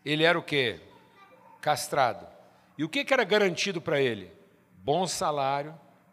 ele 0.04 0.24
era 0.24 0.36
o 0.36 0.42
quê? 0.42 0.80
Castrado. 1.60 2.26
E 2.76 2.82
o 2.82 2.88
que, 2.88 3.06
era 3.08 3.22
garantido 3.22 3.80
para 3.80 4.00
ele? 4.00 4.32
Bom 4.78 5.06
salário, 5.06 5.72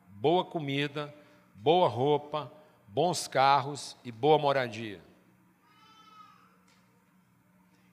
boa 0.10 0.45
comida, 0.45 1.12
boa 1.56 1.89
roupa, 1.89 2.54
bons 2.88 3.28
carros 3.28 3.97
e 4.06 4.12
boa 4.12 4.38
moradia. 4.38 5.02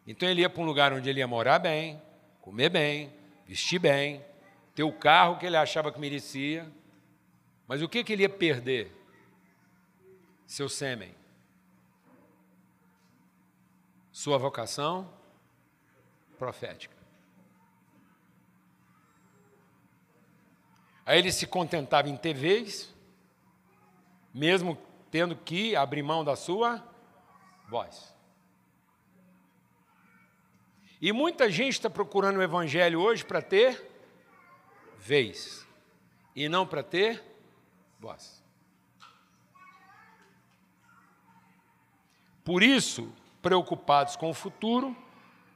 Então 0.07 0.29
ele 0.29 0.43
ia 0.43 0.51
para 0.51 0.63
um 0.63 0.67
lugar 0.67 0.93
onde 0.93 1.09
ele 1.09 1.21
ia 1.21 1.27
morar 1.27 1.59
bem, 1.59 2.03
comer 2.43 2.69
bem, 2.69 3.11
vestir 3.47 3.79
bem, 3.79 4.23
ter 4.75 4.83
o 4.83 4.93
carro 4.93 5.39
que 5.39 5.47
ele 5.47 5.57
achava 5.57 5.91
que 5.91 5.99
merecia. 5.99 6.71
Mas 7.67 7.83
o 7.83 7.89
que, 7.89 8.05
que 8.05 8.12
ele 8.12 8.23
ia 8.23 8.29
perder? 8.29 8.97
seu 10.47 10.69
sêmen. 10.69 11.14
Sua 14.12 14.39
vocação 14.39 15.12
profética. 16.39 16.95
Aí 21.05 21.19
ele 21.19 21.31
se 21.31 21.47
contentava 21.47 22.09
em 22.09 22.17
TVs, 22.17 22.93
mesmo 24.33 24.79
tendo 25.11 25.37
que 25.37 25.77
abrir 25.77 26.03
mão 26.03 26.25
da 26.25 26.35
sua 26.35 26.83
voz. 27.69 28.14
E 31.01 31.12
muita 31.12 31.51
gente 31.51 31.75
está 31.75 31.91
procurando 31.91 32.39
o 32.39 32.43
Evangelho 32.43 33.01
hoje 33.01 33.25
para 33.25 33.43
ter 33.43 33.91
vez, 34.99 35.67
e 36.35 36.49
não 36.49 36.67
para 36.67 36.83
ter 36.83 37.23
voz. 37.99 38.42
Por 42.44 42.62
isso, 42.62 43.12
preocupados 43.42 44.14
com 44.14 44.30
o 44.30 44.34
futuro, 44.34 44.97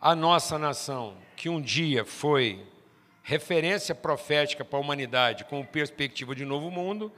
a 0.00 0.14
nossa 0.14 0.58
nação, 0.58 1.16
que 1.36 1.48
um 1.48 1.60
dia 1.60 2.04
foi 2.04 2.66
referência 3.22 3.94
profética 3.94 4.64
para 4.64 4.78
a 4.78 4.82
humanidade 4.82 5.44
com 5.44 5.64
perspectiva 5.64 6.34
de 6.34 6.44
novo 6.44 6.70
mundo, 6.70 7.12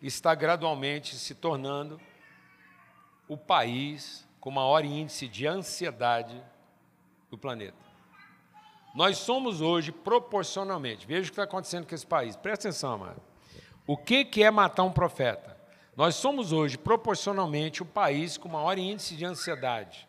está 0.00 0.34
gradualmente 0.34 1.16
se 1.16 1.34
tornando 1.34 2.00
o 3.28 3.36
país 3.36 4.26
com 4.40 4.50
maior 4.50 4.84
índice 4.84 5.28
de 5.28 5.46
ansiedade 5.46 6.40
do 7.30 7.36
planeta. 7.36 7.76
Nós 8.94 9.18
somos 9.18 9.60
hoje 9.60 9.92
proporcionalmente, 9.92 11.06
veja 11.06 11.22
o 11.22 11.24
que 11.24 11.30
está 11.32 11.42
acontecendo 11.42 11.86
com 11.86 11.94
esse 11.94 12.06
país, 12.06 12.34
presta 12.34 12.68
atenção, 12.68 12.94
amado. 12.94 13.27
O 13.88 13.96
que 13.96 14.42
é 14.42 14.50
matar 14.50 14.82
um 14.82 14.92
profeta? 14.92 15.56
Nós 15.96 16.14
somos 16.14 16.52
hoje, 16.52 16.76
proporcionalmente, 16.76 17.82
o 17.82 17.86
país 17.86 18.36
com 18.36 18.46
maior 18.46 18.76
índice 18.76 19.16
de 19.16 19.24
ansiedade. 19.24 20.06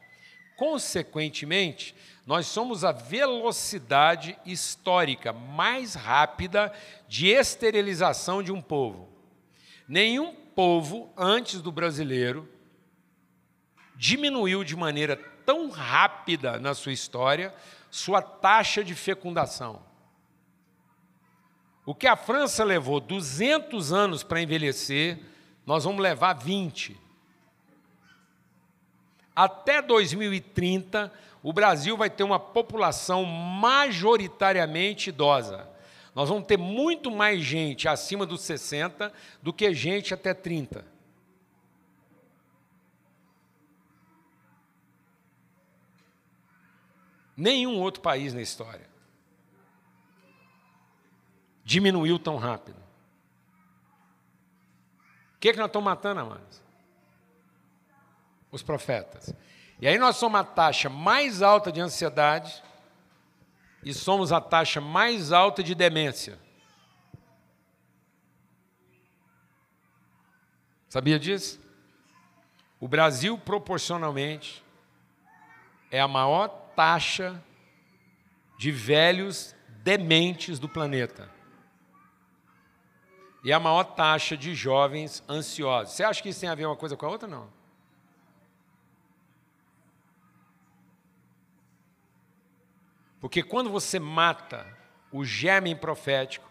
Consequentemente, 0.57 1.95
nós 2.27 2.45
somos 2.47 2.83
a 2.83 2.91
velocidade 2.91 4.37
histórica 4.45 5.31
mais 5.31 5.95
rápida 5.95 6.73
de 7.07 7.27
esterilização 7.29 8.43
de 8.43 8.51
um 8.51 8.61
povo. 8.61 9.07
Nenhum 9.87 10.35
povo 10.35 11.09
antes 11.15 11.61
do 11.61 11.71
brasileiro 11.71 12.49
diminuiu 13.95 14.65
de 14.65 14.75
maneira 14.75 15.15
tão 15.45 15.69
rápida 15.69 16.59
na 16.59 16.73
sua 16.73 16.91
história 16.91 17.55
sua 17.89 18.21
taxa 18.21 18.83
de 18.83 18.93
fecundação. 18.93 19.88
O 21.89 21.95
que 21.95 22.05
a 22.05 22.15
França 22.15 22.63
levou 22.63 22.99
200 22.99 23.91
anos 23.91 24.21
para 24.21 24.39
envelhecer, 24.39 25.17
nós 25.65 25.85
vamos 25.85 26.03
levar 26.03 26.33
20. 26.33 26.95
Até 29.35 29.81
2030, 29.81 31.11
o 31.41 31.51
Brasil 31.51 31.97
vai 31.97 32.07
ter 32.07 32.21
uma 32.21 32.39
população 32.39 33.25
majoritariamente 33.25 35.09
idosa. 35.09 35.67
Nós 36.13 36.29
vamos 36.29 36.45
ter 36.45 36.59
muito 36.59 37.09
mais 37.09 37.41
gente 37.41 37.87
acima 37.87 38.23
dos 38.23 38.41
60 38.41 39.11
do 39.41 39.51
que 39.51 39.73
gente 39.73 40.13
até 40.13 40.31
30. 40.31 40.85
Nenhum 47.35 47.79
outro 47.79 47.99
país 47.99 48.31
na 48.31 48.43
história 48.43 48.88
diminuiu 51.69 52.17
tão 52.17 52.35
rápido. 52.37 52.79
O 55.35 55.39
que, 55.39 55.49
é 55.49 55.53
que 55.53 55.59
nós 55.59 55.67
estamos 55.67 55.85
matando, 55.85 56.19
amados? 56.19 56.63
Os 58.51 58.63
profetas. 58.63 59.35
E 59.79 59.87
aí 59.87 59.99
nós 59.99 60.15
somos 60.15 60.39
a 60.39 60.43
taxa 60.43 60.89
mais 60.89 61.43
alta 61.43 61.71
de 61.71 61.79
ansiedade 61.79 62.63
e 63.83 63.93
somos 63.93 64.31
a 64.31 64.41
taxa 64.41 64.81
mais 64.81 65.31
alta 65.31 65.61
de 65.61 65.75
demência. 65.75 66.39
Sabia 70.89 71.19
disso? 71.19 71.61
O 72.79 72.87
Brasil, 72.87 73.37
proporcionalmente, 73.37 74.63
é 75.91 76.01
a 76.01 76.07
maior 76.07 76.47
taxa 76.75 77.39
de 78.57 78.71
velhos 78.71 79.55
dementes 79.83 80.57
do 80.57 80.67
planeta. 80.67 81.37
E 83.43 83.53
a 83.53 83.59
maior 83.59 83.83
taxa 83.83 84.35
de 84.35 84.53
jovens 84.53 85.23
ansiosos. 85.29 85.93
Você 85.93 86.03
acha 86.03 86.21
que 86.21 86.29
isso 86.29 86.41
tem 86.41 86.49
a 86.49 86.55
ver 86.55 86.65
uma 86.65 86.75
coisa 86.75 86.97
com 86.97 87.05
a 87.05 87.09
outra? 87.09 87.27
Não. 87.27 87.49
Porque 93.19 93.43
quando 93.43 93.69
você 93.69 93.99
mata 93.99 94.65
o 95.11 95.25
germe 95.25 95.75
profético, 95.75 96.49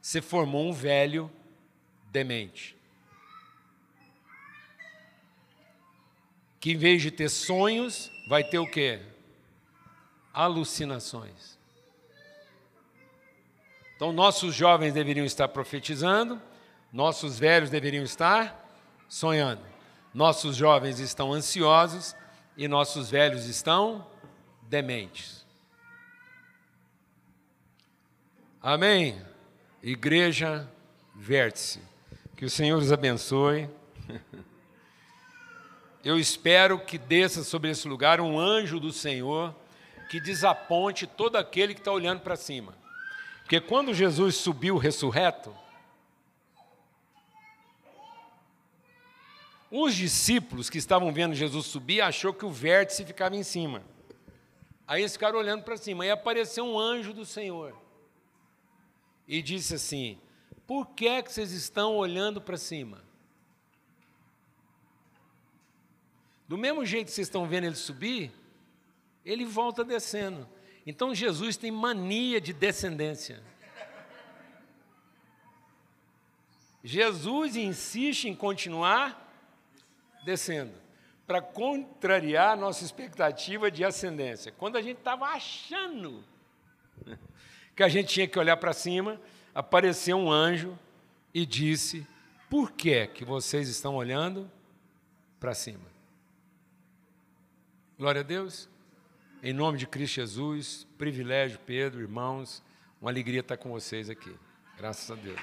você 0.00 0.22
formou 0.22 0.68
um 0.68 0.72
velho 0.72 1.30
demente. 2.10 2.76
Que 6.60 6.72
em 6.72 6.76
vez 6.76 7.02
de 7.02 7.10
ter 7.10 7.28
sonhos, 7.28 8.10
vai 8.28 8.42
ter 8.42 8.58
o 8.58 8.70
quê? 8.70 9.02
Alucinações. 10.32 11.55
Então, 13.96 14.12
nossos 14.12 14.54
jovens 14.54 14.92
deveriam 14.92 15.24
estar 15.24 15.48
profetizando, 15.48 16.40
nossos 16.92 17.38
velhos 17.38 17.70
deveriam 17.70 18.04
estar 18.04 18.62
sonhando. 19.08 19.62
Nossos 20.12 20.54
jovens 20.54 21.00
estão 21.00 21.32
ansiosos 21.32 22.14
e 22.56 22.68
nossos 22.68 23.10
velhos 23.10 23.46
estão 23.46 24.06
dementes. 24.62 25.46
Amém? 28.62 29.20
Igreja 29.82 30.68
Vértice. 31.14 31.80
Que 32.36 32.44
o 32.44 32.50
Senhor 32.50 32.78
os 32.78 32.92
abençoe. 32.92 33.70
Eu 36.04 36.18
espero 36.18 36.78
que 36.78 36.98
desça 36.98 37.42
sobre 37.42 37.70
esse 37.70 37.88
lugar 37.88 38.20
um 38.20 38.38
anjo 38.38 38.78
do 38.78 38.92
Senhor 38.92 39.54
que 40.10 40.20
desaponte 40.20 41.06
todo 41.06 41.36
aquele 41.36 41.74
que 41.74 41.80
está 41.80 41.90
olhando 41.90 42.20
para 42.20 42.36
cima. 42.36 42.74
Porque 43.46 43.60
quando 43.60 43.94
Jesus 43.94 44.34
subiu 44.34 44.76
ressurreto, 44.76 45.56
os 49.70 49.94
discípulos 49.94 50.68
que 50.68 50.78
estavam 50.78 51.12
vendo 51.12 51.32
Jesus 51.32 51.66
subir 51.66 52.00
achou 52.00 52.34
que 52.34 52.44
o 52.44 52.50
vértice 52.50 53.04
ficava 53.04 53.36
em 53.36 53.44
cima. 53.44 53.84
Aí 54.84 55.02
eles 55.02 55.12
ficaram 55.12 55.38
olhando 55.38 55.62
para 55.62 55.76
cima 55.76 56.04
e 56.04 56.10
apareceu 56.10 56.64
um 56.64 56.76
anjo 56.76 57.14
do 57.14 57.24
Senhor 57.24 57.80
e 59.28 59.40
disse 59.40 59.76
assim: 59.76 60.18
Por 60.66 60.88
que 60.88 61.06
é 61.06 61.22
que 61.22 61.32
vocês 61.32 61.52
estão 61.52 61.94
olhando 61.94 62.40
para 62.40 62.56
cima? 62.56 63.00
Do 66.48 66.58
mesmo 66.58 66.84
jeito 66.84 67.06
que 67.06 67.12
vocês 67.12 67.28
estão 67.28 67.46
vendo 67.46 67.66
ele 67.66 67.76
subir, 67.76 68.32
ele 69.24 69.44
volta 69.44 69.84
descendo. 69.84 70.55
Então 70.86 71.12
Jesus 71.12 71.56
tem 71.56 71.70
mania 71.70 72.40
de 72.40 72.52
descendência. 72.52 73.42
Jesus 76.84 77.56
insiste 77.56 78.28
em 78.28 78.34
continuar 78.34 79.24
descendo, 80.24 80.72
para 81.26 81.42
contrariar 81.42 82.56
nossa 82.56 82.84
expectativa 82.84 83.68
de 83.68 83.84
ascendência. 83.84 84.52
Quando 84.52 84.76
a 84.76 84.82
gente 84.82 84.98
estava 84.98 85.26
achando 85.26 86.22
que 87.74 87.82
a 87.82 87.88
gente 87.88 88.08
tinha 88.08 88.28
que 88.28 88.38
olhar 88.38 88.56
para 88.56 88.72
cima, 88.72 89.20
apareceu 89.52 90.16
um 90.16 90.30
anjo 90.30 90.78
e 91.34 91.44
disse: 91.44 92.06
Por 92.48 92.70
que 92.70 93.08
que 93.08 93.24
vocês 93.24 93.68
estão 93.68 93.96
olhando 93.96 94.48
para 95.40 95.54
cima? 95.54 95.86
Glória 97.98 98.20
a 98.20 98.24
Deus. 98.24 98.68
Em 99.46 99.52
nome 99.52 99.78
de 99.78 99.86
Cristo 99.86 100.16
Jesus, 100.16 100.84
privilégio, 100.98 101.56
Pedro, 101.64 102.00
irmãos, 102.00 102.60
uma 103.00 103.12
alegria 103.12 103.38
estar 103.38 103.56
com 103.56 103.70
vocês 103.70 104.10
aqui. 104.10 104.32
Graças 104.76 105.08
a 105.08 105.14
Deus. 105.14 105.38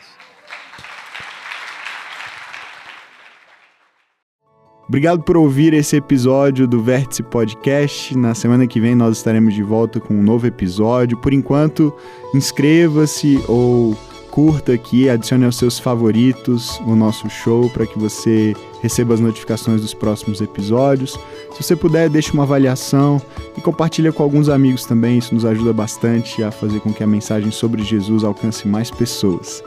Obrigado 4.90 5.24
por 5.24 5.38
ouvir 5.38 5.74
esse 5.74 5.96
episódio 5.96 6.68
do 6.68 6.84
Vértice 6.84 7.24
Podcast. 7.24 8.18
Na 8.18 8.36
semana 8.36 8.68
que 8.68 8.78
vem 8.78 8.94
nós 8.94 9.16
estaremos 9.16 9.54
de 9.54 9.64
volta 9.64 10.02
com 10.02 10.16
um 10.16 10.22
novo 10.22 10.46
episódio. 10.46 11.18
Por 11.22 11.32
enquanto, 11.32 11.98
inscreva-se 12.36 13.42
ou 13.48 13.96
curta 14.30 14.74
aqui, 14.74 15.08
adicione 15.08 15.46
aos 15.46 15.56
seus 15.56 15.80
favoritos 15.80 16.78
o 16.80 16.94
nosso 16.94 17.30
show 17.30 17.70
para 17.70 17.88
que 17.88 17.98
você 17.98 18.54
receba 18.82 19.14
as 19.14 19.22
notificações 19.22 19.80
dos 19.80 19.94
próximos 19.94 20.42
episódios. 20.42 21.18
Se 21.54 21.62
você 21.62 21.76
puder, 21.76 22.10
deixe 22.10 22.32
uma 22.32 22.44
avaliação 22.44 23.22
e 23.56 23.62
compartilhe 23.62 24.12
com 24.12 24.24
alguns 24.24 24.50
amigos 24.50 24.86
também. 24.86 25.20
Isso 25.20 25.34
nos 25.34 25.46
ajuda 25.46 25.72
bastante 25.72 26.44
a 26.44 26.52
fazer 26.52 26.80
com 26.80 26.92
que 26.92 27.04
a 27.04 27.08
mensagem 27.08 27.52
sobre 27.52 27.84
Jesus 27.84 28.24
alcance 28.24 28.68
mais 28.68 28.90
pessoas. 28.90 29.64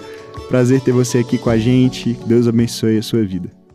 Prazer 0.48 0.80
ter 0.80 0.92
você 0.92 1.18
aqui 1.18 1.38
com 1.38 1.48
a 1.48 1.56
gente. 1.56 2.14
Deus 2.26 2.48
abençoe 2.48 2.98
a 2.98 3.02
sua 3.02 3.24
vida. 3.24 3.65